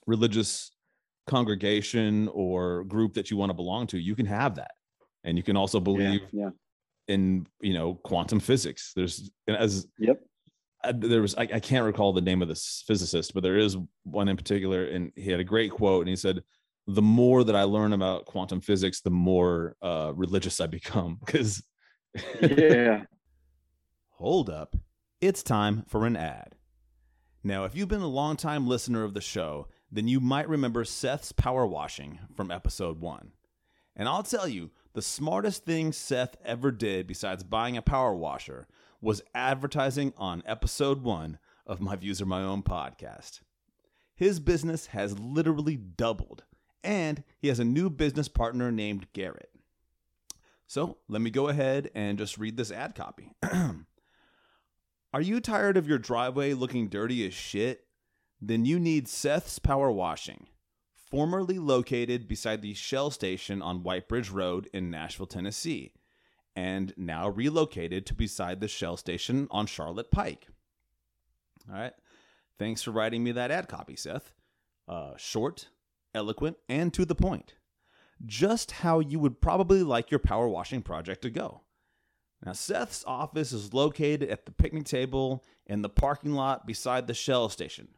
religious 0.06 0.70
congregation 1.26 2.28
or 2.28 2.84
group 2.84 3.14
that 3.14 3.30
you 3.30 3.36
want 3.36 3.50
to 3.50 3.54
belong 3.54 3.86
to 3.86 3.98
you 3.98 4.14
can 4.14 4.26
have 4.26 4.54
that 4.54 4.70
and 5.26 5.36
you 5.36 5.42
can 5.42 5.56
also 5.56 5.78
believe 5.78 6.22
yeah, 6.32 6.44
yeah. 6.44 6.50
in 7.08 7.46
you 7.60 7.74
know 7.74 7.94
quantum 7.94 8.40
physics 8.40 8.92
there's 8.96 9.30
as 9.46 9.86
yep 9.98 10.18
there 10.92 11.22
was 11.22 11.34
I, 11.36 11.42
I, 11.42 11.60
can't 11.60 11.84
recall 11.84 12.12
the 12.12 12.20
name 12.20 12.42
of 12.42 12.48
this 12.48 12.84
physicist, 12.86 13.34
but 13.34 13.42
there 13.42 13.58
is 13.58 13.76
one 14.04 14.28
in 14.28 14.36
particular, 14.36 14.86
and 14.86 15.12
he 15.16 15.30
had 15.30 15.40
a 15.40 15.44
great 15.44 15.70
quote, 15.70 16.02
and 16.02 16.08
he 16.08 16.16
said, 16.16 16.42
"The 16.86 17.02
more 17.02 17.44
that 17.44 17.56
I 17.56 17.64
learn 17.64 17.92
about 17.92 18.26
quantum 18.26 18.60
physics, 18.60 19.00
the 19.00 19.10
more 19.10 19.76
uh, 19.82 20.12
religious 20.14 20.60
I 20.60 20.66
become." 20.66 21.18
Because 21.24 21.62
yeah, 22.40 23.04
hold 24.10 24.50
up, 24.50 24.76
it's 25.20 25.42
time 25.42 25.84
for 25.88 26.06
an 26.06 26.16
ad. 26.16 26.54
Now, 27.42 27.64
if 27.64 27.76
you've 27.76 27.88
been 27.88 28.00
a 28.00 28.08
long-time 28.08 28.66
listener 28.66 29.04
of 29.04 29.14
the 29.14 29.20
show, 29.20 29.68
then 29.92 30.08
you 30.08 30.18
might 30.18 30.48
remember 30.48 30.84
Seth's 30.84 31.30
power 31.30 31.64
washing 31.64 32.18
from 32.34 32.50
episode 32.50 33.00
one, 33.00 33.32
and 33.94 34.08
I'll 34.08 34.24
tell 34.24 34.48
you, 34.48 34.70
the 34.96 35.02
smartest 35.02 35.66
thing 35.66 35.92
Seth 35.92 36.36
ever 36.42 36.70
did, 36.70 37.06
besides 37.06 37.44
buying 37.44 37.76
a 37.76 37.82
power 37.82 38.14
washer 38.14 38.66
was 39.02 39.20
advertising 39.34 40.14
on 40.16 40.42
episode 40.46 41.02
one 41.02 41.38
of 41.66 41.82
My 41.82 41.96
Views 41.96 42.22
Are 42.22 42.26
My 42.26 42.42
Own 42.42 42.62
podcast. 42.62 43.40
His 44.14 44.40
business 44.40 44.86
has 44.86 45.18
literally 45.18 45.76
doubled, 45.76 46.44
and 46.82 47.22
he 47.38 47.48
has 47.48 47.60
a 47.60 47.64
new 47.64 47.90
business 47.90 48.28
partner 48.28 48.72
named 48.72 49.06
Garrett. 49.12 49.50
So 50.66 50.96
let 51.08 51.20
me 51.20 51.28
go 51.28 51.48
ahead 51.48 51.90
and 51.94 52.16
just 52.16 52.38
read 52.38 52.56
this 52.56 52.72
ad 52.72 52.94
copy. 52.94 53.34
Are 55.12 55.20
you 55.20 55.40
tired 55.40 55.76
of 55.76 55.86
your 55.86 55.98
driveway 55.98 56.54
looking 56.54 56.88
dirty 56.88 57.26
as 57.26 57.34
shit? 57.34 57.84
Then 58.40 58.64
you 58.64 58.80
need 58.80 59.08
Seth's 59.08 59.58
Power 59.58 59.90
Washing, 59.90 60.46
formerly 61.10 61.58
located 61.58 62.28
beside 62.28 62.62
the 62.62 62.74
Shell 62.74 63.10
station 63.10 63.62
on 63.62 63.82
White 63.82 64.08
Bridge 64.08 64.30
Road 64.30 64.68
in 64.72 64.90
Nashville, 64.90 65.26
Tennessee 65.26 65.92
and 66.56 66.94
now 66.96 67.28
relocated 67.28 68.06
to 68.06 68.14
beside 68.14 68.60
the 68.60 68.66
Shell 68.66 68.96
station 68.96 69.46
on 69.50 69.66
Charlotte 69.66 70.10
Pike. 70.10 70.48
All 71.68 71.78
right. 71.78 71.92
Thanks 72.58 72.82
for 72.82 72.90
writing 72.90 73.22
me 73.22 73.32
that 73.32 73.50
ad 73.50 73.68
copy, 73.68 73.94
Seth. 73.94 74.32
Uh, 74.88 75.12
short, 75.18 75.68
eloquent, 76.14 76.56
and 76.68 76.94
to 76.94 77.04
the 77.04 77.14
point. 77.14 77.56
Just 78.24 78.70
how 78.70 79.00
you 79.00 79.18
would 79.18 79.42
probably 79.42 79.82
like 79.82 80.10
your 80.10 80.20
power 80.20 80.48
washing 80.48 80.80
project 80.80 81.20
to 81.22 81.30
go. 81.30 81.60
Now, 82.44 82.52
Seth's 82.52 83.04
office 83.06 83.52
is 83.52 83.74
located 83.74 84.30
at 84.30 84.46
the 84.46 84.52
picnic 84.52 84.84
table 84.84 85.44
in 85.66 85.82
the 85.82 85.90
parking 85.90 86.32
lot 86.32 86.66
beside 86.66 87.06
the 87.06 87.14
Shell 87.14 87.50
station. 87.50 87.88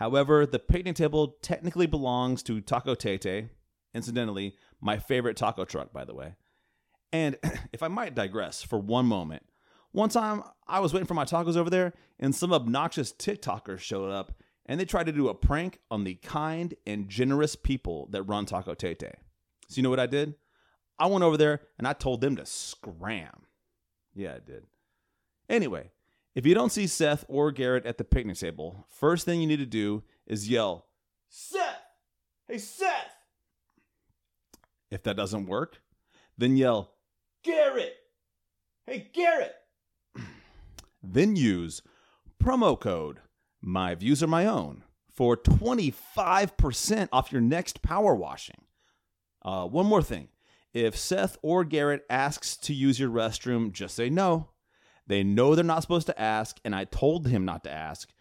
However, 0.00 0.46
the 0.46 0.58
picnic 0.58 0.96
table 0.96 1.36
technically 1.42 1.86
belongs 1.86 2.42
to 2.44 2.62
Taco 2.62 2.94
Tete. 2.94 3.50
Incidentally, 3.94 4.56
my 4.80 4.98
favorite 4.98 5.36
taco 5.36 5.66
truck, 5.66 5.92
by 5.92 6.06
the 6.06 6.14
way. 6.14 6.36
And 7.12 7.36
if 7.72 7.82
I 7.82 7.88
might 7.88 8.14
digress 8.14 8.62
for 8.62 8.78
one 8.78 9.04
moment, 9.04 9.44
one 9.92 10.08
time 10.08 10.42
I 10.66 10.80
was 10.80 10.94
waiting 10.94 11.06
for 11.06 11.14
my 11.14 11.26
tacos 11.26 11.56
over 11.56 11.68
there, 11.68 11.92
and 12.18 12.34
some 12.34 12.52
obnoxious 12.52 13.12
TikTokers 13.12 13.80
showed 13.80 14.10
up 14.10 14.32
and 14.64 14.80
they 14.80 14.84
tried 14.86 15.06
to 15.06 15.12
do 15.12 15.28
a 15.28 15.34
prank 15.34 15.80
on 15.90 16.04
the 16.04 16.14
kind 16.14 16.74
and 16.86 17.08
generous 17.08 17.54
people 17.54 18.08
that 18.12 18.22
run 18.22 18.46
Taco 18.46 18.72
Tete. 18.72 19.16
So, 19.68 19.76
you 19.76 19.82
know 19.82 19.90
what 19.90 20.00
I 20.00 20.06
did? 20.06 20.34
I 20.98 21.06
went 21.06 21.24
over 21.24 21.36
there 21.36 21.60
and 21.76 21.86
I 21.86 21.92
told 21.92 22.20
them 22.20 22.36
to 22.36 22.46
scram. 22.46 23.46
Yeah, 24.14 24.34
I 24.34 24.38
did. 24.38 24.66
Anyway, 25.48 25.90
if 26.34 26.46
you 26.46 26.54
don't 26.54 26.72
see 26.72 26.86
Seth 26.86 27.24
or 27.28 27.50
Garrett 27.50 27.86
at 27.86 27.98
the 27.98 28.04
picnic 28.04 28.36
table, 28.36 28.86
first 28.88 29.24
thing 29.24 29.40
you 29.40 29.46
need 29.46 29.58
to 29.58 29.66
do 29.66 30.02
is 30.26 30.48
yell, 30.48 30.86
Seth! 31.28 31.82
Hey, 32.46 32.58
Seth! 32.58 33.16
If 34.90 35.02
that 35.04 35.16
doesn't 35.16 35.46
work, 35.46 35.80
then 36.38 36.56
yell, 36.56 36.94
Garrett! 37.42 37.94
Hey, 38.86 39.08
Garrett! 39.12 39.54
then 41.02 41.36
use 41.36 41.82
promo 42.42 42.78
code 42.78 43.18
My 43.60 43.94
Views 43.94 44.22
Are 44.22 44.28
My 44.28 44.46
Own 44.46 44.84
for 45.12 45.36
25% 45.36 47.08
off 47.12 47.32
your 47.32 47.40
next 47.40 47.82
power 47.82 48.14
washing. 48.14 48.62
Uh, 49.42 49.66
one 49.66 49.86
more 49.86 50.02
thing. 50.02 50.28
If 50.72 50.96
Seth 50.96 51.36
or 51.42 51.64
Garrett 51.64 52.06
asks 52.08 52.56
to 52.58 52.72
use 52.72 53.00
your 53.00 53.10
restroom, 53.10 53.72
just 53.72 53.96
say 53.96 54.08
no. 54.08 54.50
They 55.10 55.24
know 55.24 55.56
they're 55.56 55.64
not 55.64 55.82
supposed 55.82 56.06
to 56.06 56.20
ask, 56.20 56.60
and 56.64 56.72
I 56.72 56.84
told 56.84 57.26
him 57.26 57.44
not 57.44 57.64
to 57.64 57.70
ask. 57.70 58.12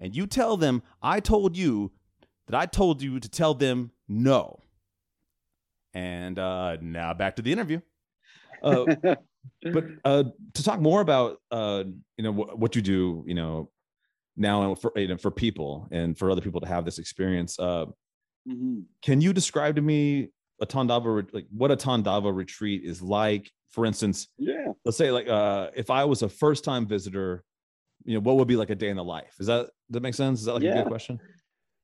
And 0.00 0.16
you 0.16 0.26
tell 0.26 0.56
them 0.56 0.82
I 1.00 1.20
told 1.20 1.56
you 1.56 1.92
that 2.48 2.56
I 2.58 2.66
told 2.66 3.00
you 3.00 3.20
to 3.20 3.28
tell 3.28 3.54
them 3.54 3.92
no. 4.08 4.60
And 5.94 6.36
uh, 6.36 6.78
now 6.80 7.14
back 7.14 7.36
to 7.36 7.42
the 7.42 7.52
interview. 7.52 7.80
Uh, 8.64 8.96
but 9.72 9.84
uh, 10.04 10.24
to 10.54 10.62
talk 10.64 10.80
more 10.80 11.00
about 11.00 11.40
uh, 11.52 11.84
you 12.16 12.24
know 12.24 12.32
wh- 12.32 12.58
what 12.58 12.74
you 12.74 12.82
do, 12.82 13.22
you 13.28 13.34
know, 13.34 13.70
now 14.36 14.74
for 14.74 14.90
you 14.96 15.06
know, 15.06 15.16
for 15.16 15.30
people 15.30 15.86
and 15.92 16.18
for 16.18 16.32
other 16.32 16.40
people 16.40 16.60
to 16.62 16.66
have 16.66 16.84
this 16.84 16.98
experience. 16.98 17.60
Uh, 17.60 17.86
mm-hmm. 18.48 18.80
Can 19.02 19.20
you 19.20 19.32
describe 19.32 19.76
to 19.76 19.82
me 19.82 20.30
a 20.60 20.66
Tandava 20.66 21.32
like 21.32 21.46
what 21.56 21.70
a 21.70 21.76
Tandava 21.76 22.34
retreat 22.34 22.82
is 22.84 23.00
like 23.00 23.52
For 23.74 23.84
instance, 23.84 24.28
yeah, 24.38 24.68
let's 24.84 24.96
say 24.96 25.10
like 25.10 25.28
uh, 25.28 25.70
if 25.74 25.90
I 25.90 26.04
was 26.04 26.22
a 26.22 26.28
first 26.28 26.62
time 26.62 26.86
visitor, 26.86 27.42
you 28.04 28.14
know, 28.14 28.20
what 28.20 28.36
would 28.36 28.46
be 28.46 28.54
like 28.54 28.70
a 28.70 28.76
day 28.76 28.88
in 28.88 28.96
the 28.96 29.02
life? 29.02 29.34
Is 29.40 29.48
that 29.48 29.62
does 29.62 29.70
that 29.90 30.00
make 30.00 30.14
sense? 30.14 30.38
Is 30.38 30.46
that 30.46 30.54
like 30.54 30.62
yeah. 30.62 30.74
a 30.74 30.82
good 30.82 30.90
question? 30.90 31.18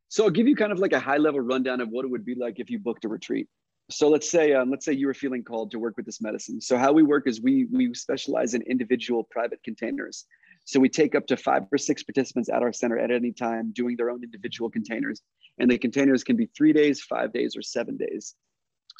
So 0.08 0.22
I'll 0.22 0.30
give 0.30 0.46
you 0.46 0.54
kind 0.54 0.70
of 0.70 0.78
like 0.78 0.92
a 0.92 1.00
high 1.00 1.16
level 1.16 1.40
rundown 1.40 1.80
of 1.80 1.88
what 1.88 2.04
it 2.04 2.08
would 2.08 2.24
be 2.24 2.36
like 2.36 2.60
if 2.60 2.70
you 2.70 2.78
booked 2.78 3.04
a 3.04 3.08
retreat. 3.08 3.48
So 3.90 4.08
let's 4.08 4.30
say 4.30 4.52
um, 4.52 4.70
let's 4.70 4.84
say 4.84 4.92
you 4.92 5.08
were 5.08 5.14
feeling 5.14 5.42
called 5.42 5.72
to 5.72 5.80
work 5.80 5.96
with 5.96 6.06
this 6.06 6.20
medicine. 6.20 6.60
So 6.60 6.78
how 6.78 6.92
we 6.92 7.02
work 7.02 7.26
is 7.26 7.42
we 7.42 7.66
we 7.72 7.92
specialize 7.92 8.54
in 8.54 8.62
individual 8.62 9.24
private 9.24 9.60
containers. 9.64 10.26
So 10.66 10.78
we 10.78 10.88
take 10.88 11.16
up 11.16 11.26
to 11.26 11.36
five 11.36 11.64
or 11.72 11.78
six 11.78 12.04
participants 12.04 12.48
at 12.48 12.62
our 12.62 12.72
center 12.72 13.00
at 13.00 13.10
any 13.10 13.32
time 13.32 13.72
doing 13.72 13.96
their 13.96 14.10
own 14.10 14.22
individual 14.22 14.70
containers. 14.70 15.22
And 15.58 15.68
the 15.68 15.76
containers 15.76 16.22
can 16.22 16.36
be 16.36 16.48
three 16.56 16.72
days, 16.72 17.02
five 17.02 17.32
days, 17.32 17.56
or 17.56 17.62
seven 17.62 17.96
days. 17.96 18.36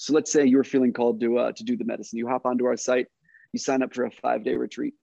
So 0.00 0.14
let's 0.14 0.32
say 0.32 0.46
you're 0.46 0.64
feeling 0.64 0.94
called 0.94 1.20
to, 1.20 1.36
uh, 1.36 1.52
to 1.52 1.62
do 1.62 1.76
the 1.76 1.84
medicine. 1.84 2.18
You 2.18 2.26
hop 2.26 2.46
onto 2.46 2.64
our 2.64 2.78
site, 2.78 3.08
you 3.52 3.58
sign 3.58 3.82
up 3.82 3.92
for 3.92 4.06
a 4.06 4.10
five 4.10 4.42
day 4.42 4.54
retreat. 4.54 4.94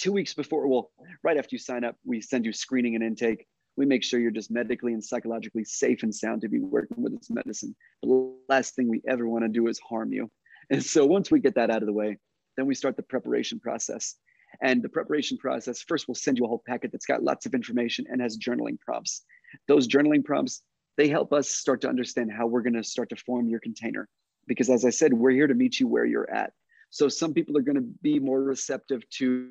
Two 0.00 0.10
weeks 0.10 0.34
before, 0.34 0.66
well, 0.66 0.90
right 1.22 1.36
after 1.36 1.54
you 1.54 1.60
sign 1.60 1.84
up, 1.84 1.94
we 2.04 2.20
send 2.20 2.44
you 2.44 2.52
screening 2.52 2.96
and 2.96 3.04
intake. 3.04 3.46
We 3.76 3.86
make 3.86 4.02
sure 4.02 4.18
you're 4.18 4.32
just 4.32 4.50
medically 4.50 4.92
and 4.92 5.04
psychologically 5.04 5.62
safe 5.62 6.02
and 6.02 6.12
sound 6.12 6.40
to 6.40 6.48
be 6.48 6.58
working 6.58 7.00
with 7.00 7.16
this 7.16 7.30
medicine. 7.30 7.76
The 8.02 8.34
last 8.48 8.74
thing 8.74 8.88
we 8.88 9.02
ever 9.06 9.28
want 9.28 9.44
to 9.44 9.48
do 9.48 9.68
is 9.68 9.78
harm 9.78 10.12
you. 10.12 10.28
And 10.68 10.82
so 10.82 11.06
once 11.06 11.30
we 11.30 11.38
get 11.38 11.54
that 11.54 11.70
out 11.70 11.82
of 11.82 11.86
the 11.86 11.92
way, 11.92 12.18
then 12.56 12.66
we 12.66 12.74
start 12.74 12.96
the 12.96 13.04
preparation 13.04 13.60
process. 13.60 14.16
And 14.60 14.82
the 14.82 14.88
preparation 14.88 15.38
process, 15.38 15.80
first 15.80 16.08
we'll 16.08 16.16
send 16.16 16.38
you 16.38 16.44
a 16.44 16.48
whole 16.48 16.62
packet 16.66 16.90
that's 16.90 17.06
got 17.06 17.22
lots 17.22 17.46
of 17.46 17.54
information 17.54 18.06
and 18.10 18.20
has 18.20 18.36
journaling 18.36 18.80
prompts. 18.80 19.22
Those 19.68 19.86
journaling 19.86 20.24
prompts, 20.24 20.60
they 20.96 21.08
help 21.08 21.32
us 21.32 21.48
start 21.48 21.80
to 21.82 21.88
understand 21.88 22.30
how 22.30 22.46
we're 22.46 22.62
going 22.62 22.74
to 22.74 22.84
start 22.84 23.08
to 23.10 23.16
form 23.16 23.48
your 23.48 23.60
container. 23.60 24.08
Because 24.46 24.68
as 24.70 24.84
I 24.84 24.90
said, 24.90 25.12
we're 25.12 25.30
here 25.30 25.46
to 25.46 25.54
meet 25.54 25.80
you 25.80 25.86
where 25.86 26.04
you're 26.04 26.30
at. 26.30 26.52
So 26.90 27.08
some 27.08 27.32
people 27.32 27.56
are 27.56 27.62
going 27.62 27.76
to 27.76 27.88
be 28.02 28.18
more 28.18 28.42
receptive 28.42 29.08
to 29.18 29.48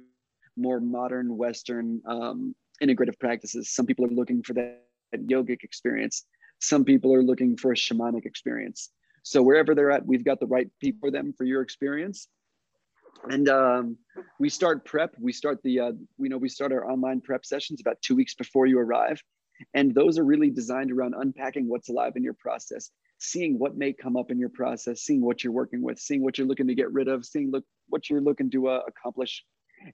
more 0.57 0.79
modern 0.79 1.37
Western 1.37 2.01
um, 2.05 2.55
integrative 2.83 3.19
practices. 3.19 3.73
Some 3.73 3.85
people 3.85 4.05
are 4.05 4.09
looking 4.09 4.43
for 4.43 4.53
that, 4.53 4.81
yogic 5.13 5.63
experience. 5.63 6.25
Some 6.59 6.85
people 6.85 7.13
are 7.13 7.23
looking 7.23 7.57
for 7.57 7.71
a 7.71 7.75
shamanic 7.75 8.25
experience. 8.25 8.91
So 9.23 9.41
wherever 9.41 9.73
they're 9.73 9.91
at, 9.91 10.05
we've 10.05 10.23
got 10.23 10.39
the 10.39 10.45
right 10.45 10.69
people 10.79 10.99
for 11.07 11.11
them 11.11 11.33
for 11.37 11.45
your 11.45 11.61
experience 11.61 12.27
and 13.29 13.49
um, 13.49 13.97
we 14.39 14.49
start 14.49 14.85
prep 14.85 15.15
we 15.19 15.31
start 15.31 15.61
the 15.63 15.79
uh, 15.79 15.91
we 16.17 16.29
know 16.29 16.37
we 16.37 16.49
start 16.49 16.71
our 16.71 16.89
online 16.89 17.21
prep 17.21 17.45
sessions 17.45 17.81
about 17.81 18.01
two 18.01 18.15
weeks 18.15 18.33
before 18.33 18.65
you 18.65 18.79
arrive 18.79 19.21
and 19.73 19.93
those 19.93 20.17
are 20.17 20.23
really 20.23 20.49
designed 20.49 20.91
around 20.91 21.15
unpacking 21.17 21.67
what's 21.67 21.89
alive 21.89 22.13
in 22.15 22.23
your 22.23 22.33
process 22.33 22.89
seeing 23.19 23.59
what 23.59 23.77
may 23.77 23.93
come 23.93 24.17
up 24.17 24.31
in 24.31 24.39
your 24.39 24.49
process 24.49 25.01
seeing 25.01 25.21
what 25.21 25.43
you're 25.43 25.53
working 25.53 25.81
with 25.81 25.99
seeing 25.99 26.23
what 26.23 26.37
you're 26.37 26.47
looking 26.47 26.67
to 26.67 26.75
get 26.75 26.91
rid 26.91 27.07
of 27.07 27.25
seeing 27.25 27.51
look 27.51 27.63
what 27.89 28.09
you're 28.09 28.21
looking 28.21 28.49
to 28.49 28.67
uh, 28.67 28.81
accomplish 28.87 29.43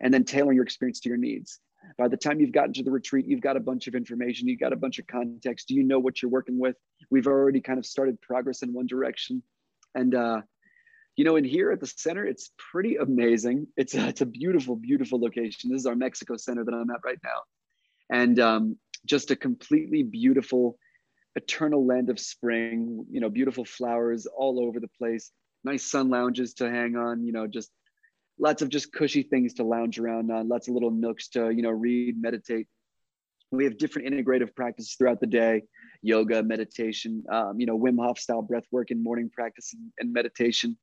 and 0.01 0.13
then 0.13 0.23
tailoring 0.23 0.55
your 0.55 0.65
experience 0.65 0.99
to 0.99 1.09
your 1.09 1.17
needs 1.17 1.59
by 1.97 2.07
the 2.07 2.17
time 2.17 2.39
you've 2.39 2.51
gotten 2.51 2.73
to 2.73 2.83
the 2.83 2.91
retreat 2.91 3.25
you've 3.25 3.41
got 3.41 3.57
a 3.57 3.59
bunch 3.61 3.87
of 3.87 3.95
information 3.95 4.47
you've 4.47 4.59
got 4.59 4.73
a 4.73 4.77
bunch 4.77 4.99
of 4.99 5.07
context 5.07 5.67
do 5.67 5.75
you 5.75 5.83
know 5.83 5.99
what 5.99 6.21
you're 6.21 6.31
working 6.31 6.59
with 6.59 6.75
we've 7.09 7.27
already 7.27 7.61
kind 7.61 7.79
of 7.79 7.85
started 7.85 8.19
progress 8.21 8.63
in 8.63 8.73
one 8.73 8.87
direction 8.87 9.41
and 9.95 10.13
uh, 10.15 10.41
you 11.17 11.23
know, 11.23 11.35
in 11.35 11.43
here 11.43 11.71
at 11.71 11.79
the 11.79 11.87
center, 11.87 12.25
it's 12.25 12.51
pretty 12.71 12.97
amazing. 12.97 13.67
It's 13.75 13.95
a, 13.95 14.07
it's 14.07 14.21
a 14.21 14.25
beautiful, 14.25 14.75
beautiful 14.75 15.19
location. 15.19 15.71
This 15.71 15.81
is 15.81 15.85
our 15.87 15.95
Mexico 15.95 16.37
Center 16.37 16.63
that 16.63 16.73
I'm 16.73 16.89
at 16.91 16.99
right 17.03 17.17
now. 17.23 17.41
And 18.09 18.39
um, 18.39 18.77
just 19.05 19.31
a 19.31 19.35
completely 19.35 20.03
beautiful, 20.03 20.77
eternal 21.35 21.85
land 21.85 22.09
of 22.09 22.19
spring, 22.19 23.05
you 23.11 23.19
know, 23.19 23.29
beautiful 23.29 23.65
flowers 23.65 24.25
all 24.25 24.59
over 24.59 24.79
the 24.79 24.89
place, 24.97 25.31
nice 25.63 25.83
sun 25.83 26.09
lounges 26.09 26.53
to 26.55 26.69
hang 26.69 26.95
on, 26.95 27.25
you 27.25 27.31
know, 27.31 27.47
just 27.47 27.71
lots 28.39 28.61
of 28.61 28.69
just 28.69 28.91
cushy 28.91 29.23
things 29.23 29.53
to 29.55 29.63
lounge 29.63 29.99
around 29.99 30.31
on, 30.31 30.47
lots 30.47 30.67
of 30.67 30.73
little 30.73 30.91
nooks 30.91 31.27
to, 31.29 31.51
you 31.51 31.61
know, 31.61 31.71
read, 31.71 32.21
meditate. 32.21 32.67
We 33.51 33.63
have 33.63 33.77
different 33.77 34.09
integrative 34.09 34.55
practices 34.55 34.95
throughout 34.95 35.21
the 35.21 35.27
day 35.27 35.63
yoga, 36.03 36.43
meditation, 36.43 37.23
um, 37.31 37.59
you 37.59 37.65
know, 37.65 37.77
Wim 37.77 37.97
Hof 37.99 38.19
style 38.19 38.41
breath 38.41 38.65
work 38.71 38.91
and 38.91 39.03
morning 39.03 39.31
practice 39.33 39.73
and, 39.73 39.91
and 39.99 40.13
meditation. 40.13 40.77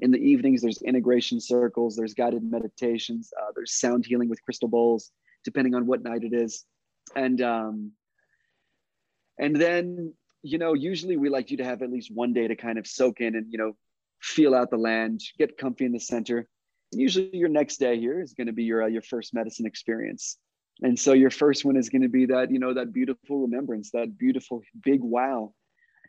In 0.00 0.10
the 0.10 0.18
evenings 0.18 0.62
there's 0.62 0.82
integration 0.82 1.40
circles 1.40 1.96
there's 1.96 2.14
guided 2.14 2.42
meditations 2.42 3.30
uh, 3.40 3.52
there's 3.54 3.78
sound 3.78 4.04
healing 4.06 4.28
with 4.28 4.42
crystal 4.42 4.68
bowls 4.68 5.12
depending 5.44 5.74
on 5.74 5.86
what 5.86 6.02
night 6.02 6.22
it 6.22 6.32
is 6.32 6.64
and 7.16 7.40
um 7.42 7.92
and 9.38 9.56
then 9.56 10.14
you 10.42 10.58
know 10.58 10.74
usually 10.74 11.16
we 11.16 11.28
like 11.28 11.50
you 11.50 11.56
to 11.56 11.64
have 11.64 11.82
at 11.82 11.90
least 11.90 12.10
one 12.14 12.32
day 12.32 12.46
to 12.46 12.54
kind 12.54 12.78
of 12.78 12.86
soak 12.86 13.20
in 13.20 13.34
and 13.34 13.46
you 13.50 13.58
know 13.58 13.72
feel 14.20 14.54
out 14.54 14.70
the 14.70 14.76
land 14.76 15.20
get 15.38 15.58
comfy 15.58 15.84
in 15.84 15.92
the 15.92 16.00
center. 16.00 16.48
And 16.92 17.00
usually 17.00 17.30
your 17.32 17.48
next 17.48 17.78
day 17.78 17.98
here 17.98 18.20
is 18.20 18.34
going 18.34 18.46
to 18.46 18.52
be 18.52 18.64
your 18.64 18.84
uh, 18.84 18.86
your 18.86 19.02
first 19.02 19.34
medicine 19.34 19.66
experience. 19.66 20.38
And 20.82 20.98
so 20.98 21.14
your 21.14 21.30
first 21.30 21.64
one 21.64 21.76
is 21.76 21.88
going 21.88 22.02
to 22.02 22.08
be 22.08 22.26
that 22.26 22.50
you 22.50 22.58
know 22.58 22.74
that 22.74 22.92
beautiful 22.92 23.40
remembrance 23.40 23.90
that 23.92 24.16
beautiful 24.18 24.62
big 24.84 25.00
wow. 25.02 25.52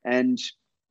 And 0.06 0.38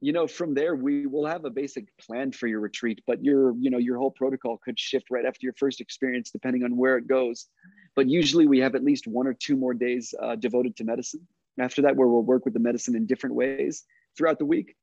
you 0.00 0.12
know 0.12 0.26
from 0.26 0.54
there 0.54 0.74
we 0.74 1.06
will 1.06 1.26
have 1.26 1.44
a 1.44 1.50
basic 1.50 1.86
plan 1.98 2.30
for 2.30 2.46
your 2.46 2.60
retreat 2.60 3.02
but 3.06 3.24
your 3.24 3.54
you 3.56 3.70
know 3.70 3.78
your 3.78 3.96
whole 3.96 4.10
protocol 4.10 4.58
could 4.62 4.78
shift 4.78 5.06
right 5.10 5.24
after 5.24 5.40
your 5.40 5.54
first 5.54 5.80
experience 5.80 6.30
depending 6.30 6.64
on 6.64 6.76
where 6.76 6.98
it 6.98 7.06
goes 7.06 7.48
but 7.96 8.08
usually 8.08 8.46
we 8.46 8.60
have 8.60 8.74
at 8.74 8.84
least 8.84 9.06
one 9.06 9.26
or 9.26 9.34
two 9.34 9.56
more 9.56 9.74
days 9.74 10.14
uh, 10.22 10.36
devoted 10.36 10.76
to 10.76 10.84
medicine. 10.84 11.26
After 11.58 11.82
that 11.82 11.96
where 11.96 12.06
we'll 12.06 12.22
work 12.22 12.44
with 12.44 12.54
the 12.54 12.60
medicine 12.60 12.94
in 12.94 13.06
different 13.06 13.34
ways 13.34 13.84
throughout 14.16 14.38
the 14.38 14.44
week. 14.44 14.76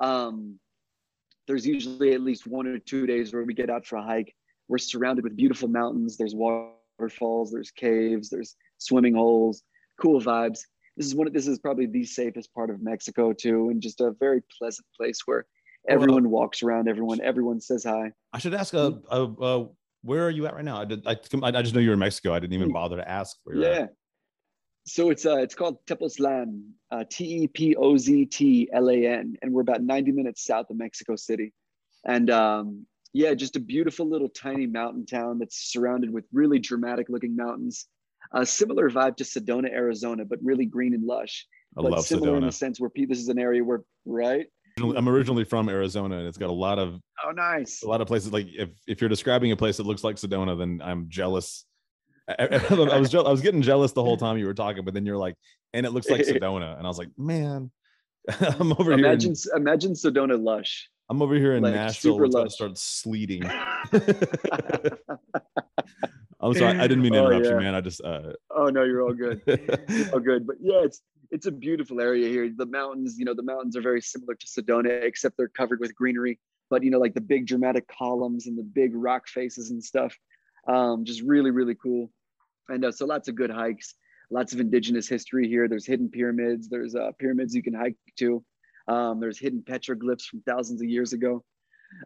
Um, 0.00 0.58
there's 1.46 1.66
usually 1.66 2.14
at 2.14 2.20
least 2.20 2.46
one 2.46 2.66
or 2.66 2.78
two 2.78 3.06
days 3.06 3.32
where 3.34 3.42
we 3.42 3.54
get 3.54 3.68
out 3.68 3.84
for 3.84 3.96
a 3.96 4.02
hike. 4.02 4.34
We're 4.68 4.78
surrounded 4.78 5.24
with 5.24 5.36
beautiful 5.36 5.68
mountains. 5.68 6.16
There's 6.16 6.34
waterfalls 6.34 7.50
there's 7.50 7.70
caves 7.70 8.28
there's 8.28 8.56
swimming 8.78 9.14
holes 9.14 9.62
cool 10.00 10.20
vibes. 10.20 10.60
This 10.96 11.06
is 11.06 11.14
one 11.14 11.26
of 11.26 11.32
this 11.32 11.46
is 11.46 11.58
probably 11.58 11.86
the 11.86 12.04
safest 12.04 12.52
part 12.52 12.70
of 12.70 12.82
Mexico 12.82 13.32
too, 13.32 13.70
and 13.70 13.80
just 13.80 14.00
a 14.00 14.12
very 14.18 14.42
pleasant 14.58 14.86
place 14.96 15.20
where 15.26 15.46
everyone 15.88 16.30
walks 16.30 16.62
around, 16.62 16.88
everyone. 16.88 17.20
Everyone 17.20 17.60
says 17.60 17.84
hi. 17.84 18.12
I 18.32 18.38
should 18.38 18.54
ask, 18.54 18.74
a, 18.74 19.00
uh, 19.10 19.28
uh, 19.40 19.66
where 20.02 20.26
are 20.26 20.30
you 20.30 20.46
at 20.46 20.54
right 20.54 20.64
now? 20.64 20.80
I 20.80 20.84
did, 20.84 21.06
I, 21.06 21.16
I 21.42 21.62
just 21.62 21.74
know 21.74 21.80
you're 21.80 21.94
in 21.94 21.98
Mexico. 21.98 22.32
I 22.32 22.40
didn't 22.40 22.54
even 22.54 22.72
bother 22.72 22.96
to 22.96 23.08
ask 23.08 23.36
where 23.44 23.56
you're 23.56 23.64
yeah. 23.64 23.78
At. 23.80 23.94
So 24.86 25.10
it's 25.10 25.26
uh 25.26 25.36
it's 25.36 25.54
called 25.54 25.76
Tepoztlan, 25.86 26.62
uh, 26.90 27.04
T 27.08 27.42
E 27.42 27.46
P 27.48 27.76
O 27.76 27.96
Z 27.96 28.26
T 28.26 28.68
L 28.72 28.88
A 28.88 29.06
N, 29.06 29.36
and 29.42 29.52
we're 29.52 29.60
about 29.60 29.82
90 29.82 30.12
minutes 30.12 30.44
south 30.44 30.70
of 30.70 30.78
Mexico 30.78 31.16
City, 31.16 31.52
and 32.06 32.30
um, 32.30 32.86
yeah, 33.12 33.34
just 33.34 33.56
a 33.56 33.60
beautiful 33.60 34.08
little 34.08 34.30
tiny 34.30 34.66
mountain 34.66 35.04
town 35.04 35.38
that's 35.38 35.70
surrounded 35.70 36.10
with 36.10 36.24
really 36.32 36.58
dramatic 36.58 37.08
looking 37.10 37.36
mountains 37.36 37.86
a 38.32 38.46
similar 38.46 38.88
vibe 38.90 39.16
to 39.16 39.24
Sedona, 39.24 39.70
Arizona, 39.70 40.24
but 40.24 40.38
really 40.42 40.66
green 40.66 40.94
and 40.94 41.04
lush. 41.04 41.46
I 41.76 41.82
but 41.82 41.92
love 41.92 42.06
similar 42.06 42.32
Sedona. 42.32 42.38
in 42.38 42.46
the 42.46 42.52
sense 42.52 42.80
where 42.80 42.90
this 42.94 43.18
is 43.18 43.28
an 43.28 43.38
area 43.38 43.62
where 43.62 43.82
right. 44.04 44.46
I'm 44.82 45.08
originally 45.08 45.44
from 45.44 45.68
Arizona, 45.68 46.18
and 46.18 46.26
it's 46.26 46.38
got 46.38 46.50
a 46.50 46.52
lot 46.52 46.78
of 46.78 47.00
oh 47.24 47.30
nice 47.30 47.82
a 47.82 47.88
lot 47.88 48.00
of 48.00 48.08
places. 48.08 48.32
Like 48.32 48.48
if 48.50 48.70
if 48.86 49.00
you're 49.00 49.08
describing 49.08 49.52
a 49.52 49.56
place 49.56 49.76
that 49.78 49.86
looks 49.86 50.04
like 50.04 50.16
Sedona, 50.16 50.58
then 50.58 50.80
I'm 50.82 51.06
jealous. 51.08 51.64
I, 52.28 52.60
I 52.70 52.74
was 52.98 53.14
I 53.14 53.20
was 53.20 53.40
getting 53.40 53.62
jealous 53.62 53.92
the 53.92 54.02
whole 54.02 54.16
time 54.16 54.38
you 54.38 54.46
were 54.46 54.54
talking, 54.54 54.84
but 54.84 54.94
then 54.94 55.06
you're 55.06 55.16
like, 55.16 55.34
and 55.72 55.86
it 55.86 55.90
looks 55.90 56.08
like 56.08 56.20
Sedona, 56.26 56.76
and 56.76 56.86
I 56.86 56.88
was 56.88 56.98
like, 56.98 57.10
man, 57.16 57.70
I'm 58.40 58.72
over 58.72 58.92
imagine, 58.92 59.34
here. 59.34 59.56
In, 59.56 59.62
imagine 59.62 59.92
Sedona 59.92 60.42
lush. 60.42 60.88
I'm 61.08 61.22
over 61.22 61.34
here 61.34 61.54
in 61.54 61.62
like, 61.62 61.74
Nashville. 61.74 62.22
It's 62.22 62.34
to 62.34 62.50
start 62.50 62.78
sleeting. 62.78 63.42
I'm 66.42 66.54
sorry, 66.54 66.78
I 66.78 66.86
didn't 66.86 67.02
mean 67.02 67.12
to 67.12 67.18
oh, 67.18 67.26
interrupt 67.26 67.46
oh, 67.46 67.48
yeah. 67.48 67.54
you, 67.56 67.60
man. 67.60 67.74
I 67.74 67.80
just. 67.80 68.00
Uh... 68.00 68.32
Oh 68.54 68.66
no, 68.66 68.84
you're 68.84 69.02
all 69.02 69.12
good. 69.12 69.42
all 70.12 70.20
good, 70.20 70.46
but 70.46 70.56
yeah, 70.60 70.84
it's 70.84 71.02
it's 71.30 71.46
a 71.46 71.52
beautiful 71.52 72.00
area 72.00 72.28
here. 72.28 72.50
The 72.54 72.66
mountains, 72.66 73.16
you 73.18 73.24
know, 73.24 73.34
the 73.34 73.42
mountains 73.42 73.76
are 73.76 73.82
very 73.82 74.00
similar 74.00 74.34
to 74.34 74.46
Sedona, 74.46 75.02
except 75.02 75.36
they're 75.36 75.48
covered 75.48 75.80
with 75.80 75.94
greenery. 75.94 76.38
But 76.68 76.82
you 76.82 76.90
know, 76.90 76.98
like 76.98 77.14
the 77.14 77.20
big 77.20 77.46
dramatic 77.46 77.86
columns 77.88 78.46
and 78.46 78.56
the 78.56 78.62
big 78.62 78.92
rock 78.94 79.28
faces 79.28 79.70
and 79.70 79.82
stuff, 79.82 80.16
um, 80.68 81.04
just 81.04 81.22
really, 81.22 81.50
really 81.50 81.74
cool. 81.74 82.10
And 82.68 82.84
uh, 82.84 82.92
so 82.92 83.06
lots 83.06 83.28
of 83.28 83.34
good 83.34 83.50
hikes, 83.50 83.94
lots 84.30 84.52
of 84.52 84.60
indigenous 84.60 85.08
history 85.08 85.48
here. 85.48 85.68
There's 85.68 85.86
hidden 85.86 86.08
pyramids. 86.08 86.68
There's 86.68 86.94
uh, 86.94 87.10
pyramids 87.18 87.54
you 87.54 87.62
can 87.62 87.74
hike 87.74 87.96
to. 88.18 88.44
Um, 88.88 89.20
there's 89.20 89.38
hidden 89.38 89.62
petroglyphs 89.62 90.24
from 90.24 90.42
thousands 90.42 90.80
of 90.80 90.88
years 90.88 91.12
ago. 91.12 91.44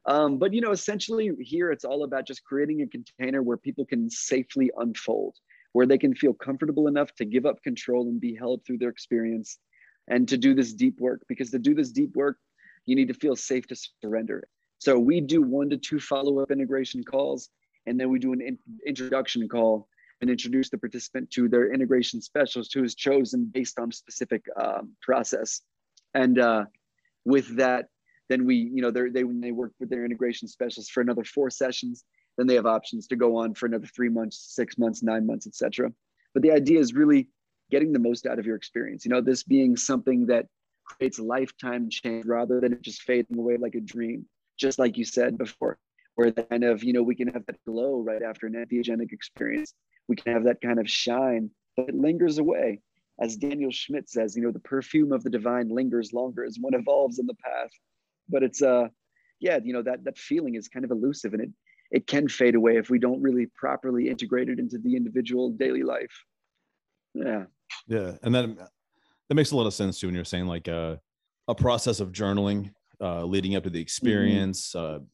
Um, 0.06 0.38
but 0.38 0.52
you 0.52 0.60
know, 0.60 0.72
essentially 0.72 1.30
here 1.40 1.70
it's 1.70 1.84
all 1.84 2.04
about 2.04 2.26
just 2.26 2.44
creating 2.44 2.82
a 2.82 2.86
container 2.86 3.42
where 3.42 3.56
people 3.56 3.84
can 3.84 4.08
safely 4.08 4.70
unfold, 4.78 5.36
where 5.74 5.88
they 5.90 5.98
can 6.04 6.14
feel 6.22 6.34
comfortable 6.46 6.86
enough 6.92 7.10
to 7.16 7.24
give 7.34 7.44
up 7.50 7.58
control 7.68 8.02
and 8.10 8.20
be 8.28 8.34
held 8.42 8.58
through 8.64 8.78
their 8.78 8.94
experience 8.96 9.58
and 10.12 10.22
to 10.28 10.36
do 10.46 10.50
this 10.58 10.72
deep 10.72 10.96
work. 11.06 11.20
Because 11.30 11.50
to 11.50 11.58
do 11.68 11.74
this 11.74 11.90
deep 12.00 12.12
work, 12.22 12.36
you 12.86 12.94
need 12.98 13.08
to 13.12 13.18
feel 13.24 13.36
safe 13.36 13.66
to 13.70 13.76
surrender. 14.02 14.40
So 14.78 14.92
we 15.10 15.16
do 15.34 15.40
one 15.60 15.68
to 15.70 15.78
two 15.88 16.00
follow-up 16.10 16.50
integration 16.50 17.02
calls, 17.12 17.40
and 17.86 17.94
then 17.98 18.08
we 18.12 18.18
do 18.26 18.32
an 18.36 18.42
in- 18.50 18.58
introduction 18.86 19.48
call 19.54 19.88
and 20.20 20.30
introduce 20.30 20.68
the 20.70 20.78
participant 20.78 21.30
to 21.36 21.42
their 21.48 21.66
integration 21.76 22.18
specialist 22.30 22.70
who 22.74 22.84
is 22.88 22.94
chosen 22.94 23.40
based 23.58 23.76
on 23.78 23.86
specific 23.92 24.42
um, 24.62 24.84
process. 25.06 25.50
And 26.22 26.38
uh, 26.38 26.64
with 27.24 27.48
that, 27.62 27.82
Then 28.30 28.46
we, 28.48 28.56
you 28.74 28.80
know, 28.82 28.90
they 28.90 29.24
when 29.30 29.40
they 29.44 29.52
work 29.62 29.72
with 29.80 29.90
their 29.90 30.04
integration 30.08 30.46
specialist 30.48 30.92
for 30.92 31.02
another 31.02 31.24
four 31.24 31.50
sessions, 31.50 32.04
then 32.36 32.46
they 32.46 32.54
have 32.54 32.66
options 32.66 33.06
to 33.08 33.16
go 33.16 33.36
on 33.36 33.54
for 33.54 33.66
another 33.66 33.86
three 33.86 34.08
months, 34.08 34.54
six 34.54 34.76
months, 34.78 35.02
nine 35.02 35.26
months, 35.26 35.46
etc. 35.46 35.92
But 36.32 36.42
the 36.42 36.52
idea 36.52 36.80
is 36.80 36.94
really 36.94 37.28
getting 37.70 37.92
the 37.92 37.98
most 37.98 38.26
out 38.26 38.38
of 38.38 38.46
your 38.46 38.56
experience. 38.56 39.04
You 39.04 39.10
know, 39.10 39.20
this 39.20 39.42
being 39.42 39.76
something 39.76 40.26
that 40.26 40.46
creates 40.84 41.18
lifetime 41.18 41.88
change 41.90 42.26
rather 42.26 42.60
than 42.60 42.72
it 42.72 42.82
just 42.82 43.02
fading 43.02 43.38
away 43.38 43.56
like 43.56 43.74
a 43.74 43.80
dream. 43.80 44.26
Just 44.58 44.78
like 44.78 44.96
you 44.96 45.04
said 45.04 45.38
before, 45.38 45.78
where 46.14 46.30
the 46.30 46.44
kind 46.44 46.64
of, 46.64 46.84
you 46.84 46.92
know, 46.92 47.02
we 47.02 47.16
can 47.16 47.28
have 47.28 47.44
that 47.46 47.64
glow 47.66 48.00
right 48.00 48.22
after 48.22 48.46
an 48.46 48.52
entheogenic 48.54 49.12
experience. 49.12 49.74
We 50.06 50.16
can 50.16 50.32
have 50.32 50.44
that 50.44 50.60
kind 50.60 50.78
of 50.78 50.88
shine 50.88 51.50
that 51.76 51.94
lingers 51.94 52.38
away. 52.38 52.80
As 53.20 53.36
Daniel 53.36 53.70
Schmidt 53.70 54.08
says, 54.08 54.36
you 54.36 54.42
know, 54.42 54.50
the 54.50 54.60
perfume 54.60 55.12
of 55.12 55.22
the 55.22 55.30
divine 55.30 55.68
lingers 55.68 56.12
longer 56.12 56.44
as 56.44 56.58
one 56.60 56.74
evolves 56.74 57.18
in 57.18 57.26
the 57.26 57.34
path. 57.34 57.70
But 58.28 58.42
it's 58.42 58.62
uh 58.62 58.88
yeah, 59.40 59.58
you 59.62 59.72
know, 59.72 59.82
that 59.82 60.04
that 60.04 60.18
feeling 60.18 60.54
is 60.54 60.68
kind 60.68 60.84
of 60.84 60.90
elusive 60.90 61.32
and 61.32 61.42
it 61.42 61.50
it 61.90 62.06
can 62.06 62.28
fade 62.28 62.54
away 62.54 62.76
if 62.76 62.90
we 62.90 62.98
don't 62.98 63.22
really 63.22 63.46
properly 63.54 64.08
integrate 64.08 64.48
it 64.48 64.58
into 64.58 64.78
the 64.78 64.96
individual 64.96 65.50
daily 65.50 65.82
life. 65.82 66.24
Yeah. 67.14 67.44
Yeah. 67.86 68.12
And 68.22 68.34
then 68.34 68.58
that 69.28 69.34
makes 69.34 69.52
a 69.52 69.56
lot 69.56 69.66
of 69.66 69.74
sense 69.74 69.98
too 69.98 70.08
when 70.08 70.14
you're 70.14 70.24
saying 70.24 70.46
like 70.46 70.68
uh, 70.68 70.96
a 71.48 71.54
process 71.54 72.00
of 72.00 72.12
journaling 72.12 72.72
uh, 73.00 73.24
leading 73.24 73.56
up 73.56 73.64
to 73.64 73.70
the 73.70 73.78
mm-hmm. 73.78 73.82
experience. 73.82 74.72
Mm-hmm. 74.72 75.02
Uh, 75.02 75.06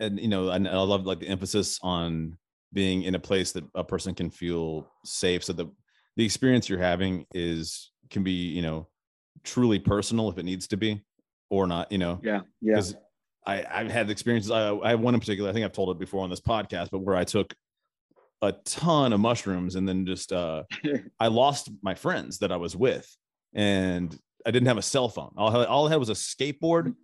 and 0.00 0.20
you 0.20 0.28
know, 0.28 0.50
and 0.50 0.68
I 0.68 0.76
love 0.76 1.06
like 1.06 1.20
the 1.20 1.28
emphasis 1.28 1.78
on 1.82 2.36
being 2.72 3.02
in 3.02 3.14
a 3.14 3.18
place 3.18 3.52
that 3.52 3.64
a 3.74 3.84
person 3.84 4.14
can 4.14 4.30
feel 4.30 4.90
safe. 5.04 5.44
So 5.44 5.52
the 5.52 5.70
the 6.16 6.24
experience 6.24 6.68
you're 6.68 6.78
having 6.78 7.26
is 7.32 7.92
can 8.10 8.22
be, 8.22 8.32
you 8.32 8.62
know, 8.62 8.88
truly 9.42 9.78
personal 9.78 10.28
if 10.30 10.38
it 10.38 10.44
needs 10.44 10.66
to 10.68 10.76
be, 10.76 11.02
or 11.50 11.66
not, 11.66 11.90
you 11.90 11.98
know. 11.98 12.20
Yeah. 12.22 12.40
Yeah. 12.60 12.82
I, 13.46 13.64
I've 13.70 13.90
had 13.90 14.10
experiences. 14.10 14.50
I, 14.50 14.74
I 14.74 14.90
have 14.90 15.00
one 15.00 15.14
in 15.14 15.20
particular. 15.20 15.50
I 15.50 15.52
think 15.52 15.64
I've 15.64 15.72
told 15.72 15.90
it 15.90 15.98
before 15.98 16.24
on 16.24 16.30
this 16.30 16.40
podcast, 16.40 16.90
but 16.90 17.00
where 17.00 17.16
I 17.16 17.24
took 17.24 17.54
a 18.42 18.52
ton 18.64 19.12
of 19.12 19.20
mushrooms 19.20 19.74
and 19.74 19.88
then 19.88 20.06
just 20.06 20.32
uh, 20.32 20.64
I 21.20 21.28
lost 21.28 21.70
my 21.82 21.94
friends 21.94 22.38
that 22.38 22.52
I 22.52 22.56
was 22.56 22.76
with, 22.76 23.14
and 23.54 24.16
I 24.46 24.50
didn't 24.50 24.68
have 24.68 24.78
a 24.78 24.82
cell 24.82 25.08
phone. 25.08 25.32
All 25.36 25.54
I, 25.54 25.60
had, 25.60 25.68
all 25.68 25.86
I 25.86 25.90
had 25.90 25.98
was 25.98 26.10
a 26.10 26.14
skateboard, 26.14 26.94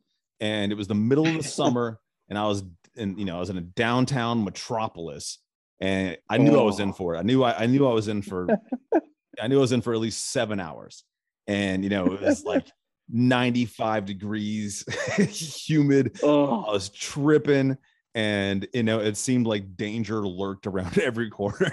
and 0.40 0.72
it 0.72 0.74
was 0.74 0.88
the 0.88 0.94
middle 0.94 1.26
of 1.26 1.34
the 1.34 1.42
summer, 1.48 1.98
and 2.28 2.38
I 2.38 2.46
was 2.46 2.62
in 2.96 3.18
you 3.18 3.24
know 3.24 3.36
I 3.36 3.40
was 3.40 3.50
in 3.50 3.58
a 3.58 3.62
downtown 3.62 4.44
metropolis, 4.44 5.38
and 5.80 6.16
I 6.28 6.38
knew 6.38 6.56
oh. 6.56 6.62
I 6.62 6.64
was 6.64 6.80
in 6.80 6.90
oh. 6.90 6.92
for 6.92 7.14
it. 7.14 7.18
I 7.18 7.22
knew 7.22 7.42
I, 7.42 7.64
I 7.64 7.66
knew 7.66 7.86
I 7.86 7.92
was 7.92 8.08
in 8.08 8.22
for 8.22 8.48
I 9.40 9.48
knew 9.48 9.58
I 9.58 9.60
was 9.60 9.72
in 9.72 9.80
for 9.80 9.92
at 9.94 10.00
least 10.00 10.30
seven 10.32 10.60
hours, 10.60 11.04
and 11.46 11.84
you 11.84 11.90
know 11.90 12.12
it 12.12 12.20
was 12.20 12.44
like 12.44 12.66
95 13.12 14.04
degrees, 14.04 14.84
humid. 15.66 16.18
Oh. 16.22 16.64
I 16.64 16.72
was 16.72 16.88
tripping. 16.88 17.76
And 18.14 18.66
you 18.72 18.82
know, 18.82 19.00
it 19.00 19.16
seemed 19.16 19.46
like 19.46 19.76
danger 19.76 20.26
lurked 20.26 20.66
around 20.66 20.98
every 21.02 21.30
corner. 21.30 21.72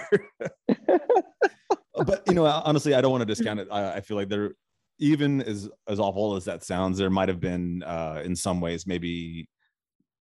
but 0.68 2.22
you 2.26 2.34
know, 2.34 2.46
honestly, 2.46 2.94
I 2.94 3.00
don't 3.00 3.10
want 3.10 3.22
to 3.22 3.26
discount 3.26 3.60
it. 3.60 3.68
I, 3.70 3.94
I, 3.94 4.00
feel 4.00 4.16
like 4.16 4.28
there, 4.28 4.52
even 5.00 5.42
as 5.42 5.68
as 5.88 5.98
awful 5.98 6.36
as 6.36 6.44
that 6.44 6.62
sounds, 6.62 6.98
there 6.98 7.10
might 7.10 7.28
have 7.28 7.40
been 7.40 7.82
uh, 7.82 8.22
in 8.24 8.36
some 8.36 8.60
ways 8.60 8.86
maybe 8.86 9.48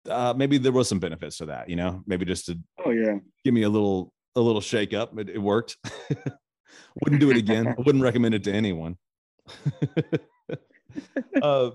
uh, 0.08 0.34
maybe 0.38 0.60
there 0.60 0.72
was 0.72 0.88
some 0.88 1.00
benefits 1.00 1.38
to 1.38 1.48
that. 1.48 1.70
You 1.70 1.76
know, 1.76 2.04
maybe 2.06 2.24
just 2.24 2.46
to 2.48 2.60
oh 2.86 2.92
yeah, 2.92 3.18
give 3.44 3.56
me 3.56 3.64
a 3.64 3.70
little 3.70 4.14
a 4.36 4.42
little 4.42 4.62
shake 4.62 4.94
up. 4.94 5.18
It, 5.18 5.30
it 5.30 5.40
worked. 5.40 5.78
wouldn't 7.02 7.20
do 7.20 7.32
it 7.32 7.38
again. 7.38 7.68
I 7.68 7.82
wouldn't 7.82 8.04
recommend 8.04 8.36
it 8.36 8.44
to 8.44 8.54
anyone. 8.54 8.98
Uh, 11.42 11.72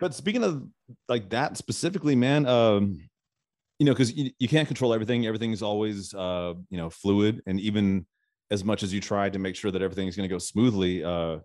but 0.00 0.14
speaking 0.14 0.44
of 0.44 0.64
like 1.08 1.30
that 1.30 1.56
specifically, 1.56 2.14
man, 2.14 2.46
um, 2.46 2.98
you 3.78 3.86
know, 3.86 3.92
because 3.92 4.12
you, 4.12 4.30
you 4.38 4.48
can't 4.48 4.68
control 4.68 4.94
everything. 4.94 5.26
Everything's 5.26 5.62
always, 5.62 6.14
uh, 6.14 6.54
you 6.70 6.78
know, 6.78 6.90
fluid, 6.90 7.42
and 7.46 7.60
even 7.60 8.06
as 8.50 8.64
much 8.64 8.82
as 8.82 8.92
you 8.92 9.00
try 9.00 9.30
to 9.30 9.38
make 9.38 9.56
sure 9.56 9.70
that 9.70 9.82
everything's 9.82 10.14
going 10.16 10.28
to 10.28 10.32
go 10.32 10.38
smoothly, 10.38 11.02
uh, 11.02 11.38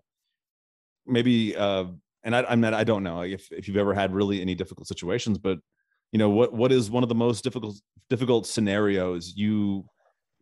maybe, 1.06 1.56
uh, 1.56 1.86
and 2.22 2.36
I, 2.36 2.44
I'm 2.48 2.60
not, 2.60 2.74
I 2.74 2.84
don't 2.84 3.02
know 3.02 3.22
if 3.22 3.50
if 3.50 3.66
you've 3.66 3.76
ever 3.76 3.94
had 3.94 4.14
really 4.14 4.40
any 4.40 4.54
difficult 4.54 4.86
situations, 4.88 5.38
but 5.38 5.58
you 6.12 6.18
know, 6.18 6.30
what 6.30 6.52
what 6.52 6.72
is 6.72 6.90
one 6.90 7.02
of 7.02 7.08
the 7.08 7.14
most 7.14 7.44
difficult 7.44 7.76
difficult 8.10 8.46
scenarios 8.46 9.32
you 9.36 9.84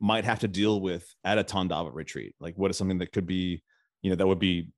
might 0.00 0.24
have 0.24 0.40
to 0.40 0.48
deal 0.48 0.80
with 0.80 1.06
at 1.24 1.38
a 1.38 1.44
Tandava 1.44 1.92
retreat? 1.94 2.34
Like, 2.40 2.56
what 2.56 2.70
is 2.70 2.76
something 2.76 2.98
that 2.98 3.12
could 3.12 3.26
be, 3.26 3.62
you 4.02 4.10
know, 4.10 4.16
that 4.16 4.26
would 4.26 4.38
be 4.38 4.68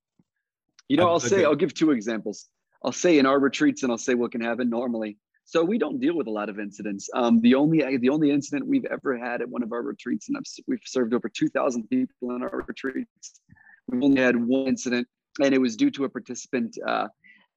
you 0.88 0.96
know, 0.96 1.08
I'll 1.08 1.20
say, 1.20 1.44
I'll 1.44 1.54
give 1.54 1.74
two 1.74 1.90
examples. 1.90 2.46
I'll 2.82 2.92
say 2.92 3.18
in 3.18 3.26
our 3.26 3.38
retreats, 3.38 3.82
and 3.82 3.92
I'll 3.92 3.98
say 3.98 4.14
what 4.14 4.32
can 4.32 4.40
happen 4.40 4.70
normally. 4.70 5.18
So 5.44 5.64
we 5.64 5.78
don't 5.78 5.98
deal 5.98 6.14
with 6.14 6.26
a 6.26 6.30
lot 6.30 6.48
of 6.48 6.58
incidents. 6.58 7.08
Um, 7.14 7.40
the 7.40 7.54
only 7.54 7.96
the 7.96 8.10
only 8.10 8.30
incident 8.30 8.66
we've 8.66 8.84
ever 8.84 9.16
had 9.16 9.40
at 9.40 9.48
one 9.48 9.62
of 9.62 9.72
our 9.72 9.82
retreats, 9.82 10.28
and 10.28 10.36
I've, 10.36 10.44
we've 10.66 10.80
served 10.84 11.14
over 11.14 11.28
2,000 11.28 11.88
people 11.88 12.36
in 12.36 12.42
our 12.42 12.64
retreats. 12.66 13.40
We've 13.88 14.02
only 14.02 14.20
had 14.20 14.36
one 14.36 14.68
incident, 14.68 15.08
and 15.42 15.54
it 15.54 15.58
was 15.58 15.76
due 15.76 15.90
to 15.92 16.04
a 16.04 16.08
participant 16.08 16.76
uh, 16.86 17.08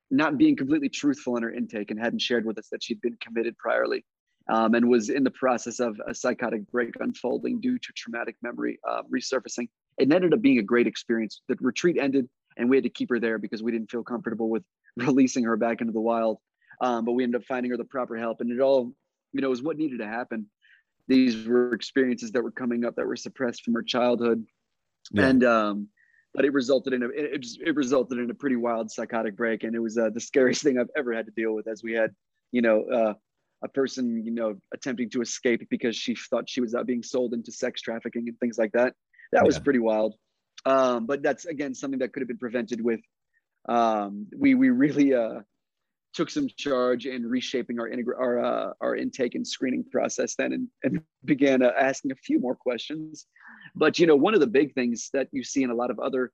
not 0.10 0.38
being 0.38 0.56
completely 0.56 0.90
truthful 0.90 1.38
in 1.38 1.44
her 1.44 1.54
intake 1.54 1.92
and 1.92 2.00
hadn't 2.00 2.22
shared 2.22 2.46
with 2.46 2.58
us 2.58 2.68
that 2.72 2.84
she'd 2.84 3.02
been 3.02 3.18
committed 3.22 3.56
priorly, 3.64 4.04
um, 4.50 4.74
and 4.74 4.88
was 4.88 5.10
in 5.10 5.24
the 5.24 5.32
process 5.32 5.80
of 5.80 6.00
a 6.08 6.14
psychotic 6.14 6.70
break 6.72 6.94
unfolding 7.00 7.60
due 7.60 7.78
to 7.78 7.94
traumatic 7.94 8.36
memory 8.42 8.80
uh, 8.90 9.02
resurfacing. 9.14 9.68
It 9.98 10.12
ended 10.12 10.34
up 10.34 10.42
being 10.42 10.60
a 10.60 10.64
great 10.64 10.88
experience. 10.88 11.42
The 11.50 11.58
retreat 11.60 11.98
ended 12.00 12.30
and 12.62 12.70
we 12.70 12.78
had 12.78 12.84
to 12.84 12.90
keep 12.90 13.10
her 13.10 13.20
there 13.20 13.40
because 13.40 13.64
we 13.64 13.72
didn't 13.72 13.90
feel 13.90 14.04
comfortable 14.04 14.48
with 14.48 14.64
releasing 14.96 15.44
her 15.44 15.58
back 15.58 15.82
into 15.82 15.92
the 15.92 16.00
wild. 16.00 16.38
Um, 16.80 17.06
but 17.06 17.14
we 17.14 17.24
ended 17.24 17.42
up 17.42 17.48
finding 17.48 17.72
her 17.72 17.78
the 17.78 17.84
proper 17.84 18.16
help, 18.18 18.40
and 18.40 18.52
it 18.52 18.62
all, 18.62 18.94
you 19.34 19.42
know, 19.42 19.50
was 19.50 19.62
what 19.62 19.78
needed 19.78 20.00
to 20.00 20.08
happen. 20.08 20.48
These 21.08 21.46
were 21.46 21.74
experiences 21.74 22.32
that 22.32 22.44
were 22.44 22.52
coming 22.52 22.86
up 22.86 22.96
that 22.96 23.06
were 23.06 23.16
suppressed 23.16 23.64
from 23.64 23.74
her 23.74 23.84
childhood, 23.84 24.46
yeah. 25.12 25.28
and 25.28 25.44
um, 25.44 25.88
but 26.34 26.46
it 26.46 26.54
resulted 26.54 26.94
in 26.94 27.04
a 27.04 27.08
it, 27.10 27.42
just, 27.42 27.60
it 27.62 27.76
resulted 27.76 28.18
in 28.18 28.30
a 28.30 28.34
pretty 28.34 28.56
wild 28.56 28.90
psychotic 28.90 29.36
break, 29.36 29.64
and 29.64 29.76
it 29.76 29.80
was 29.80 29.98
uh, 29.98 30.10
the 30.12 30.22
scariest 30.22 30.64
thing 30.64 30.80
I've 30.80 30.90
ever 30.96 31.14
had 31.14 31.26
to 31.26 31.32
deal 31.36 31.54
with. 31.54 31.68
As 31.68 31.84
we 31.84 31.94
had, 31.94 32.12
you 32.52 32.62
know, 32.62 32.84
uh, 32.86 33.14
a 33.64 33.68
person, 33.68 34.24
you 34.24 34.32
know, 34.32 34.56
attempting 34.74 35.10
to 35.12 35.22
escape 35.22 35.68
because 35.70 35.96
she 35.96 36.16
thought 36.16 36.50
she 36.50 36.62
was 36.62 36.74
out 36.74 36.88
being 36.88 37.04
sold 37.04 37.34
into 37.34 37.52
sex 37.52 37.82
trafficking 37.82 38.28
and 38.28 38.40
things 38.40 38.58
like 38.58 38.72
that. 38.72 38.96
That 39.34 39.46
was 39.46 39.60
pretty 39.60 39.80
wild. 39.80 40.16
Um, 40.66 41.06
but 41.06 41.22
that's 41.24 41.46
again 41.46 41.74
something 41.74 42.00
that 42.00 42.14
could 42.14 42.22
have 42.22 42.28
been 42.28 42.38
prevented 42.38 42.82
with. 42.82 43.02
Um, 43.68 44.28
we 44.38 44.56
we 44.56 44.70
really 44.70 45.14
uh, 45.14 45.42
took 46.14 46.30
some 46.30 46.48
charge 46.58 47.06
in 47.06 47.28
reshaping 47.28 47.80
our 47.80 47.90
integra- 47.90 48.20
our 48.20 48.40
uh, 48.44 48.74
our 48.82 48.96
intake 48.96 49.36
and 49.36 49.48
screening 49.48 49.84
process 49.92 50.36
then, 50.36 50.54
and, 50.54 50.68
and 50.84 51.02
began 51.26 51.62
uh, 51.62 51.72
asking 51.80 52.12
a 52.12 52.16
few 52.16 52.40
more 52.40 52.56
questions. 52.56 53.26
But 53.76 54.00
you 54.00 54.08
know, 54.08 54.16
one 54.16 54.34
of 54.34 54.40
the 54.40 54.48
big 54.48 54.74
things 54.74 55.10
that 55.14 55.28
you 55.32 55.44
see 55.44 55.64
in 55.64 55.70
a 55.70 55.76
lot 55.76 55.92
of 55.92 56.00
other 56.00 56.32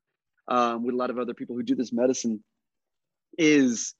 um, 0.48 0.84
with 0.84 0.94
a 0.94 0.98
lot 0.98 1.10
of 1.10 1.18
other 1.18 1.34
people 1.34 1.56
who 1.56 1.62
do 1.62 1.74
this 1.74 1.92
medicine 1.92 2.42
is 3.36 3.94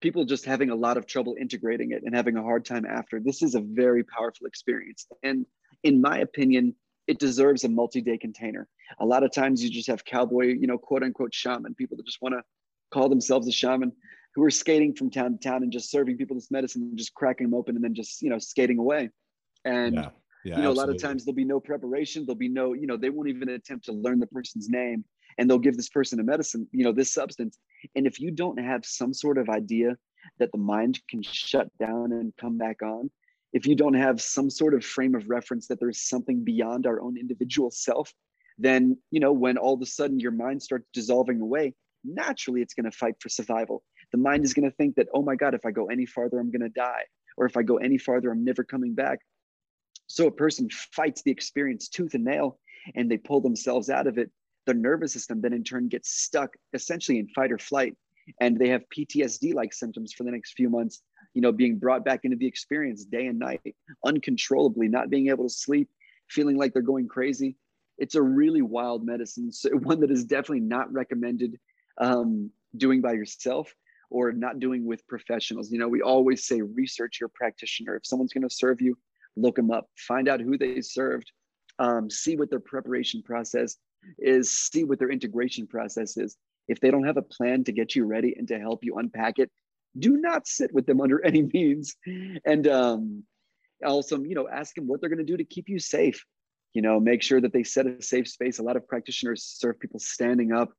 people 0.00 0.24
just 0.24 0.44
having 0.46 0.70
a 0.70 0.74
lot 0.74 0.96
of 0.96 1.06
trouble 1.06 1.36
integrating 1.38 1.92
it 1.92 2.02
and 2.04 2.14
having 2.14 2.36
a 2.36 2.42
hard 2.42 2.64
time 2.64 2.86
after. 2.86 3.20
This 3.20 3.42
is 3.42 3.54
a 3.54 3.60
very 3.60 4.04
powerful 4.04 4.46
experience, 4.46 5.06
and 5.22 5.46
in 5.82 6.00
my 6.00 6.18
opinion, 6.18 6.74
it 7.06 7.18
deserves 7.18 7.64
a 7.64 7.68
multi-day 7.68 8.18
container. 8.18 8.68
A 9.00 9.06
lot 9.06 9.22
of 9.22 9.32
times 9.32 9.62
you 9.62 9.70
just 9.70 9.88
have 9.88 10.04
cowboy, 10.04 10.46
you 10.46 10.66
know, 10.66 10.78
quote 10.78 11.02
unquote 11.02 11.34
shaman, 11.34 11.74
people 11.74 11.96
that 11.96 12.06
just 12.06 12.22
want 12.22 12.34
to 12.34 12.42
call 12.90 13.08
themselves 13.08 13.48
a 13.48 13.52
shaman 13.52 13.92
who 14.34 14.44
are 14.44 14.50
skating 14.50 14.94
from 14.94 15.10
town 15.10 15.32
to 15.32 15.38
town 15.38 15.62
and 15.62 15.72
just 15.72 15.90
serving 15.90 16.16
people 16.16 16.36
this 16.36 16.50
medicine 16.50 16.82
and 16.82 16.96
just 16.96 17.14
cracking 17.14 17.48
them 17.48 17.54
open 17.54 17.74
and 17.74 17.84
then 17.84 17.94
just, 17.94 18.22
you 18.22 18.30
know, 18.30 18.38
skating 18.38 18.78
away. 18.78 19.10
And 19.64 19.94
yeah. 19.94 20.08
Yeah, 20.42 20.56
you 20.56 20.62
know, 20.62 20.70
absolutely. 20.70 20.82
a 20.82 20.86
lot 20.86 20.94
of 20.96 21.02
times 21.02 21.24
there'll 21.24 21.36
be 21.36 21.44
no 21.44 21.60
preparation. 21.60 22.24
There'll 22.24 22.38
be 22.38 22.48
no, 22.48 22.72
you 22.72 22.86
know, 22.86 22.96
they 22.96 23.10
won't 23.10 23.28
even 23.28 23.50
attempt 23.50 23.84
to 23.86 23.92
learn 23.92 24.20
the 24.20 24.26
person's 24.26 24.70
name 24.70 25.04
and 25.36 25.48
they'll 25.48 25.58
give 25.58 25.76
this 25.76 25.90
person 25.90 26.18
a 26.20 26.22
medicine, 26.22 26.66
you 26.72 26.84
know, 26.84 26.92
this 26.92 27.12
substance. 27.12 27.58
And 27.94 28.06
if 28.06 28.20
you 28.20 28.30
don't 28.30 28.58
have 28.58 28.84
some 28.84 29.12
sort 29.12 29.38
of 29.38 29.48
idea 29.48 29.96
that 30.38 30.50
the 30.52 30.58
mind 30.58 31.00
can 31.08 31.22
shut 31.22 31.68
down 31.78 32.12
and 32.12 32.32
come 32.38 32.56
back 32.56 32.82
on, 32.82 33.10
if 33.52 33.66
you 33.66 33.74
don't 33.74 33.94
have 33.94 34.20
some 34.20 34.48
sort 34.48 34.74
of 34.74 34.84
frame 34.84 35.14
of 35.14 35.28
reference 35.28 35.66
that 35.68 35.80
there's 35.80 36.00
something 36.00 36.44
beyond 36.44 36.86
our 36.86 37.00
own 37.00 37.16
individual 37.18 37.70
self, 37.70 38.12
then, 38.58 38.96
you 39.10 39.20
know, 39.20 39.32
when 39.32 39.56
all 39.56 39.74
of 39.74 39.82
a 39.82 39.86
sudden 39.86 40.20
your 40.20 40.32
mind 40.32 40.62
starts 40.62 40.86
dissolving 40.92 41.40
away, 41.40 41.74
naturally 42.04 42.62
it's 42.62 42.74
going 42.74 42.90
to 42.90 42.96
fight 42.96 43.14
for 43.20 43.28
survival. 43.28 43.82
The 44.12 44.18
mind 44.18 44.44
is 44.44 44.54
going 44.54 44.68
to 44.70 44.76
think 44.76 44.96
that, 44.96 45.08
oh 45.14 45.22
my 45.22 45.34
God, 45.34 45.54
if 45.54 45.64
I 45.64 45.70
go 45.70 45.86
any 45.86 46.06
farther, 46.06 46.38
I'm 46.38 46.50
going 46.50 46.62
to 46.62 46.68
die. 46.68 47.04
Or 47.36 47.46
if 47.46 47.56
I 47.56 47.62
go 47.62 47.78
any 47.78 47.98
farther, 47.98 48.30
I'm 48.30 48.44
never 48.44 48.64
coming 48.64 48.94
back. 48.94 49.20
So 50.06 50.26
a 50.26 50.32
person 50.32 50.68
fights 50.92 51.22
the 51.22 51.30
experience 51.30 51.88
tooth 51.88 52.14
and 52.14 52.24
nail 52.24 52.58
and 52.94 53.10
they 53.10 53.16
pull 53.16 53.40
themselves 53.40 53.90
out 53.90 54.06
of 54.06 54.18
it. 54.18 54.30
Their 54.66 54.74
nervous 54.74 55.12
system 55.12 55.40
then 55.40 55.52
in 55.52 55.64
turn 55.64 55.88
gets 55.88 56.10
stuck 56.10 56.54
essentially 56.74 57.18
in 57.18 57.28
fight 57.28 57.52
or 57.52 57.58
flight. 57.58 57.96
And 58.40 58.58
they 58.58 58.68
have 58.68 58.82
PTSD 58.94 59.54
like 59.54 59.72
symptoms 59.72 60.12
for 60.12 60.24
the 60.24 60.30
next 60.30 60.52
few 60.52 60.68
months 60.68 61.02
you 61.34 61.40
know, 61.40 61.52
being 61.52 61.78
brought 61.78 62.04
back 62.04 62.24
into 62.24 62.36
the 62.36 62.46
experience 62.46 63.04
day 63.04 63.26
and 63.26 63.38
night, 63.38 63.74
uncontrollably, 64.04 64.88
not 64.88 65.10
being 65.10 65.28
able 65.28 65.44
to 65.44 65.54
sleep, 65.54 65.88
feeling 66.28 66.56
like 66.56 66.72
they're 66.72 66.82
going 66.82 67.08
crazy. 67.08 67.56
It's 67.98 68.14
a 68.14 68.22
really 68.22 68.62
wild 68.62 69.04
medicine, 69.04 69.52
so 69.52 69.70
one 69.90 70.00
that 70.00 70.10
is 70.10 70.24
definitely 70.24 70.60
not 70.60 70.92
recommended 70.92 71.58
um, 71.98 72.50
doing 72.76 73.00
by 73.00 73.12
yourself. 73.12 73.74
or 74.10 74.32
not 74.32 74.58
doing 74.58 74.84
with 74.84 75.06
professionals. 75.06 75.70
You 75.70 75.78
know, 75.78 75.88
we 75.88 76.02
always 76.02 76.44
say 76.44 76.60
research 76.60 77.20
your 77.20 77.28
practitioner. 77.28 77.94
If 77.94 78.04
someone's 78.04 78.32
going 78.32 78.48
to 78.48 78.54
serve 78.54 78.80
you, 78.80 78.98
look 79.36 79.54
them 79.54 79.70
up, 79.70 79.88
find 79.96 80.28
out 80.28 80.40
who 80.40 80.58
they 80.58 80.80
served, 80.80 81.30
um, 81.78 82.10
see 82.10 82.36
what 82.36 82.50
their 82.50 82.60
preparation 82.60 83.22
process 83.22 83.76
is, 84.18 84.50
see 84.52 84.84
what 84.84 84.98
their 84.98 85.10
integration 85.10 85.66
process 85.66 86.16
is. 86.16 86.36
If 86.68 86.80
they 86.80 86.90
don't 86.90 87.04
have 87.04 87.16
a 87.16 87.22
plan 87.22 87.64
to 87.64 87.72
get 87.72 87.94
you 87.94 88.04
ready 88.04 88.34
and 88.36 88.46
to 88.48 88.58
help 88.58 88.84
you 88.84 88.96
unpack 88.96 89.38
it, 89.38 89.50
do 89.98 90.16
not 90.16 90.46
sit 90.46 90.72
with 90.72 90.86
them 90.86 91.00
under 91.00 91.24
any 91.24 91.42
means. 91.42 91.96
And 92.44 92.66
um, 92.66 93.24
also, 93.84 94.20
you 94.22 94.34
know, 94.34 94.48
ask 94.48 94.74
them 94.74 94.86
what 94.86 95.00
they're 95.00 95.10
going 95.10 95.24
to 95.24 95.24
do 95.24 95.36
to 95.36 95.44
keep 95.44 95.68
you 95.68 95.78
safe. 95.78 96.24
You 96.74 96.82
know, 96.82 97.00
make 97.00 97.22
sure 97.22 97.40
that 97.40 97.52
they 97.52 97.64
set 97.64 97.86
a 97.86 98.00
safe 98.00 98.28
space. 98.28 98.60
A 98.60 98.62
lot 98.62 98.76
of 98.76 98.86
practitioners 98.86 99.42
serve 99.44 99.80
people 99.80 99.98
standing 99.98 100.52
up 100.52 100.72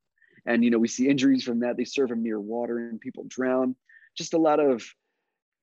and 0.46 0.64
you 0.64 0.70
know 0.70 0.80
we 0.80 0.88
see 0.88 1.08
injuries 1.08 1.44
from 1.44 1.60
that 1.60 1.78
they 1.78 1.86
serve 1.86 2.10
them 2.10 2.24
near 2.24 2.40
water 2.40 2.78
and 2.78 3.00
people 3.00 3.24
drown 3.28 3.76
just 4.18 4.34
a 4.34 4.38
lot 4.38 4.60
of 4.60 4.84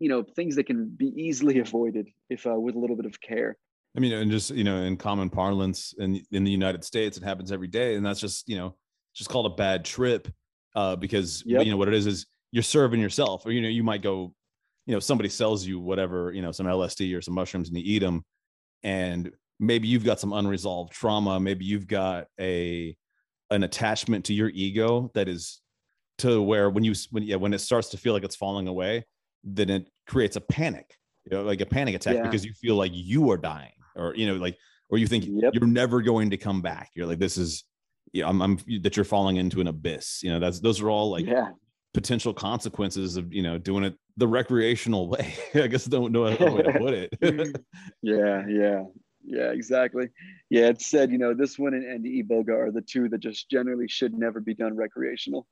you 0.01 0.09
know 0.09 0.22
things 0.22 0.57
that 0.57 0.64
can 0.64 0.88
be 0.88 1.12
easily 1.16 1.59
avoided 1.61 2.09
if 2.30 2.46
uh, 2.46 2.55
with 2.55 2.74
a 2.74 2.78
little 2.78 2.96
bit 2.96 3.07
of 3.07 3.20
care 3.20 3.57
i 3.96 4.01
mean 4.01 4.12
and 4.12 4.30
just 4.30 4.51
you 4.51 4.64
know 4.64 4.82
in 4.82 4.96
common 4.96 5.30
parlance 5.30 5.94
in 5.99 6.22
in 6.30 6.44
the 6.44 6.51
united 6.51 6.84
states 6.84 7.16
it 7.16 7.22
happens 7.22 7.53
every 7.53 7.68
day 7.68 7.94
and 7.94 8.05
that's 8.05 8.20
just 8.20 8.49
you 8.49 8.57
know 8.57 8.74
just 9.14 9.30
called 9.30 9.46
a 9.46 9.55
bad 9.57 9.84
trip 9.84 10.28
uh, 10.76 10.94
because 10.94 11.42
yep. 11.44 11.64
you 11.64 11.72
know 11.72 11.76
what 11.76 11.88
it 11.88 11.94
is 11.94 12.07
is 12.07 12.26
you're 12.53 12.62
serving 12.62 13.01
yourself 13.01 13.44
or 13.46 13.53
you 13.53 13.61
know 13.61 13.68
you 13.68 13.82
might 13.82 14.03
go 14.03 14.32
you 14.86 14.94
know 14.94 15.01
somebody 15.01 15.28
sells 15.28 15.66
you 15.66 15.78
whatever 15.78 16.32
you 16.32 16.42
know 16.42 16.53
some 16.53 16.66
lsd 16.66 17.16
or 17.16 17.20
some 17.20 17.34
mushrooms 17.34 17.68
and 17.68 17.76
you 17.76 17.84
eat 17.84 18.01
them 18.01 18.24
and 18.82 19.30
maybe 19.61 19.88
you've 19.88 20.05
got 20.05 20.20
some 20.20 20.32
unresolved 20.32 20.92
trauma 20.92 21.38
maybe 21.38 21.64
you've 21.64 21.86
got 21.86 22.26
a 22.40 22.96
an 23.51 23.62
attachment 23.62 24.24
to 24.24 24.34
your 24.34 24.49
ego 24.51 25.11
that 25.14 25.28
is 25.28 25.61
to 26.18 26.42
where 26.42 26.70
when 26.70 26.84
you 26.84 26.94
when 27.11 27.22
yeah 27.22 27.36
when 27.36 27.53
it 27.53 27.61
starts 27.61 27.90
to 27.90 27.96
feel 27.96 28.12
like 28.12 28.24
it's 28.24 28.36
falling 28.36 28.66
away 28.68 29.05
then 29.44 29.70
it 29.70 29.88
creates 30.07 30.36
a 30.36 30.40
panic 30.40 30.94
you 31.24 31.36
know 31.36 31.42
like 31.42 31.61
a 31.61 31.66
panic 31.66 31.94
attack 31.94 32.16
yeah. 32.16 32.22
because 32.22 32.44
you 32.44 32.53
feel 32.55 32.74
like 32.74 32.92
you 32.94 33.30
are 33.30 33.36
dying 33.36 33.72
or 33.94 34.14
you 34.14 34.26
know 34.26 34.34
like 34.34 34.57
or 34.90 34.99
you 34.99 35.07
think 35.07 35.24
yep. 35.26 35.53
you're 35.55 35.66
never 35.66 36.03
going 36.03 36.30
to 36.30 36.36
come 36.36 36.61
back 36.62 36.90
you're 36.94 37.07
like 37.07 37.18
this 37.18 37.36
is 37.36 37.64
yeah 38.12 38.28
I'm, 38.28 38.40
I'm 38.40 38.59
that 38.82 38.96
you're 38.96 39.05
falling 39.05 39.36
into 39.36 39.61
an 39.61 39.68
abyss 39.68 40.22
you 40.22 40.30
know 40.30 40.40
that's 40.40 40.61
those 40.61 40.80
are 40.80 40.90
all 40.90 41.11
like 41.11 41.26
yeah. 41.26 41.51
Potential 41.99 42.32
consequences 42.32 43.16
of 43.16 43.32
you 43.34 43.42
know 43.42 43.59
doing 43.59 43.82
it 43.82 43.94
the 44.18 44.28
recreational 44.28 45.09
way 45.12 45.34
i 45.55 45.66
guess 45.66 45.84
don't 45.84 46.12
know 46.12 46.26
how 46.30 46.36
to 46.36 46.78
put 46.78 46.94
it 46.94 47.11
yeah 48.03 48.46
yeah 48.49 48.82
yeah, 49.28 49.53
exactly. 49.53 50.09
Yeah, 50.49 50.68
it 50.68 50.80
said, 50.80 51.12
you 51.12 51.18
know, 51.18 51.34
this 51.34 51.59
one 51.59 51.74
and, 51.74 51.84
and 51.84 52.05
Iboga 52.05 52.49
are 52.49 52.70
the 52.70 52.80
two 52.80 53.11
that 53.11 53.18
just 53.18 53.51
generally 53.51 53.86
should 53.86 54.14
never 54.14 54.40
be 54.40 54.55
done 54.55 54.74
recreational. 54.74 55.46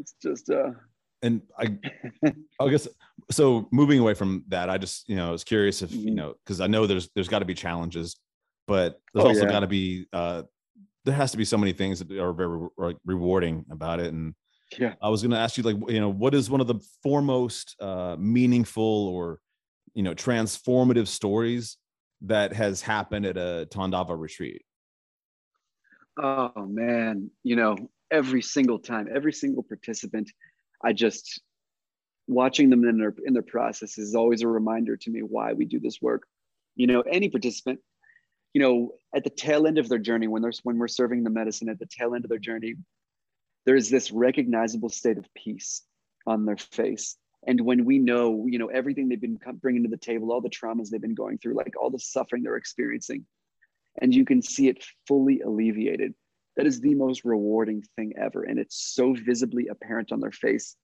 It's 0.00 0.14
just 0.20 0.50
uh 0.50 0.70
and 1.22 1.42
I 1.56 1.78
I 2.60 2.68
guess 2.68 2.88
so 3.30 3.68
moving 3.70 4.00
away 4.00 4.14
from 4.14 4.44
that, 4.48 4.68
I 4.68 4.76
just, 4.76 5.08
you 5.08 5.14
know, 5.14 5.28
I 5.28 5.30
was 5.30 5.44
curious 5.44 5.82
if, 5.82 5.90
mm-hmm. 5.90 6.08
you 6.08 6.14
know, 6.14 6.34
because 6.44 6.60
I 6.60 6.66
know 6.66 6.86
there's 6.86 7.08
there's 7.14 7.28
got 7.28 7.40
to 7.40 7.44
be 7.44 7.54
challenges, 7.54 8.16
but 8.66 9.00
there's 9.14 9.24
oh, 9.24 9.28
also 9.28 9.44
yeah. 9.44 9.50
got 9.50 9.60
to 9.60 9.68
be 9.68 10.06
uh 10.12 10.42
there 11.04 11.14
has 11.14 11.30
to 11.30 11.38
be 11.38 11.44
so 11.44 11.56
many 11.56 11.72
things 11.72 12.00
that 12.00 12.10
are 12.18 12.32
very 12.32 12.68
re- 12.76 12.96
rewarding 13.04 13.64
about 13.70 14.00
it. 14.00 14.12
And 14.12 14.34
yeah, 14.78 14.94
I 15.02 15.08
was 15.08 15.22
gonna 15.22 15.38
ask 15.38 15.56
you, 15.56 15.62
like, 15.62 15.76
you 15.90 16.00
know, 16.00 16.08
what 16.08 16.34
is 16.34 16.50
one 16.50 16.60
of 16.60 16.66
the 16.66 16.80
foremost 17.02 17.76
uh 17.80 18.16
meaningful 18.18 19.08
or 19.08 19.40
you 19.94 20.02
know 20.02 20.14
transformative 20.14 21.08
stories 21.08 21.76
that 22.22 22.52
has 22.52 22.82
happened 22.82 23.26
at 23.26 23.36
a 23.36 23.66
Tandava 23.70 24.18
retreat? 24.18 24.62
Oh 26.16 26.66
man, 26.66 27.30
you 27.42 27.56
know, 27.56 27.76
every 28.10 28.42
single 28.42 28.78
time, 28.78 29.08
every 29.12 29.32
single 29.32 29.62
participant, 29.62 30.30
I 30.82 30.92
just 30.92 31.40
watching 32.26 32.70
them 32.70 32.84
in 32.84 32.98
their 32.98 33.14
in 33.24 33.32
their 33.32 33.42
process 33.42 33.98
is 33.98 34.14
always 34.14 34.42
a 34.42 34.48
reminder 34.48 34.96
to 34.96 35.10
me 35.10 35.20
why 35.20 35.52
we 35.52 35.64
do 35.64 35.80
this 35.80 36.00
work. 36.00 36.26
You 36.76 36.86
know, 36.86 37.00
any 37.02 37.28
participant, 37.28 37.80
you 38.54 38.60
know, 38.60 38.92
at 39.14 39.24
the 39.24 39.30
tail 39.30 39.66
end 39.66 39.78
of 39.78 39.88
their 39.88 39.98
journey, 39.98 40.28
when 40.28 40.42
there's 40.42 40.60
when 40.62 40.78
we're 40.78 40.88
serving 40.88 41.24
the 41.24 41.30
medicine 41.30 41.68
at 41.68 41.78
the 41.78 41.86
tail 41.86 42.14
end 42.14 42.24
of 42.24 42.28
their 42.28 42.38
journey, 42.38 42.74
there's 43.66 43.90
this 43.90 44.10
recognizable 44.10 44.88
state 44.88 45.18
of 45.18 45.26
peace 45.34 45.82
on 46.26 46.44
their 46.44 46.56
face. 46.56 47.16
And 47.46 47.60
when 47.62 47.84
we 47.84 47.98
know 47.98 48.46
you 48.48 48.58
know 48.58 48.68
everything 48.68 49.08
they've 49.08 49.20
been 49.20 49.38
bringing 49.60 49.84
to 49.84 49.88
the 49.88 49.96
table 49.96 50.32
all 50.32 50.40
the 50.40 50.50
traumas 50.50 50.90
they've 50.90 51.00
been 51.00 51.14
going 51.14 51.38
through 51.38 51.56
like 51.56 51.74
all 51.80 51.90
the 51.90 51.98
suffering 51.98 52.42
they're 52.42 52.56
experiencing 52.56 53.24
and 54.00 54.14
you 54.14 54.26
can 54.26 54.42
see 54.42 54.68
it 54.68 54.84
fully 55.06 55.40
alleviated 55.40 56.14
that 56.56 56.66
is 56.66 56.80
the 56.80 56.94
most 56.94 57.24
rewarding 57.24 57.82
thing 57.96 58.12
ever. 58.20 58.42
And 58.42 58.58
it's 58.58 58.94
so 58.94 59.14
visibly 59.14 59.68
apparent 59.68 60.12
on 60.12 60.20
their 60.20 60.32
face. 60.32 60.76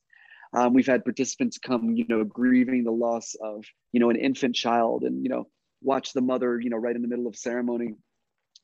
Um, 0.55 0.73
we've 0.73 0.87
had 0.87 1.05
participants 1.05 1.59
come 1.59 1.91
you 1.97 2.07
know 2.09 2.25
grieving 2.25 2.85
the 2.85 2.93
loss 2.93 3.35
of 3.43 3.65
you 3.93 4.01
know 4.01 4.11
an 4.11 4.17
infant 4.17 4.55
child 4.55 5.03
and 5.03 5.23
you 5.23 5.29
know 5.29 5.49
watch 5.83 6.13
the 6.13 6.23
mother 6.23 6.61
you 6.61 6.71
know 6.71 6.77
right 6.77 6.95
in 6.95 7.03
the 7.03 7.09
middle 7.09 7.27
of 7.27 7.37
ceremony 7.37 7.95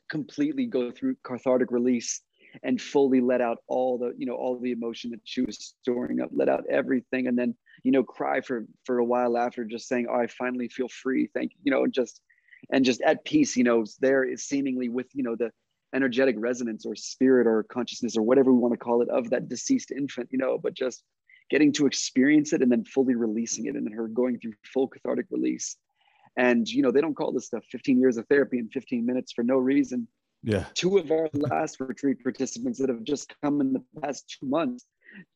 completely 0.09 0.67
go 0.67 0.93
through 0.93 1.17
cathartic 1.25 1.73
release 1.73 2.23
and 2.63 2.81
fully 2.81 3.21
let 3.21 3.41
out 3.41 3.59
all 3.67 3.99
the 3.99 4.13
you 4.17 4.27
know 4.27 4.35
all 4.35 4.59
the 4.59 4.73
emotion 4.73 5.11
that 5.11 5.21
she 5.25 5.43
was 5.43 5.75
storing 5.81 6.21
up 6.21 6.31
let 6.33 6.49
out 6.49 6.65
everything 6.71 7.27
and 7.27 7.39
then 7.39 7.55
you 7.83 7.93
know 7.93 8.03
cry 8.03 8.41
for 8.41 8.67
for 8.85 8.99
a 8.99 9.05
while 9.05 9.37
after 9.37 9.65
just 9.65 9.89
saying 9.89 10.07
oh 10.11 10.17
i 10.17 10.27
finally 10.27 10.69
feel 10.69 10.89
free. 10.89 11.29
Thank 11.35 11.53
you 11.53 11.59
you 11.65 11.73
know 11.73 11.85
and 11.85 11.93
just 11.93 12.21
and 12.73 12.85
just 12.85 13.01
at 13.03 13.25
peace 13.25 13.57
you 13.57 13.65
know 13.65 13.85
there 14.01 14.25
is 14.25 14.45
seemingly 14.45 14.89
with 14.89 15.07
you 15.15 15.23
know 15.23 15.37
the 15.37 15.51
energetic 15.95 16.37
resonance 16.39 16.87
or 16.87 16.97
spirit 16.97 17.47
or 17.47 17.65
consciousness 17.65 18.17
or 18.17 18.23
whatever 18.23 18.53
we 18.53 18.59
want 18.59 18.73
to 18.73 18.79
call 18.79 19.03
it 19.03 19.09
of 19.11 19.31
that 19.31 19.49
deceased 19.49 19.91
infant 19.91 20.29
you 20.31 20.39
know 20.39 20.59
but 20.59 20.75
just 20.75 21.05
getting 21.53 21.71
to 21.71 21.85
experience 21.87 22.55
it 22.55 22.63
and 22.63 22.73
then 22.73 22.83
fully 22.83 23.15
releasing 23.15 23.67
it 23.67 23.77
and 23.77 23.85
then 23.85 23.93
her 23.93 24.09
going 24.09 24.39
through 24.39 24.55
full 24.73 24.89
cathartic 24.89 25.27
release. 25.31 25.77
And 26.39 26.67
you 26.67 26.81
know 26.83 26.91
they 26.91 27.03
don't 27.03 27.15
call 27.15 27.31
this 27.31 27.47
stuff 27.47 27.63
15 27.71 28.01
years 28.01 28.17
of 28.17 28.27
therapy 28.27 28.59
in 28.59 28.71
15 28.71 29.05
minutes 29.05 29.33
for 29.33 29.45
no 29.45 29.59
reason 29.59 30.09
yeah. 30.43 30.65
Two 30.75 30.99
of 30.99 31.11
our 31.11 31.29
last 31.33 31.79
retreat 31.81 32.23
participants 32.23 32.79
that 32.79 32.89
have 32.89 33.05
just 33.05 33.33
come 33.43 33.61
in 33.61 33.73
the 33.73 33.83
past 34.01 34.37
two 34.41 34.47
months, 34.47 34.85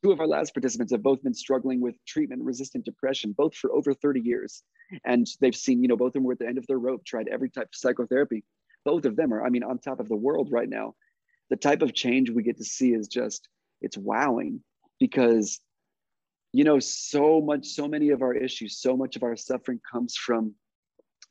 two 0.02 0.10
of 0.10 0.20
our 0.20 0.26
last 0.26 0.52
participants 0.52 0.92
have 0.92 1.02
both 1.02 1.22
been 1.22 1.34
struggling 1.34 1.80
with 1.80 1.94
treatment 2.06 2.42
resistant 2.42 2.84
depression, 2.84 3.32
both 3.36 3.54
for 3.54 3.72
over 3.72 3.94
30 3.94 4.20
years. 4.20 4.62
And 5.04 5.26
they've 5.40 5.54
seen, 5.54 5.82
you 5.82 5.88
know, 5.88 5.96
both 5.96 6.08
of 6.08 6.12
them 6.14 6.24
were 6.24 6.32
at 6.32 6.40
the 6.40 6.46
end 6.46 6.58
of 6.58 6.66
their 6.66 6.78
rope, 6.78 7.04
tried 7.04 7.28
every 7.28 7.50
type 7.50 7.68
of 7.68 7.74
psychotherapy. 7.74 8.44
Both 8.84 9.04
of 9.04 9.16
them 9.16 9.32
are, 9.32 9.44
I 9.44 9.48
mean, 9.48 9.62
on 9.62 9.78
top 9.78 10.00
of 10.00 10.08
the 10.08 10.16
world 10.16 10.48
right 10.50 10.68
now. 10.68 10.94
The 11.50 11.56
type 11.56 11.82
of 11.82 11.94
change 11.94 12.30
we 12.30 12.42
get 12.42 12.58
to 12.58 12.64
see 12.64 12.92
is 12.92 13.06
just, 13.06 13.48
it's 13.80 13.96
wowing 13.96 14.62
because, 14.98 15.60
you 16.52 16.64
know, 16.64 16.80
so 16.80 17.40
much, 17.40 17.66
so 17.66 17.86
many 17.86 18.10
of 18.10 18.22
our 18.22 18.34
issues, 18.34 18.80
so 18.80 18.96
much 18.96 19.14
of 19.14 19.22
our 19.22 19.36
suffering 19.36 19.80
comes 19.90 20.16
from 20.16 20.54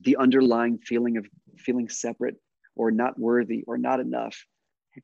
the 0.02 0.16
underlying 0.18 0.78
feeling 0.78 1.18
of 1.18 1.26
feeling 1.58 1.90
separate 1.90 2.36
or 2.76 2.92
not 2.92 3.20
worthy 3.20 3.64
or 3.68 3.78
not 3.78 4.00
enough. 4.00 4.46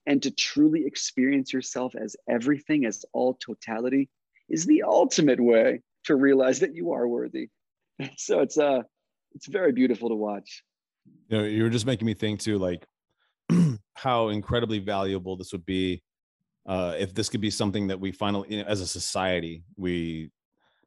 And 0.05 0.21
to 0.23 0.31
truly 0.31 0.85
experience 0.85 1.51
yourself 1.51 1.93
as 1.95 2.15
everything, 2.29 2.85
as 2.85 3.03
all 3.13 3.33
totality, 3.33 4.09
is 4.49 4.65
the 4.65 4.83
ultimate 4.83 5.39
way 5.39 5.81
to 6.05 6.15
realize 6.15 6.59
that 6.59 6.75
you 6.75 6.91
are 6.93 7.07
worthy. 7.07 7.49
So 8.17 8.39
it's 8.39 8.57
uh 8.57 8.81
it's 9.35 9.47
very 9.47 9.71
beautiful 9.71 10.09
to 10.09 10.15
watch. 10.15 10.63
You 11.29 11.37
know, 11.37 11.43
you 11.43 11.63
were 11.63 11.69
just 11.69 11.85
making 11.85 12.07
me 12.07 12.15
think 12.15 12.39
too, 12.39 12.57
like 12.57 12.85
how 13.93 14.29
incredibly 14.29 14.79
valuable 14.79 15.37
this 15.37 15.51
would 15.51 15.65
be 15.65 16.01
uh, 16.65 16.95
if 16.97 17.13
this 17.13 17.29
could 17.29 17.41
be 17.41 17.49
something 17.49 17.87
that 17.87 17.99
we 17.99 18.11
finally, 18.11 18.47
you 18.49 18.57
know, 18.61 18.67
as 18.67 18.81
a 18.81 18.87
society, 18.87 19.63
we 19.77 20.29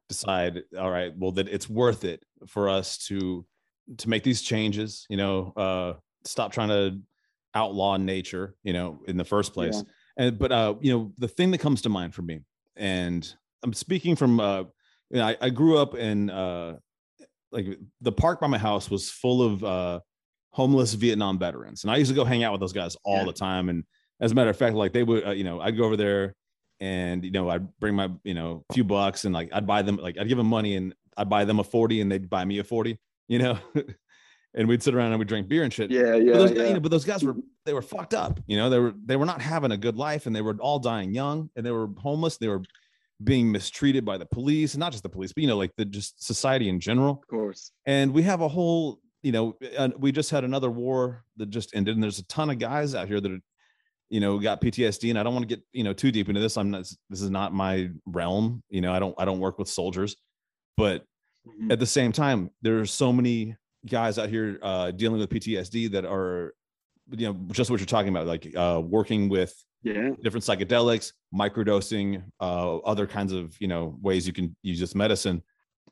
decide, 0.07 0.63
all 0.79 0.91
right, 0.91 1.13
well, 1.17 1.31
that 1.33 1.49
it's 1.49 1.69
worth 1.69 2.03
it 2.03 2.23
for 2.47 2.69
us 2.69 2.97
to 3.07 3.45
to 3.97 4.09
make 4.09 4.23
these 4.23 4.41
changes. 4.41 5.05
You 5.09 5.17
know, 5.17 5.53
uh, 5.55 5.93
stop 6.25 6.51
trying 6.51 6.69
to 6.69 6.99
outlaw 7.53 7.97
nature, 7.97 8.55
you 8.63 8.73
know, 8.73 8.99
in 9.07 9.17
the 9.17 9.23
first 9.23 9.53
place. 9.53 9.75
Yeah. 9.75 10.25
And 10.25 10.39
but 10.39 10.51
uh, 10.51 10.75
you 10.81 10.93
know, 10.93 11.11
the 11.17 11.27
thing 11.27 11.51
that 11.51 11.59
comes 11.59 11.81
to 11.83 11.89
mind 11.89 12.13
for 12.13 12.21
me, 12.21 12.41
and 12.75 13.33
I'm 13.63 13.73
speaking 13.73 14.15
from 14.15 14.39
uh, 14.39 14.63
you 15.09 15.17
know, 15.17 15.27
I, 15.27 15.37
I 15.41 15.49
grew 15.49 15.77
up 15.77 15.95
in 15.95 16.29
uh, 16.29 16.77
like 17.51 17.79
the 18.01 18.11
park 18.11 18.39
by 18.41 18.47
my 18.47 18.57
house 18.57 18.89
was 18.89 19.09
full 19.09 19.41
of 19.41 19.63
uh, 19.63 19.99
homeless 20.51 20.93
Vietnam 20.93 21.37
veterans, 21.37 21.83
and 21.83 21.91
I 21.91 21.97
used 21.97 22.11
to 22.11 22.15
go 22.15 22.25
hang 22.25 22.43
out 22.43 22.51
with 22.51 22.61
those 22.61 22.73
guys 22.73 22.95
all 23.03 23.19
yeah. 23.19 23.25
the 23.25 23.33
time. 23.33 23.69
And 23.69 23.83
as 24.19 24.31
a 24.31 24.35
matter 24.35 24.49
of 24.49 24.57
fact, 24.57 24.75
like 24.75 24.93
they 24.93 25.03
would, 25.03 25.27
uh, 25.27 25.31
you 25.31 25.43
know, 25.43 25.59
I'd 25.59 25.77
go 25.77 25.83
over 25.83 25.97
there, 25.97 26.33
and 26.79 27.23
you 27.23 27.31
know, 27.31 27.49
I'd 27.49 27.67
bring 27.79 27.95
my, 27.95 28.09
you 28.23 28.33
know, 28.33 28.63
a 28.69 28.73
few 28.73 28.83
bucks, 28.83 29.25
and 29.25 29.33
like 29.33 29.49
I'd 29.53 29.67
buy 29.67 29.81
them, 29.81 29.97
like 29.97 30.17
I'd 30.17 30.27
give 30.27 30.37
them 30.37 30.47
money, 30.47 30.75
and 30.75 30.93
I'd 31.17 31.29
buy 31.29 31.45
them 31.45 31.59
a 31.59 31.63
forty, 31.63 32.01
and 32.01 32.11
they'd 32.11 32.29
buy 32.29 32.45
me 32.45 32.59
a 32.59 32.63
forty, 32.63 32.99
you 33.27 33.39
know. 33.39 33.57
and 34.55 34.67
we'd 34.67 34.81
sit 34.81 34.95
around 34.95 35.11
and 35.11 35.19
we'd 35.19 35.27
drink 35.27 35.47
beer 35.47 35.63
and 35.63 35.71
shit. 35.71 35.91
Yeah, 35.91 36.15
yeah. 36.15 36.31
But 36.31 36.37
those, 36.37 36.51
yeah. 36.51 36.57
Guys, 36.57 36.67
you 36.67 36.73
know, 36.73 36.79
but 36.79 36.91
those 36.91 37.05
guys 37.05 37.23
were 37.23 37.35
they 37.65 37.73
were 37.73 37.81
fucked 37.81 38.13
up. 38.13 38.39
You 38.47 38.57
know, 38.57 38.69
they 38.69 38.79
were 38.79 38.93
they 39.05 39.15
were 39.15 39.25
not 39.25 39.41
having 39.41 39.71
a 39.71 39.77
good 39.77 39.97
life, 39.97 40.25
and 40.25 40.35
they 40.35 40.41
were 40.41 40.55
all 40.59 40.79
dying 40.79 41.13
young, 41.13 41.49
and 41.55 41.65
they 41.65 41.71
were 41.71 41.89
homeless. 41.97 42.37
They 42.37 42.47
were 42.47 42.63
being 43.23 43.51
mistreated 43.51 44.05
by 44.05 44.17
the 44.17 44.25
police, 44.25 44.73
and 44.73 44.79
not 44.79 44.91
just 44.91 45.03
the 45.03 45.09
police, 45.09 45.33
but 45.33 45.41
you 45.41 45.47
know, 45.47 45.57
like 45.57 45.75
the 45.77 45.85
just 45.85 46.23
society 46.25 46.69
in 46.69 46.79
general. 46.79 47.21
Of 47.21 47.27
course. 47.27 47.71
And 47.85 48.13
we 48.13 48.23
have 48.23 48.41
a 48.41 48.47
whole, 48.47 48.99
you 49.23 49.31
know, 49.31 49.55
we 49.97 50.11
just 50.11 50.31
had 50.31 50.43
another 50.43 50.71
war 50.71 51.23
that 51.37 51.49
just 51.49 51.75
ended, 51.75 51.95
and 51.95 52.03
there's 52.03 52.19
a 52.19 52.25
ton 52.27 52.49
of 52.49 52.59
guys 52.59 52.95
out 52.95 53.07
here 53.07 53.19
that 53.19 53.31
are 53.31 53.39
you 54.09 54.19
know 54.19 54.39
got 54.39 54.61
PTSD, 54.61 55.09
and 55.09 55.19
I 55.19 55.23
don't 55.23 55.33
want 55.33 55.47
to 55.47 55.55
get 55.55 55.63
you 55.73 55.83
know 55.83 55.93
too 55.93 56.11
deep 56.11 56.29
into 56.29 56.41
this. 56.41 56.57
I'm 56.57 56.71
not. 56.71 56.81
This 57.09 57.21
is 57.21 57.29
not 57.29 57.53
my 57.53 57.89
realm. 58.05 58.63
You 58.69 58.81
know, 58.81 58.93
I 58.93 58.99
don't. 58.99 59.15
I 59.17 59.25
don't 59.25 59.39
work 59.39 59.59
with 59.59 59.67
soldiers, 59.67 60.15
but 60.77 61.03
mm-hmm. 61.47 61.71
at 61.71 61.79
the 61.79 61.85
same 61.85 62.11
time, 62.11 62.51
there's 62.61 62.91
so 62.91 63.11
many 63.11 63.55
guys 63.85 64.17
out 64.17 64.29
here 64.29 64.59
uh, 64.61 64.91
dealing 64.91 65.19
with 65.19 65.29
PTSD 65.29 65.91
that 65.91 66.05
are, 66.05 66.53
you 67.11 67.27
know, 67.27 67.39
just 67.51 67.69
what 67.69 67.79
you're 67.79 67.85
talking 67.85 68.09
about, 68.09 68.25
like 68.27 68.51
uh, 68.55 68.81
working 68.83 69.29
with 69.29 69.53
yeah. 69.83 70.09
different 70.21 70.43
psychedelics, 70.43 71.13
microdosing, 71.33 72.23
uh, 72.39 72.77
other 72.77 73.05
kinds 73.05 73.31
of 73.31 73.55
you 73.59 73.67
know 73.67 73.97
ways 74.01 74.25
you 74.27 74.33
can 74.33 74.55
use 74.63 74.79
this 74.79 74.95
medicine, 74.95 75.43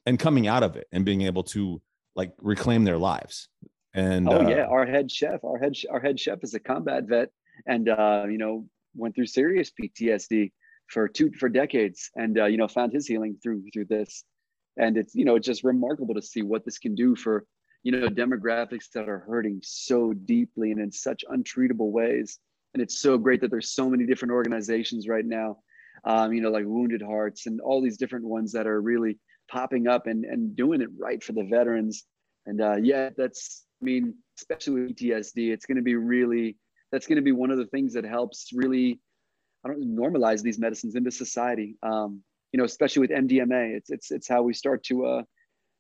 and 0.05 0.19
coming 0.19 0.47
out 0.47 0.63
of 0.63 0.75
it 0.75 0.87
and 0.91 1.05
being 1.05 1.21
able 1.21 1.43
to 1.43 1.81
like 2.15 2.33
reclaim 2.41 2.83
their 2.83 2.97
lives. 2.97 3.47
And 3.93 4.27
oh 4.27 4.41
uh, 4.45 4.49
yeah, 4.49 4.65
our 4.65 4.85
head 4.85 5.11
chef, 5.11 5.43
our 5.43 5.59
head 5.59 5.75
our 5.91 5.99
head 5.99 6.19
chef 6.19 6.39
is 6.41 6.55
a 6.55 6.59
combat 6.59 7.03
vet, 7.05 7.29
and 7.67 7.87
uh, 7.87 8.25
you 8.27 8.39
know 8.39 8.65
went 8.95 9.15
through 9.15 9.27
serious 9.27 9.71
PTSD 9.71 10.51
for 10.87 11.07
two 11.07 11.31
for 11.39 11.47
decades, 11.47 12.09
and 12.15 12.39
uh, 12.39 12.45
you 12.45 12.57
know 12.57 12.67
found 12.67 12.91
his 12.91 13.07
healing 13.07 13.37
through 13.41 13.63
through 13.71 13.85
this. 13.85 14.23
And 14.75 14.97
it's 14.97 15.13
you 15.13 15.23
know 15.23 15.35
it's 15.35 15.45
just 15.45 15.63
remarkable 15.63 16.15
to 16.15 16.21
see 16.21 16.41
what 16.41 16.65
this 16.65 16.79
can 16.79 16.95
do 16.95 17.15
for 17.15 17.45
you 17.83 17.91
know 17.91 18.07
demographics 18.07 18.89
that 18.93 19.07
are 19.09 19.19
hurting 19.19 19.59
so 19.63 20.13
deeply 20.13 20.71
and 20.71 20.81
in 20.81 20.91
such 20.91 21.23
untreatable 21.31 21.91
ways. 21.91 22.39
And 22.73 22.81
it's 22.81 22.99
so 22.99 23.19
great 23.19 23.41
that 23.41 23.51
there's 23.51 23.71
so 23.71 23.87
many 23.87 24.05
different 24.05 24.31
organizations 24.31 25.07
right 25.07 25.25
now 25.25 25.57
um, 26.05 26.33
you 26.33 26.41
know 26.41 26.49
like 26.49 26.65
wounded 26.65 27.01
hearts 27.01 27.45
and 27.45 27.61
all 27.61 27.81
these 27.81 27.97
different 27.97 28.25
ones 28.25 28.51
that 28.53 28.67
are 28.67 28.81
really 28.81 29.19
popping 29.49 29.87
up 29.87 30.07
and, 30.07 30.25
and 30.25 30.55
doing 30.55 30.81
it 30.81 30.89
right 30.97 31.23
for 31.23 31.33
the 31.33 31.43
veterans. 31.43 32.05
And 32.45 32.61
uh, 32.61 32.75
yeah 32.81 33.09
that's 33.15 33.63
i 33.81 33.85
mean 33.85 34.15
especially 34.37 34.81
with 34.81 34.95
ptsd 34.95 35.51
it's 35.53 35.65
going 35.65 35.77
to 35.77 35.83
be 35.83 35.95
really 35.95 36.57
that's 36.91 37.07
going 37.07 37.15
to 37.15 37.21
be 37.21 37.31
one 37.31 37.51
of 37.51 37.57
the 37.57 37.65
things 37.67 37.93
that 37.93 38.03
helps 38.03 38.49
really 38.53 38.99
i 39.63 39.69
don't 39.69 39.95
normalize 39.95 40.41
these 40.41 40.59
medicines 40.59 40.95
into 40.95 41.11
society. 41.11 41.77
Um, 41.83 42.21
you 42.51 42.57
know 42.57 42.65
especially 42.65 42.99
with 43.01 43.11
mdma 43.11 43.77
it's 43.77 43.89
it's 43.89 44.11
it's 44.11 44.27
how 44.27 44.41
we 44.41 44.53
start 44.53 44.83
to 44.85 45.05
uh, 45.05 45.23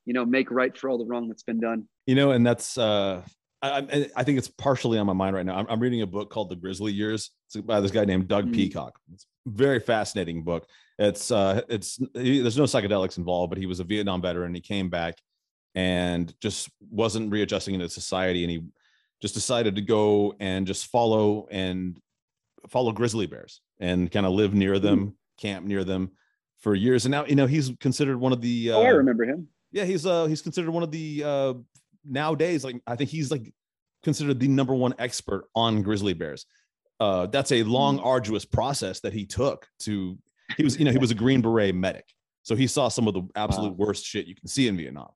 you 0.05 0.13
know 0.13 0.25
make 0.25 0.51
right 0.51 0.77
for 0.77 0.89
all 0.89 0.97
the 0.97 1.05
wrong 1.05 1.27
that's 1.27 1.43
been 1.43 1.59
done 1.59 1.87
you 2.05 2.15
know 2.15 2.31
and 2.31 2.45
that's 2.45 2.77
uh 2.77 3.21
I, 3.63 4.09
I, 4.17 4.23
think 4.25 4.37
it's 4.37 4.49
partially 4.49 4.99
on 4.99 5.07
my 5.07 5.13
mind 5.13 5.37
right 5.37 5.45
now. 5.45 5.55
I'm, 5.55 5.65
I'm, 5.69 5.79
reading 5.79 6.01
a 6.01 6.05
book 6.05 6.29
called 6.29 6.49
The 6.49 6.55
Grizzly 6.57 6.91
Years. 6.91 7.31
It's 7.47 7.55
by 7.65 7.79
this 7.79 7.91
guy 7.91 8.03
named 8.03 8.27
Doug 8.27 8.49
mm. 8.49 8.53
Peacock. 8.53 8.99
It's 9.13 9.25
a 9.47 9.49
very 9.49 9.79
fascinating 9.79 10.43
book. 10.43 10.67
It's 10.99 11.31
uh, 11.31 11.61
it's 11.69 11.97
he, 12.13 12.41
there's 12.41 12.57
no 12.57 12.65
psychedelics 12.65 13.17
involved, 13.17 13.51
but 13.51 13.57
he 13.57 13.65
was 13.65 13.79
a 13.79 13.85
Vietnam 13.85 14.21
veteran. 14.21 14.53
He 14.53 14.59
came 14.59 14.89
back 14.89 15.15
and 15.75 16.33
just 16.41 16.69
wasn't 16.91 17.31
readjusting 17.31 17.73
into 17.73 17.87
society, 17.87 18.43
and 18.43 18.51
he 18.51 18.63
just 19.21 19.33
decided 19.33 19.75
to 19.75 19.81
go 19.81 20.35
and 20.41 20.67
just 20.67 20.87
follow 20.87 21.47
and 21.49 21.97
follow 22.67 22.91
grizzly 22.91 23.27
bears 23.27 23.61
and 23.79 24.11
kind 24.11 24.25
of 24.25 24.33
live 24.33 24.53
near 24.53 24.77
them, 24.77 25.07
mm. 25.07 25.13
camp 25.37 25.65
near 25.65 25.85
them 25.85 26.11
for 26.59 26.75
years. 26.75 27.05
And 27.05 27.11
now 27.11 27.25
you 27.25 27.35
know 27.35 27.47
he's 27.47 27.71
considered 27.79 28.17
one 28.17 28.33
of 28.33 28.41
the. 28.41 28.71
Uh, 28.71 28.75
oh, 28.75 28.83
I 28.83 28.89
remember 28.89 29.23
him. 29.23 29.47
Yeah, 29.73 29.83
he's 29.83 30.05
uh 30.05 30.27
he's 30.27 30.41
considered 30.41 30.69
one 30.69 30.83
of 30.83 30.91
the 30.91 31.23
uh 31.25 31.53
nowadays, 32.05 32.63
like 32.63 32.81
I 32.87 32.95
think 32.95 33.09
he's 33.09 33.31
like 33.31 33.53
considered 34.03 34.39
the 34.39 34.47
number 34.47 34.73
one 34.73 34.93
expert 34.99 35.49
on 35.55 35.81
grizzly 35.81 36.13
bears. 36.13 36.45
Uh, 36.99 37.25
that's 37.27 37.51
a 37.51 37.63
long, 37.63 37.97
mm. 37.97 38.05
arduous 38.05 38.45
process 38.45 38.99
that 39.01 39.13
he 39.13 39.25
took 39.25 39.67
to. 39.79 40.17
He 40.57 40.63
was, 40.63 40.77
you 40.77 40.85
know, 40.85 40.91
he 40.91 40.97
was 40.97 41.11
a 41.11 41.15
Green 41.15 41.41
Beret 41.41 41.73
medic, 41.73 42.05
so 42.43 42.55
he 42.55 42.67
saw 42.67 42.87
some 42.87 43.07
of 43.07 43.13
the 43.13 43.23
absolute 43.35 43.71
wow. 43.71 43.87
worst 43.87 44.05
shit 44.05 44.27
you 44.27 44.35
can 44.35 44.47
see 44.47 44.67
in 44.67 44.77
Vietnam. 44.77 45.09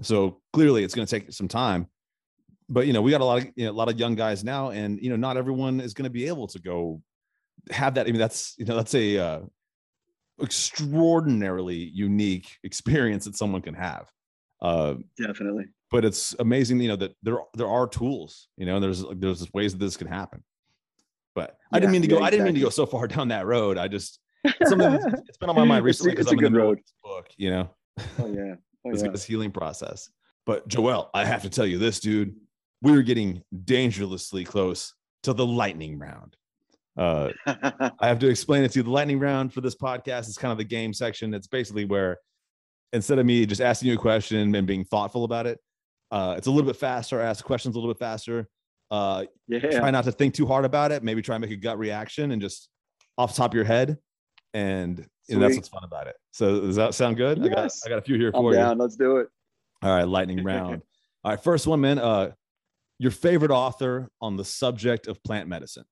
So 0.00 0.40
clearly, 0.52 0.84
it's 0.84 0.94
going 0.94 1.06
to 1.06 1.20
take 1.20 1.30
some 1.32 1.48
time. 1.48 1.88
But 2.68 2.86
you 2.86 2.92
know, 2.92 3.02
we 3.02 3.10
got 3.10 3.20
a 3.20 3.24
lot 3.24 3.42
of 3.42 3.48
you 3.54 3.66
know, 3.66 3.72
a 3.72 3.74
lot 3.74 3.90
of 3.90 3.98
young 3.98 4.14
guys 4.14 4.42
now, 4.42 4.70
and 4.70 4.98
you 5.02 5.10
know, 5.10 5.16
not 5.16 5.36
everyone 5.36 5.80
is 5.80 5.92
going 5.92 6.04
to 6.04 6.10
be 6.10 6.26
able 6.28 6.46
to 6.48 6.58
go 6.58 7.02
have 7.70 7.94
that. 7.94 8.06
I 8.06 8.10
mean, 8.10 8.18
that's 8.18 8.54
you 8.56 8.64
know, 8.64 8.76
that's 8.76 8.94
a 8.94 9.18
uh, 9.18 9.40
extraordinarily 10.40 11.76
unique 11.76 12.58
experience 12.62 13.24
that 13.24 13.36
someone 13.36 13.62
can 13.62 13.74
have. 13.74 14.10
Uh, 14.60 14.94
Definitely 15.18 15.66
but 15.92 16.06
it's 16.06 16.34
amazing, 16.38 16.80
you 16.80 16.88
know, 16.88 16.96
that 16.96 17.14
there 17.22 17.38
there 17.54 17.68
are 17.68 17.86
tools, 17.86 18.48
you 18.56 18.64
know, 18.64 18.80
there's 18.80 19.04
there's 19.14 19.52
ways 19.52 19.72
that 19.72 19.78
this 19.78 19.96
can 19.96 20.08
happen. 20.08 20.42
But 21.34 21.58
yeah, 21.70 21.76
I 21.76 21.80
didn't 21.80 21.92
mean 21.92 22.02
to 22.02 22.08
go. 22.08 22.18
Yeah, 22.18 22.24
I 22.24 22.30
didn't 22.30 22.46
mean 22.46 22.54
to 22.54 22.60
go 22.60 22.70
so 22.70 22.86
far 22.86 23.06
down 23.06 23.28
that 23.28 23.46
road. 23.46 23.76
I 23.76 23.88
just 23.88 24.18
something 24.64 24.98
it's 25.28 25.36
been 25.36 25.50
on 25.50 25.54
my 25.54 25.64
mind 25.64 25.84
recently 25.84 26.12
because 26.12 26.32
I'm 26.32 26.42
in 26.42 26.52
the 26.52 26.58
road. 26.58 26.80
book, 27.04 27.28
you 27.36 27.50
know. 27.50 27.70
Oh 28.18 28.26
yeah, 28.26 28.54
oh, 28.86 28.96
yeah. 28.96 29.08
this 29.10 29.24
healing 29.24 29.52
process. 29.52 30.10
But 30.46 30.66
Joel, 30.66 31.10
I 31.14 31.26
have 31.26 31.42
to 31.42 31.50
tell 31.50 31.66
you 31.66 31.78
this, 31.78 32.00
dude. 32.00 32.34
We 32.80 32.96
are 32.96 33.02
getting 33.02 33.42
dangerously 33.64 34.44
close 34.44 34.94
to 35.24 35.34
the 35.34 35.46
lightning 35.46 35.98
round. 35.98 36.36
Uh, 36.96 37.30
I 37.46 38.08
have 38.08 38.18
to 38.20 38.28
explain 38.28 38.64
it 38.64 38.72
to 38.72 38.78
you. 38.78 38.82
The 38.82 38.90
lightning 38.90 39.18
round 39.18 39.52
for 39.52 39.60
this 39.60 39.74
podcast 39.74 40.28
is 40.28 40.36
kind 40.36 40.52
of 40.52 40.58
the 40.58 40.64
game 40.64 40.92
section. 40.92 41.34
It's 41.34 41.46
basically 41.46 41.84
where 41.84 42.18
instead 42.92 43.18
of 43.18 43.26
me 43.26 43.46
just 43.46 43.60
asking 43.60 43.88
you 43.88 43.94
a 43.94 43.98
question 43.98 44.54
and 44.54 44.66
being 44.66 44.84
thoughtful 44.84 45.24
about 45.24 45.46
it, 45.46 45.58
uh, 46.10 46.34
it's 46.36 46.46
a 46.46 46.50
little 46.50 46.66
bit 46.66 46.76
faster. 46.76 47.20
Ask 47.20 47.44
questions 47.44 47.74
a 47.74 47.78
little 47.78 47.92
bit 47.92 47.98
faster. 47.98 48.48
Uh, 48.90 49.24
yeah. 49.48 49.78
Try 49.78 49.90
not 49.90 50.04
to 50.04 50.12
think 50.12 50.34
too 50.34 50.46
hard 50.46 50.66
about 50.66 50.92
it. 50.92 51.02
Maybe 51.02 51.22
try 51.22 51.36
and 51.36 51.42
make 51.42 51.50
a 51.50 51.56
gut 51.56 51.78
reaction 51.78 52.32
and 52.32 52.42
just 52.42 52.68
off 53.16 53.34
top 53.34 53.52
of 53.52 53.54
your 53.54 53.64
head. 53.64 53.98
And 54.52 55.06
you 55.28 55.36
know, 55.36 55.40
that's 55.40 55.56
what's 55.56 55.68
fun 55.70 55.84
about 55.84 56.08
it. 56.08 56.16
So 56.32 56.60
does 56.60 56.76
that 56.76 56.94
sound 56.94 57.16
good? 57.16 57.38
Yes. 57.38 57.46
I 57.46 57.54
got 57.54 57.72
I 57.86 57.88
got 57.88 57.98
a 57.98 58.02
few 58.02 58.16
here 58.16 58.30
for 58.32 58.50
I'm 58.50 58.54
down. 58.54 58.76
you. 58.76 58.82
Let's 58.82 58.96
do 58.96 59.16
it. 59.16 59.28
All 59.82 59.90
right, 59.90 60.06
lightning 60.06 60.44
round. 60.44 60.82
All 61.24 61.30
right, 61.32 61.42
first 61.42 61.66
one, 61.66 61.80
man. 61.80 61.98
Uh, 61.98 62.32
your 62.98 63.10
favorite 63.10 63.50
author 63.50 64.10
on 64.20 64.36
the 64.36 64.44
subject 64.44 65.06
of 65.06 65.22
plant 65.22 65.48
medicine. 65.48 65.84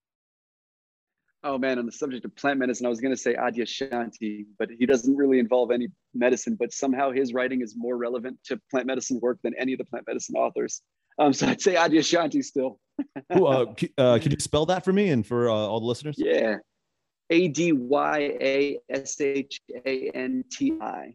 Oh 1.43 1.57
man, 1.57 1.79
on 1.79 1.87
the 1.87 1.93
subject 1.93 2.25
of 2.27 2.37
plant 2.37 2.59
medicine, 2.59 2.85
I 2.85 2.91
was 2.91 3.01
going 3.01 3.15
to 3.15 3.21
say 3.21 3.35
Adyashanti, 3.35 4.45
but 4.59 4.69
he 4.79 4.85
doesn't 4.85 5.17
really 5.17 5.39
involve 5.39 5.71
any 5.71 5.89
medicine. 6.15 6.55
But 6.59 6.73
somehow 6.73 7.13
his 7.13 7.33
writing 7.33 7.63
is 7.63 7.75
more 7.77 7.97
relevant 7.97 8.39
to 8.45 8.61
plant 8.71 8.87
medicine 8.87 9.19
work 9.23 9.39
than 9.43 9.55
any 9.59 9.73
of 9.73 9.79
the 9.79 9.87
plant 9.87 10.07
medicine 10.07 10.37
authors. 10.37 10.83
Um, 11.19 11.33
so 11.33 11.47
I'd 11.47 11.61
say 11.61 11.75
Adyashanti 11.75 12.45
still. 12.45 12.79
Ooh, 13.35 13.47
uh, 13.47 13.75
uh, 13.97 14.19
can 14.19 14.33
you 14.33 14.39
spell 14.39 14.67
that 14.67 14.85
for 14.85 14.93
me 14.93 15.09
and 15.09 15.27
for 15.27 15.49
uh, 15.49 15.55
all 15.55 15.81
the 15.81 15.87
listeners? 15.87 16.17
Yeah, 16.19 16.57
A 17.31 17.49
D 17.49 17.73
Y 17.73 18.19
A 18.41 18.79
S 18.91 19.21
H 19.21 19.61
A 19.87 20.11
N 20.15 20.45
T 20.51 20.77
I. 20.81 21.15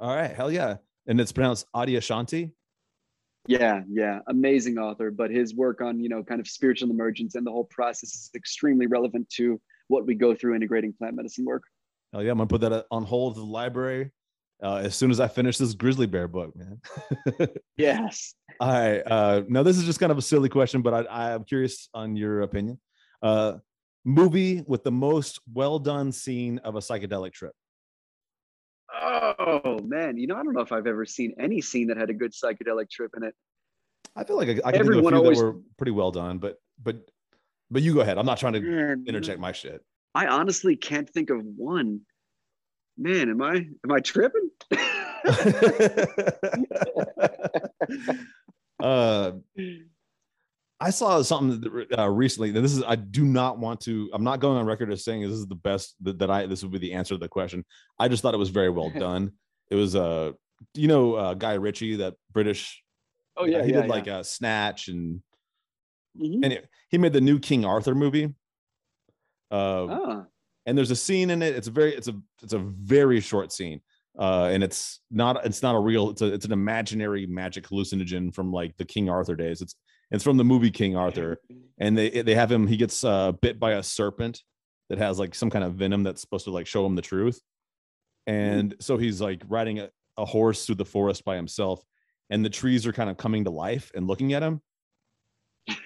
All 0.00 0.14
right, 0.14 0.32
hell 0.32 0.50
yeah, 0.50 0.76
and 1.06 1.20
it's 1.20 1.32
pronounced 1.32 1.66
Adyashanti. 1.74 2.52
Yeah, 3.48 3.80
yeah, 3.90 4.20
amazing 4.26 4.76
author. 4.76 5.10
But 5.10 5.30
his 5.30 5.54
work 5.54 5.80
on 5.80 5.98
you 5.98 6.10
know 6.10 6.22
kind 6.22 6.40
of 6.40 6.46
spiritual 6.46 6.90
emergence 6.90 7.34
and 7.34 7.46
the 7.46 7.50
whole 7.50 7.64
process 7.64 8.14
is 8.14 8.30
extremely 8.34 8.86
relevant 8.86 9.28
to 9.30 9.60
what 9.88 10.06
we 10.06 10.14
go 10.14 10.34
through 10.34 10.54
integrating 10.54 10.92
plant 10.92 11.16
medicine 11.16 11.46
work. 11.46 11.62
Oh 12.12 12.20
yeah, 12.20 12.30
I'm 12.30 12.36
gonna 12.36 12.46
put 12.46 12.60
that 12.60 12.84
on 12.90 13.04
hold 13.04 13.34
to 13.34 13.40
the 13.40 13.46
library 13.46 14.12
uh, 14.62 14.76
as 14.76 14.94
soon 14.94 15.10
as 15.10 15.18
I 15.18 15.28
finish 15.28 15.56
this 15.56 15.72
grizzly 15.72 16.06
bear 16.06 16.28
book, 16.28 16.54
man. 16.54 17.48
yes. 17.78 18.34
All 18.60 18.70
right. 18.70 19.02
Uh, 19.06 19.42
now 19.48 19.62
this 19.62 19.78
is 19.78 19.84
just 19.84 19.98
kind 19.98 20.12
of 20.12 20.18
a 20.18 20.22
silly 20.22 20.50
question, 20.50 20.82
but 20.82 21.08
I, 21.10 21.32
I'm 21.32 21.44
curious 21.44 21.88
on 21.94 22.16
your 22.16 22.42
opinion. 22.42 22.78
Uh, 23.22 23.54
movie 24.04 24.62
with 24.66 24.84
the 24.84 24.92
most 24.92 25.40
well 25.54 25.78
done 25.78 26.12
scene 26.12 26.58
of 26.58 26.76
a 26.76 26.80
psychedelic 26.80 27.32
trip. 27.32 27.54
Oh 29.00 29.78
man, 29.82 30.16
you 30.16 30.26
know, 30.26 30.36
I 30.36 30.42
don't 30.42 30.54
know 30.54 30.60
if 30.60 30.72
I've 30.72 30.86
ever 30.86 31.04
seen 31.04 31.34
any 31.38 31.60
scene 31.60 31.88
that 31.88 31.96
had 31.96 32.10
a 32.10 32.14
good 32.14 32.32
psychedelic 32.32 32.90
trip 32.90 33.12
in 33.16 33.22
it. 33.22 33.34
I 34.16 34.24
feel 34.24 34.36
like 34.36 34.48
I, 34.48 34.60
I 34.64 34.72
can 34.72 34.80
Everyone 34.80 34.86
think 34.86 34.96
of 34.96 35.04
a 35.04 35.08
few 35.08 35.18
always, 35.18 35.38
that 35.38 35.44
were 35.44 35.56
pretty 35.76 35.92
well 35.92 36.10
done, 36.10 36.38
but 36.38 36.60
but 36.82 37.08
but 37.70 37.82
you 37.82 37.94
go 37.94 38.00
ahead. 38.00 38.18
I'm 38.18 38.26
not 38.26 38.38
trying 38.38 38.54
to 38.54 38.96
interject 39.06 39.40
my 39.40 39.52
shit. 39.52 39.84
I 40.14 40.26
honestly 40.26 40.76
can't 40.76 41.08
think 41.08 41.30
of 41.30 41.44
one. 41.44 42.00
Man, 42.96 43.30
am 43.30 43.42
I 43.42 43.56
am 43.56 43.92
I 43.92 44.00
tripping? 44.00 44.50
uh 48.80 49.32
I 50.80 50.90
saw 50.90 51.20
something 51.22 51.86
uh, 51.98 52.08
recently. 52.08 52.52
This 52.52 52.72
is 52.72 52.84
I 52.84 52.94
do 52.94 53.24
not 53.24 53.58
want 53.58 53.80
to. 53.82 54.08
I'm 54.12 54.22
not 54.22 54.40
going 54.40 54.58
on 54.58 54.66
record 54.66 54.92
as 54.92 55.04
saying 55.04 55.22
this 55.22 55.32
is 55.32 55.46
the 55.46 55.56
best 55.56 55.96
that, 56.02 56.18
that 56.20 56.30
I. 56.30 56.46
This 56.46 56.62
would 56.62 56.70
be 56.70 56.78
the 56.78 56.92
answer 56.92 57.14
to 57.14 57.18
the 57.18 57.28
question. 57.28 57.64
I 57.98 58.08
just 58.08 58.22
thought 58.22 58.34
it 58.34 58.38
was 58.38 58.50
very 58.50 58.70
well 58.70 58.90
done. 58.98 59.32
It 59.70 59.74
was 59.74 59.96
uh, 59.96 60.32
you 60.74 60.88
know, 60.88 61.14
uh, 61.14 61.34
Guy 61.34 61.54
Ritchie, 61.54 61.96
that 61.96 62.14
British. 62.32 62.82
Oh 63.36 63.44
yeah, 63.44 63.62
he 63.62 63.70
yeah, 63.70 63.82
did 63.82 63.84
yeah. 63.86 63.90
like 63.90 64.06
a 64.06 64.22
Snatch 64.22 64.88
and 64.88 65.20
mm-hmm. 66.16 66.44
and 66.44 66.52
it, 66.52 66.68
he 66.88 66.98
made 66.98 67.12
the 67.12 67.20
new 67.20 67.38
King 67.38 67.64
Arthur 67.64 67.94
movie. 67.94 68.34
Uh, 69.50 69.86
ah. 69.88 70.24
and 70.66 70.76
there's 70.76 70.90
a 70.90 70.96
scene 70.96 71.30
in 71.30 71.42
it. 71.42 71.56
It's 71.56 71.68
a 71.68 71.72
very 71.72 71.94
it's 71.94 72.08
a 72.08 72.14
it's 72.42 72.52
a 72.52 72.58
very 72.58 73.20
short 73.20 73.52
scene. 73.52 73.80
Uh, 74.18 74.50
and 74.52 74.64
it's 74.64 75.00
not 75.10 75.44
it's 75.46 75.62
not 75.62 75.76
a 75.76 75.78
real 75.78 76.10
it's 76.10 76.22
a 76.22 76.32
it's 76.32 76.44
an 76.44 76.52
imaginary 76.52 77.24
magic 77.26 77.68
hallucinogen 77.68 78.34
from 78.34 78.52
like 78.52 78.76
the 78.76 78.84
King 78.84 79.08
Arthur 79.08 79.36
days. 79.36 79.62
It's 79.62 79.76
it's 80.10 80.24
from 80.24 80.36
the 80.36 80.44
movie 80.44 80.70
King 80.70 80.96
Arthur, 80.96 81.38
and 81.78 81.96
they 81.96 82.22
they 82.22 82.34
have 82.34 82.50
him. 82.50 82.66
He 82.66 82.76
gets 82.76 83.04
uh, 83.04 83.32
bit 83.32 83.60
by 83.60 83.72
a 83.72 83.82
serpent 83.82 84.42
that 84.88 84.98
has 84.98 85.18
like 85.18 85.34
some 85.34 85.50
kind 85.50 85.64
of 85.64 85.74
venom 85.74 86.02
that's 86.02 86.20
supposed 86.20 86.44
to 86.44 86.50
like 86.50 86.66
show 86.66 86.84
him 86.86 86.94
the 86.94 87.02
truth. 87.02 87.40
And 88.26 88.74
so 88.80 88.96
he's 88.96 89.20
like 89.20 89.42
riding 89.48 89.78
a, 89.80 89.90
a 90.16 90.24
horse 90.24 90.66
through 90.66 90.76
the 90.76 90.84
forest 90.84 91.24
by 91.24 91.36
himself, 91.36 91.82
and 92.30 92.44
the 92.44 92.50
trees 92.50 92.86
are 92.86 92.92
kind 92.92 93.10
of 93.10 93.16
coming 93.16 93.44
to 93.44 93.50
life 93.50 93.90
and 93.94 94.06
looking 94.06 94.32
at 94.32 94.42
him. 94.42 94.60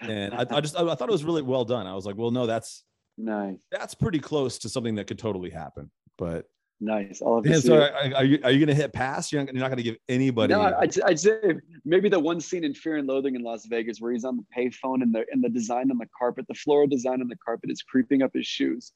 and 0.00 0.34
I, 0.34 0.46
I 0.50 0.60
just 0.60 0.76
I, 0.76 0.82
I 0.88 0.94
thought 0.94 1.08
it 1.08 1.12
was 1.12 1.24
really 1.24 1.42
well 1.42 1.64
done. 1.64 1.86
I 1.86 1.94
was 1.94 2.06
like, 2.06 2.16
well, 2.16 2.30
no, 2.30 2.46
that's 2.46 2.84
nice. 3.18 3.60
That's 3.70 3.94
pretty 3.94 4.20
close 4.20 4.58
to 4.60 4.68
something 4.68 4.96
that 4.96 5.06
could 5.06 5.18
totally 5.18 5.50
happen. 5.50 5.90
But 6.18 6.46
nice. 6.82 7.22
I'll 7.22 7.42
have 7.42 7.62
so 7.62 7.82
are, 7.82 8.14
are, 8.16 8.24
you 8.24 8.38
are 8.44 8.50
you 8.50 8.60
gonna 8.60 8.74
hit 8.74 8.92
pass? 8.92 9.32
You're 9.32 9.44
not, 9.44 9.54
you're 9.54 9.62
not 9.62 9.70
gonna 9.70 9.82
give 9.82 9.96
anybody. 10.08 10.52
No, 10.52 10.60
I'd, 10.60 11.00
I'd 11.02 11.20
say 11.20 11.54
maybe 11.84 12.08
the 12.08 12.18
one 12.18 12.40
scene 12.40 12.64
in 12.64 12.74
Fear 12.74 12.96
and 12.98 13.08
Loathing 13.08 13.34
in 13.34 13.42
Las 13.42 13.66
Vegas 13.66 14.00
where 14.00 14.12
he's 14.12 14.24
on 14.24 14.36
the 14.36 14.44
payphone 14.56 15.02
and 15.02 15.14
the 15.14 15.24
and 15.30 15.42
the 15.42 15.48
design 15.48 15.90
on 15.90 15.98
the 15.98 16.08
carpet, 16.16 16.46
the 16.48 16.54
floral 16.54 16.86
design 16.86 17.20
on 17.20 17.28
the 17.28 17.36
carpet 17.36 17.70
is 17.70 17.82
creeping 17.82 18.22
up 18.22 18.32
his 18.34 18.46
shoes. 18.46 18.92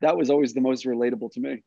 That 0.00 0.16
was 0.16 0.30
always 0.30 0.54
the 0.54 0.60
most 0.60 0.84
relatable 0.84 1.32
to 1.32 1.40
me. 1.40 1.62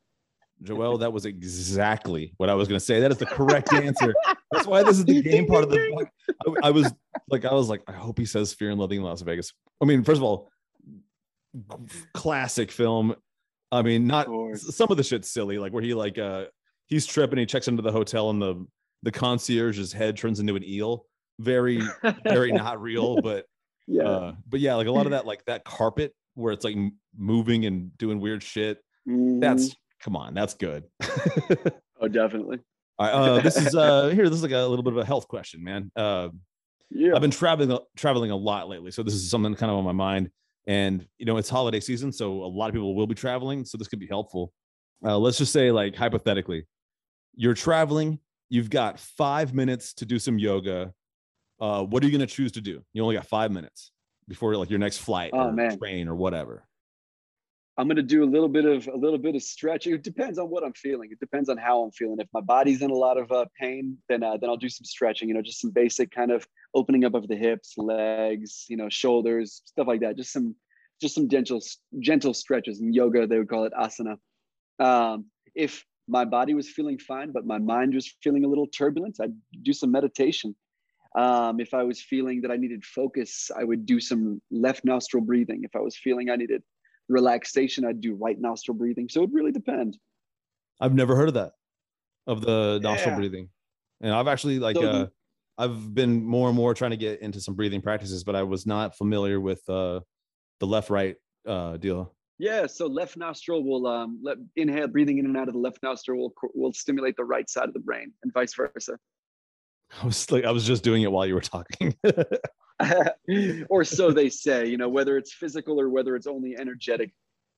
Joel, 0.61 0.97
that 0.97 1.13
was 1.13 1.25
exactly 1.25 2.33
what 2.37 2.49
I 2.49 2.53
was 2.53 2.67
going 2.67 2.79
to 2.79 2.85
say. 2.85 2.99
That 2.99 3.11
is 3.11 3.17
the 3.17 3.25
correct 3.25 3.71
answer. 3.73 4.13
That's 4.51 4.67
why 4.67 4.83
this 4.83 4.97
is 4.97 5.05
the 5.05 5.21
game 5.23 5.47
part 5.47 5.63
of 5.63 5.69
the 5.69 5.89
book. 5.95 6.09
I, 6.63 6.67
I, 6.67 6.71
was 6.71 6.91
like, 7.29 7.45
I 7.45 7.53
was 7.53 7.69
like, 7.69 7.81
I 7.87 7.93
hope 7.93 8.19
he 8.19 8.25
says 8.25 8.53
Fear 8.53 8.71
and 8.71 8.79
Loathing 8.79 8.97
in 8.97 9.05
Las 9.05 9.21
Vegas. 9.21 9.53
I 9.81 9.85
mean, 9.85 10.03
first 10.03 10.17
of 10.17 10.23
all, 10.23 10.49
classic 12.13 12.71
film. 12.71 13.15
I 13.71 13.81
mean, 13.81 14.07
not 14.07 14.27
some 14.57 14.87
of 14.89 14.97
the 14.97 15.03
shit's 15.03 15.29
silly, 15.29 15.57
like 15.57 15.73
where 15.73 15.83
he 15.83 15.93
like 15.93 16.17
uh 16.17 16.45
he's 16.87 17.05
tripping, 17.05 17.39
he 17.39 17.45
checks 17.45 17.67
into 17.67 17.81
the 17.81 17.91
hotel 17.91 18.29
and 18.29 18.41
the 18.41 18.65
the 19.03 19.11
concierge's 19.11 19.93
head 19.93 20.17
turns 20.17 20.39
into 20.39 20.55
an 20.55 20.63
eel. 20.63 21.05
Very, 21.39 21.81
very 22.23 22.51
not 22.51 22.81
real, 22.81 23.21
but 23.23 23.45
yeah, 23.87 24.03
uh, 24.03 24.35
but 24.47 24.59
yeah, 24.59 24.75
like 24.75 24.87
a 24.87 24.91
lot 24.91 25.05
of 25.05 25.11
that, 25.11 25.25
like 25.25 25.45
that 25.45 25.63
carpet 25.63 26.13
where 26.35 26.51
it's 26.51 26.65
like 26.65 26.75
moving 27.17 27.65
and 27.65 27.97
doing 27.97 28.19
weird 28.19 28.43
shit. 28.43 28.79
Mm-hmm. 29.07 29.39
That's 29.39 29.75
come 30.01 30.15
on, 30.15 30.33
that's 30.33 30.55
good. 30.55 30.83
oh, 32.01 32.07
definitely. 32.07 32.59
All 32.97 33.07
right, 33.07 33.13
uh, 33.13 33.39
this 33.39 33.55
is 33.55 33.75
uh 33.75 34.09
here. 34.09 34.27
This 34.27 34.37
is 34.37 34.43
like 34.43 34.51
a 34.51 34.65
little 34.65 34.83
bit 34.83 34.93
of 34.93 34.99
a 34.99 35.05
health 35.05 35.27
question, 35.27 35.63
man. 35.63 35.91
Uh, 35.95 36.29
yeah, 36.89 37.15
I've 37.15 37.21
been 37.21 37.31
traveling 37.31 37.77
traveling 37.95 38.31
a 38.31 38.35
lot 38.35 38.67
lately, 38.67 38.91
so 38.91 39.03
this 39.03 39.13
is 39.13 39.29
something 39.29 39.55
kind 39.55 39.71
of 39.71 39.77
on 39.77 39.85
my 39.85 39.91
mind. 39.91 40.31
And 40.67 41.07
you 41.17 41.25
know, 41.25 41.37
it's 41.37 41.49
holiday 41.49 41.79
season, 41.79 42.11
so 42.11 42.43
a 42.43 42.47
lot 42.47 42.67
of 42.67 42.73
people 42.73 42.95
will 42.95 43.07
be 43.07 43.15
traveling, 43.15 43.65
so 43.65 43.77
this 43.77 43.87
could 43.87 43.99
be 43.99 44.07
helpful. 44.07 44.53
Uh, 45.03 45.17
let's 45.17 45.37
just 45.37 45.53
say, 45.53 45.71
like 45.71 45.95
hypothetically, 45.95 46.65
you're 47.35 47.53
traveling, 47.53 48.19
you've 48.49 48.69
got 48.69 48.99
five 48.99 49.53
minutes 49.53 49.93
to 49.95 50.05
do 50.05 50.19
some 50.19 50.37
yoga. 50.37 50.93
Uh, 51.59 51.83
what 51.83 52.03
are 52.03 52.05
you 52.05 52.11
going 52.11 52.27
to 52.27 52.33
choose 52.33 52.51
to 52.53 52.61
do? 52.61 52.83
You 52.93 53.01
only 53.01 53.15
got 53.15 53.25
five 53.25 53.51
minutes 53.51 53.91
before 54.27 54.55
like 54.55 54.69
your 54.69 54.79
next 54.79 54.99
flight 54.99 55.31
oh, 55.33 55.47
or 55.47 55.51
man. 55.51 55.77
train 55.77 56.07
or 56.07 56.15
whatever. 56.15 56.63
I'm 57.79 57.87
going 57.87 57.95
to 57.95 58.03
do 58.03 58.25
a 58.25 58.25
little 58.25 58.49
bit 58.49 58.65
of 58.65 58.89
a 58.89 58.97
little 58.97 59.17
bit 59.17 59.35
of 59.35 59.41
stretching. 59.41 59.93
It 59.93 60.03
depends 60.03 60.37
on 60.37 60.49
what 60.49 60.65
I'm 60.65 60.73
feeling. 60.73 61.13
It 61.13 61.19
depends 61.21 61.47
on 61.47 61.55
how 61.55 61.81
I'm 61.81 61.91
feeling. 61.91 62.17
If 62.19 62.27
my 62.33 62.41
body's 62.41 62.81
in 62.81 62.91
a 62.91 62.93
lot 62.93 63.17
of 63.17 63.31
uh, 63.31 63.45
pain, 63.57 63.97
then 64.09 64.21
uh, 64.21 64.35
then 64.35 64.49
I'll 64.49 64.57
do 64.57 64.67
some 64.67 64.83
stretching. 64.83 65.29
You 65.29 65.33
know, 65.33 65.41
just 65.41 65.61
some 65.61 65.71
basic 65.71 66.11
kind 66.11 66.29
of 66.29 66.45
opening 66.73 67.05
up 67.05 67.13
of 67.13 67.29
the 67.29 67.37
hips, 67.37 67.75
legs, 67.77 68.65
you 68.67 68.75
know, 68.75 68.89
shoulders, 68.89 69.61
stuff 69.63 69.87
like 69.87 70.01
that. 70.01 70.17
Just 70.17 70.33
some 70.33 70.57
just 70.99 71.15
some 71.15 71.29
gentle 71.29 71.61
gentle 71.99 72.33
stretches. 72.33 72.81
In 72.81 72.91
yoga, 72.91 73.25
they 73.25 73.37
would 73.37 73.47
call 73.47 73.63
it 73.63 73.71
asana. 73.79 74.17
Um, 74.79 75.27
if 75.55 75.85
my 76.05 76.25
body 76.25 76.53
was 76.53 76.69
feeling 76.69 76.97
fine, 76.99 77.31
but 77.31 77.45
my 77.45 77.59
mind 77.59 77.93
was 77.93 78.13
feeling 78.21 78.43
a 78.43 78.49
little 78.49 78.67
turbulent, 78.67 79.19
I'd 79.21 79.33
do 79.61 79.71
some 79.71 79.91
meditation. 79.91 80.53
Um, 81.15 81.61
if 81.61 81.73
I 81.73 81.83
was 81.83 82.01
feeling 82.01 82.41
that 82.41 82.51
I 82.51 82.57
needed 82.57 82.83
focus, 82.83 83.49
I 83.57 83.63
would 83.63 83.85
do 83.85 84.01
some 84.01 84.41
left 84.51 84.83
nostril 84.83 85.23
breathing. 85.23 85.61
If 85.63 85.77
I 85.77 85.79
was 85.79 85.95
feeling 85.95 86.29
I 86.29 86.35
needed 86.35 86.61
relaxation, 87.09 87.85
I'd 87.85 88.01
do 88.01 88.13
right 88.13 88.39
nostril 88.39 88.77
breathing. 88.77 89.09
So 89.09 89.23
it 89.23 89.29
really 89.33 89.51
depends. 89.51 89.97
I've 90.79 90.93
never 90.93 91.15
heard 91.15 91.27
of 91.27 91.33
that, 91.33 91.53
of 92.27 92.41
the 92.41 92.79
nostril 92.81 93.13
yeah. 93.13 93.17
breathing. 93.17 93.49
And 94.01 94.13
I've 94.13 94.27
actually 94.27 94.59
like, 94.59 94.77
so 94.77 94.89
uh, 94.89 95.07
I've 95.57 95.93
been 95.93 96.23
more 96.23 96.47
and 96.47 96.55
more 96.55 96.73
trying 96.73 96.91
to 96.91 96.97
get 96.97 97.21
into 97.21 97.41
some 97.41 97.55
breathing 97.55 97.81
practices, 97.81 98.23
but 98.23 98.35
I 98.35 98.43
was 98.43 98.65
not 98.65 98.95
familiar 98.95 99.41
with 99.41 99.61
uh, 99.67 99.99
the 100.59 100.67
left 100.67 100.89
right 100.89 101.15
uh, 101.45 101.77
deal. 101.77 102.15
Yeah, 102.37 102.67
so 102.67 102.87
left 102.87 103.17
nostril 103.17 103.65
will 103.65 103.85
um, 103.85 104.19
let, 104.23 104.37
inhale, 104.55 104.87
breathing 104.87 105.17
in 105.17 105.25
and 105.25 105.35
out 105.35 105.49
of 105.49 105.53
the 105.53 105.59
left 105.59 105.79
nostril 105.83 106.19
will 106.19 106.33
will 106.55 106.71
stimulate 106.71 107.17
the 107.17 107.25
right 107.25 107.49
side 107.49 107.67
of 107.67 107.73
the 107.73 107.81
brain, 107.81 108.13
and 108.23 108.31
vice 108.31 108.53
versa. 108.53 108.97
I 110.01 110.05
was 110.05 110.31
like, 110.31 110.45
I 110.45 110.51
was 110.51 110.65
just 110.65 110.81
doing 110.81 111.01
it 111.01 111.11
while 111.11 111.25
you 111.25 111.33
were 111.33 111.41
talking. 111.41 111.93
or 113.69 113.83
so 113.83 114.11
they 114.11 114.29
say, 114.29 114.67
you 114.67 114.77
know, 114.77 114.89
whether 114.89 115.17
it's 115.17 115.33
physical 115.33 115.79
or 115.79 115.89
whether 115.89 116.15
it's 116.15 116.27
only 116.27 116.57
energetic, 116.57 117.11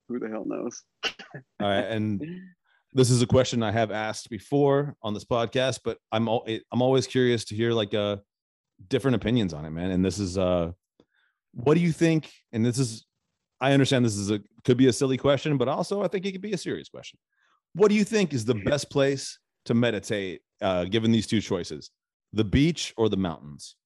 who 0.08 0.18
the 0.18 0.28
hell 0.28 0.44
knows? 0.44 0.82
All 1.04 1.68
right. 1.68 1.84
And 1.84 2.22
this 2.92 3.10
is 3.10 3.22
a 3.22 3.26
question 3.26 3.62
I 3.62 3.72
have 3.72 3.90
asked 3.90 4.30
before 4.30 4.96
on 5.02 5.14
this 5.14 5.24
podcast, 5.24 5.80
but 5.84 5.98
I'm 6.10 6.28
all, 6.28 6.46
I'm 6.72 6.82
always 6.82 7.06
curious 7.06 7.44
to 7.46 7.54
hear 7.54 7.72
like 7.72 7.94
uh 7.94 8.16
different 8.88 9.14
opinions 9.14 9.54
on 9.54 9.64
it, 9.64 9.70
man. 9.70 9.90
And 9.90 10.04
this 10.04 10.18
is 10.18 10.36
uh 10.36 10.72
what 11.52 11.74
do 11.74 11.80
you 11.80 11.92
think? 11.92 12.30
And 12.52 12.64
this 12.64 12.78
is 12.78 13.06
I 13.60 13.72
understand 13.72 14.04
this 14.04 14.16
is 14.16 14.30
a 14.30 14.40
could 14.64 14.76
be 14.76 14.88
a 14.88 14.92
silly 14.92 15.16
question, 15.16 15.56
but 15.56 15.68
also 15.68 16.02
I 16.02 16.08
think 16.08 16.26
it 16.26 16.32
could 16.32 16.40
be 16.40 16.52
a 16.52 16.58
serious 16.58 16.88
question. 16.88 17.18
What 17.74 17.88
do 17.88 17.94
you 17.94 18.04
think 18.04 18.34
is 18.34 18.44
the 18.44 18.54
best 18.54 18.90
place 18.90 19.38
to 19.66 19.74
meditate 19.74 20.40
uh 20.60 20.84
given 20.84 21.12
these 21.12 21.26
two 21.26 21.40
choices? 21.40 21.90
The 22.32 22.44
beach 22.44 22.92
or 22.96 23.08
the 23.08 23.16
mountains? 23.16 23.76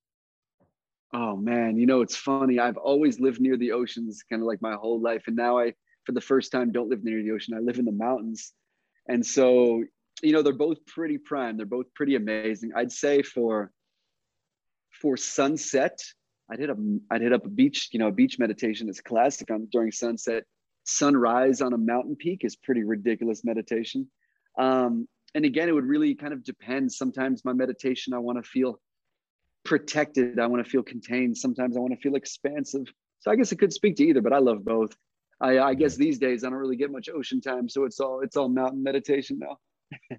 Oh 1.12 1.36
man, 1.36 1.76
you 1.78 1.86
know 1.86 2.00
it's 2.00 2.16
funny. 2.16 2.58
I've 2.58 2.76
always 2.76 3.20
lived 3.20 3.40
near 3.40 3.56
the 3.56 3.72
oceans, 3.72 4.22
kind 4.28 4.42
of 4.42 4.46
like 4.46 4.60
my 4.60 4.74
whole 4.74 5.00
life, 5.00 5.24
and 5.26 5.36
now 5.36 5.58
I, 5.58 5.72
for 6.04 6.12
the 6.12 6.20
first 6.20 6.52
time, 6.52 6.72
don't 6.72 6.88
live 6.88 7.04
near 7.04 7.22
the 7.22 7.30
ocean. 7.30 7.54
I 7.54 7.60
live 7.60 7.78
in 7.78 7.84
the 7.84 7.92
mountains, 7.92 8.52
and 9.08 9.24
so 9.24 9.84
you 10.22 10.32
know 10.32 10.42
they're 10.42 10.52
both 10.52 10.84
pretty 10.86 11.18
prime. 11.18 11.56
They're 11.56 11.66
both 11.66 11.92
pretty 11.94 12.16
amazing. 12.16 12.72
I'd 12.74 12.92
say 12.92 13.22
for 13.22 13.70
for 15.00 15.16
sunset, 15.16 15.98
I'd 16.50 16.58
hit 16.58 16.70
up 16.70 16.78
I'd 17.10 17.22
hit 17.22 17.32
up 17.32 17.46
a 17.46 17.50
beach. 17.50 17.90
You 17.92 18.00
know, 18.00 18.08
a 18.08 18.12
beach 18.12 18.38
meditation 18.38 18.88
is 18.88 19.00
classic 19.00 19.50
on 19.50 19.68
during 19.70 19.92
sunset. 19.92 20.44
Sunrise 20.84 21.60
on 21.60 21.72
a 21.72 21.78
mountain 21.78 22.16
peak 22.16 22.44
is 22.44 22.56
pretty 22.56 22.84
ridiculous 22.84 23.44
meditation. 23.44 24.08
Um, 24.58 25.08
and 25.34 25.44
again, 25.44 25.68
it 25.68 25.72
would 25.72 25.84
really 25.84 26.14
kind 26.14 26.32
of 26.32 26.44
depend. 26.44 26.92
Sometimes 26.92 27.44
my 27.44 27.52
meditation, 27.52 28.14
I 28.14 28.18
want 28.18 28.42
to 28.42 28.48
feel 28.48 28.80
protected. 29.66 30.38
I 30.38 30.46
want 30.46 30.64
to 30.64 30.70
feel 30.70 30.82
contained. 30.82 31.36
Sometimes 31.36 31.76
I 31.76 31.80
want 31.80 31.92
to 31.92 32.00
feel 32.00 32.14
expansive. 32.14 32.86
So 33.18 33.30
I 33.30 33.36
guess 33.36 33.52
it 33.52 33.56
could 33.56 33.72
speak 33.72 33.96
to 33.96 34.04
either, 34.04 34.22
but 34.22 34.32
I 34.32 34.38
love 34.38 34.64
both. 34.64 34.96
I, 35.40 35.58
I 35.58 35.74
guess 35.74 35.96
these 35.96 36.18
days 36.18 36.44
I 36.44 36.48
don't 36.48 36.58
really 36.58 36.76
get 36.76 36.90
much 36.90 37.10
ocean 37.10 37.40
time, 37.40 37.68
so 37.68 37.84
it's 37.84 38.00
all 38.00 38.20
it's 38.20 38.36
all 38.36 38.48
mountain 38.48 38.82
meditation 38.82 39.38
now. 39.38 39.58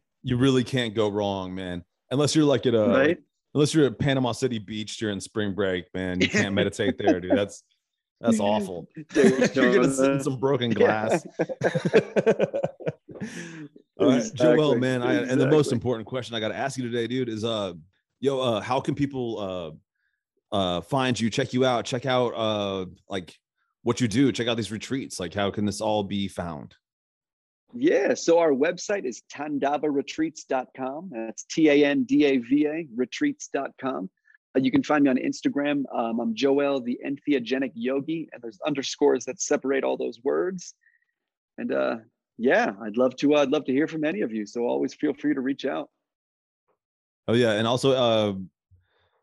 you 0.24 0.38
really 0.38 0.64
can't 0.64 0.94
go 0.94 1.10
wrong, 1.10 1.56
man. 1.56 1.84
Unless 2.12 2.36
you're 2.36 2.46
like 2.46 2.68
at 2.68 2.76
a 2.76 2.88
right? 2.88 3.18
unless 3.56 3.74
you're 3.74 3.88
at 3.88 3.98
Panama 3.98 4.34
City 4.34 4.60
Beach 4.60 4.98
during 4.98 5.20
spring 5.20 5.56
break, 5.56 5.86
man. 5.94 6.22
You 6.22 6.30
can't 6.30 6.54
meditate 6.54 7.00
there, 7.00 7.20
dude. 7.20 7.32
That's 7.36 7.64
that's 8.22 8.40
awful. 8.40 8.88
you're 9.16 9.74
gonna 9.74 9.92
sit 9.92 10.12
in 10.12 10.22
some 10.22 10.38
broken 10.38 10.70
glass. 10.70 11.26
all 14.00 14.10
right, 14.10 14.18
exactly. 14.18 14.36
Joel, 14.36 14.76
man. 14.78 15.02
I, 15.02 15.16
and 15.16 15.42
the 15.42 15.48
most 15.48 15.72
important 15.72 16.06
question 16.08 16.36
I 16.36 16.40
got 16.40 16.50
to 16.50 16.58
ask 16.58 16.78
you 16.78 16.84
today, 16.84 17.08
dude, 17.08 17.30
is 17.30 17.44
uh 17.44 17.74
yo, 18.20 18.40
uh, 18.40 18.62
how 18.62 18.80
can 18.80 18.96
people 18.96 19.80
uh, 20.52 20.56
uh, 20.56 20.82
find 20.82 21.20
you, 21.20 21.30
check 21.30 21.54
you 21.54 21.66
out, 21.66 21.86
check 21.86 22.06
out 22.06 22.30
uh, 22.30 22.86
like 23.10 23.36
what 23.84 24.02
you 24.02 24.08
do, 24.08 24.32
check 24.32 24.48
out 24.48 24.58
these 24.58 24.72
retreats? 24.72 25.20
Like, 25.20 25.34
how 25.34 25.52
can 25.52 25.66
this 25.66 25.82
all 25.82 26.04
be 26.04 26.28
found? 26.28 26.76
Yeah, 27.74 28.14
so 28.14 28.40
our 28.40 28.52
website 28.52 29.06
is 29.06 29.24
tandavaretreats.com. 29.34 31.10
That's 31.12 31.44
T 31.44 31.70
A 31.70 31.86
N 31.86 32.04
D 32.04 32.26
A 32.26 32.38
V 32.38 32.66
A 32.66 32.88
retreats.com. 32.96 34.10
Uh, 34.56 34.60
you 34.60 34.72
can 34.72 34.84
find 34.84 35.04
me 35.04 35.10
on 35.10 35.18
Instagram. 35.18 35.84
Um, 35.94 36.20
I'm 36.20 36.34
Joel, 36.34 36.80
the 36.82 36.98
entheogenic 37.06 37.72
yogi, 37.76 38.30
and 38.32 38.42
there's 38.42 38.60
underscores 38.66 39.26
that 39.26 39.42
separate 39.42 39.84
all 39.84 39.98
those 39.98 40.20
words. 40.24 40.74
And 41.58 41.74
uh, 41.74 41.98
yeah, 42.38 42.72
I'd 42.82 42.98
love 42.98 43.16
to. 43.18 43.36
Uh, 43.36 43.42
I'd 43.42 43.52
love 43.52 43.66
to 43.66 43.74
hear 43.74 43.88
from 43.88 44.06
any 44.06 44.22
of 44.22 44.32
you. 44.32 44.46
So 44.46 44.62
always 44.66 44.94
feel 44.94 45.14
free 45.14 45.34
to 45.34 45.42
reach 45.42 45.66
out. 45.66 45.90
Oh 47.28 47.34
yeah, 47.34 47.54
and 47.54 47.68
also 47.68 47.92
uh, 47.92 48.34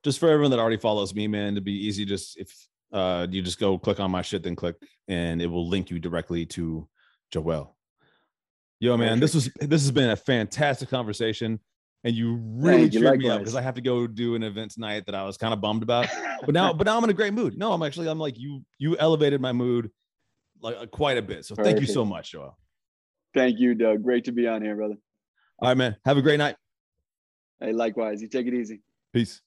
just 0.03 0.19
for 0.19 0.29
everyone 0.29 0.51
that 0.51 0.61
already 0.61 0.77
follows 0.77 1.15
me, 1.15 1.27
man, 1.27 1.55
to 1.55 1.61
be 1.61 1.73
easy, 1.73 2.05
just 2.05 2.39
if 2.39 2.53
uh, 2.93 3.27
you 3.31 3.43
just 3.43 3.59
go 3.59 3.79
click 3.79 3.99
on 3.99 4.11
my 4.11 4.23
shit, 4.23 4.43
then 4.43 4.55
click, 4.55 4.77
and 5.09 5.41
it 5.41 5.47
will 5.47 5.69
link 5.69 5.91
you 5.91 5.99
directly 5.99 6.45
to 6.47 6.87
Joel. 7.31 7.77
Yo, 8.81 8.97
man, 8.97 9.21
this 9.21 9.35
was 9.35 9.51
this 9.59 9.83
has 9.83 9.91
been 9.91 10.11
a 10.11 10.17
fantastic 10.17 10.91
conversation, 10.91 11.59
and 12.05 12.15
you 12.15 12.37
really 12.37 12.91
cheered 12.91 13.19
me 13.19 13.31
up 13.31 13.41
because 13.41 13.55
I 13.55 13.63
have 13.63 13.75
to 13.77 13.81
go 13.81 14.07
do 14.07 14.35
an 14.35 14.43
event 14.43 14.73
tonight 14.73 15.07
that 15.07 15.15
I 15.15 15.25
was 15.25 15.39
kind 15.39 15.55
of 15.55 15.61
bummed 15.61 15.83
about. 15.83 16.09
But 16.45 16.53
now, 16.53 16.75
but 16.75 16.85
now 16.85 16.99
I'm 16.99 17.05
in 17.05 17.09
a 17.09 17.15
great 17.15 17.33
mood. 17.33 17.57
No, 17.57 17.73
I'm 17.73 17.83
actually 17.83 18.07
I'm 18.07 18.19
like 18.19 18.39
you 18.39 18.67
you 18.77 18.99
elevated 18.99 19.41
my 19.41 19.53
mood 19.53 19.91
like 20.61 20.77
uh, 20.77 20.85
quite 20.85 21.17
a 21.17 21.23
bit. 21.23 21.47
So 21.47 21.55
Perfect. 21.55 21.79
thank 21.79 21.81
you 21.81 21.91
so 21.91 22.05
much, 22.05 22.33
Joel. 22.33 22.59
Thank 23.33 23.61
you, 23.61 23.75
Doug. 23.75 24.03
Great 24.03 24.25
to 24.27 24.33
be 24.33 24.47
on 24.47 24.61
here, 24.61 24.77
brother. 24.77 24.97
All 25.59 25.71
right, 25.71 25.77
man. 25.77 25.97
Have 26.05 26.19
a 26.19 26.23
great 26.23 26.37
night. 26.37 26.57
Hey, 27.61 27.73
likewise. 27.73 28.21
You 28.23 28.29
take 28.29 28.47
it 28.47 28.55
easy. 28.55 28.81
Peace. 29.13 29.41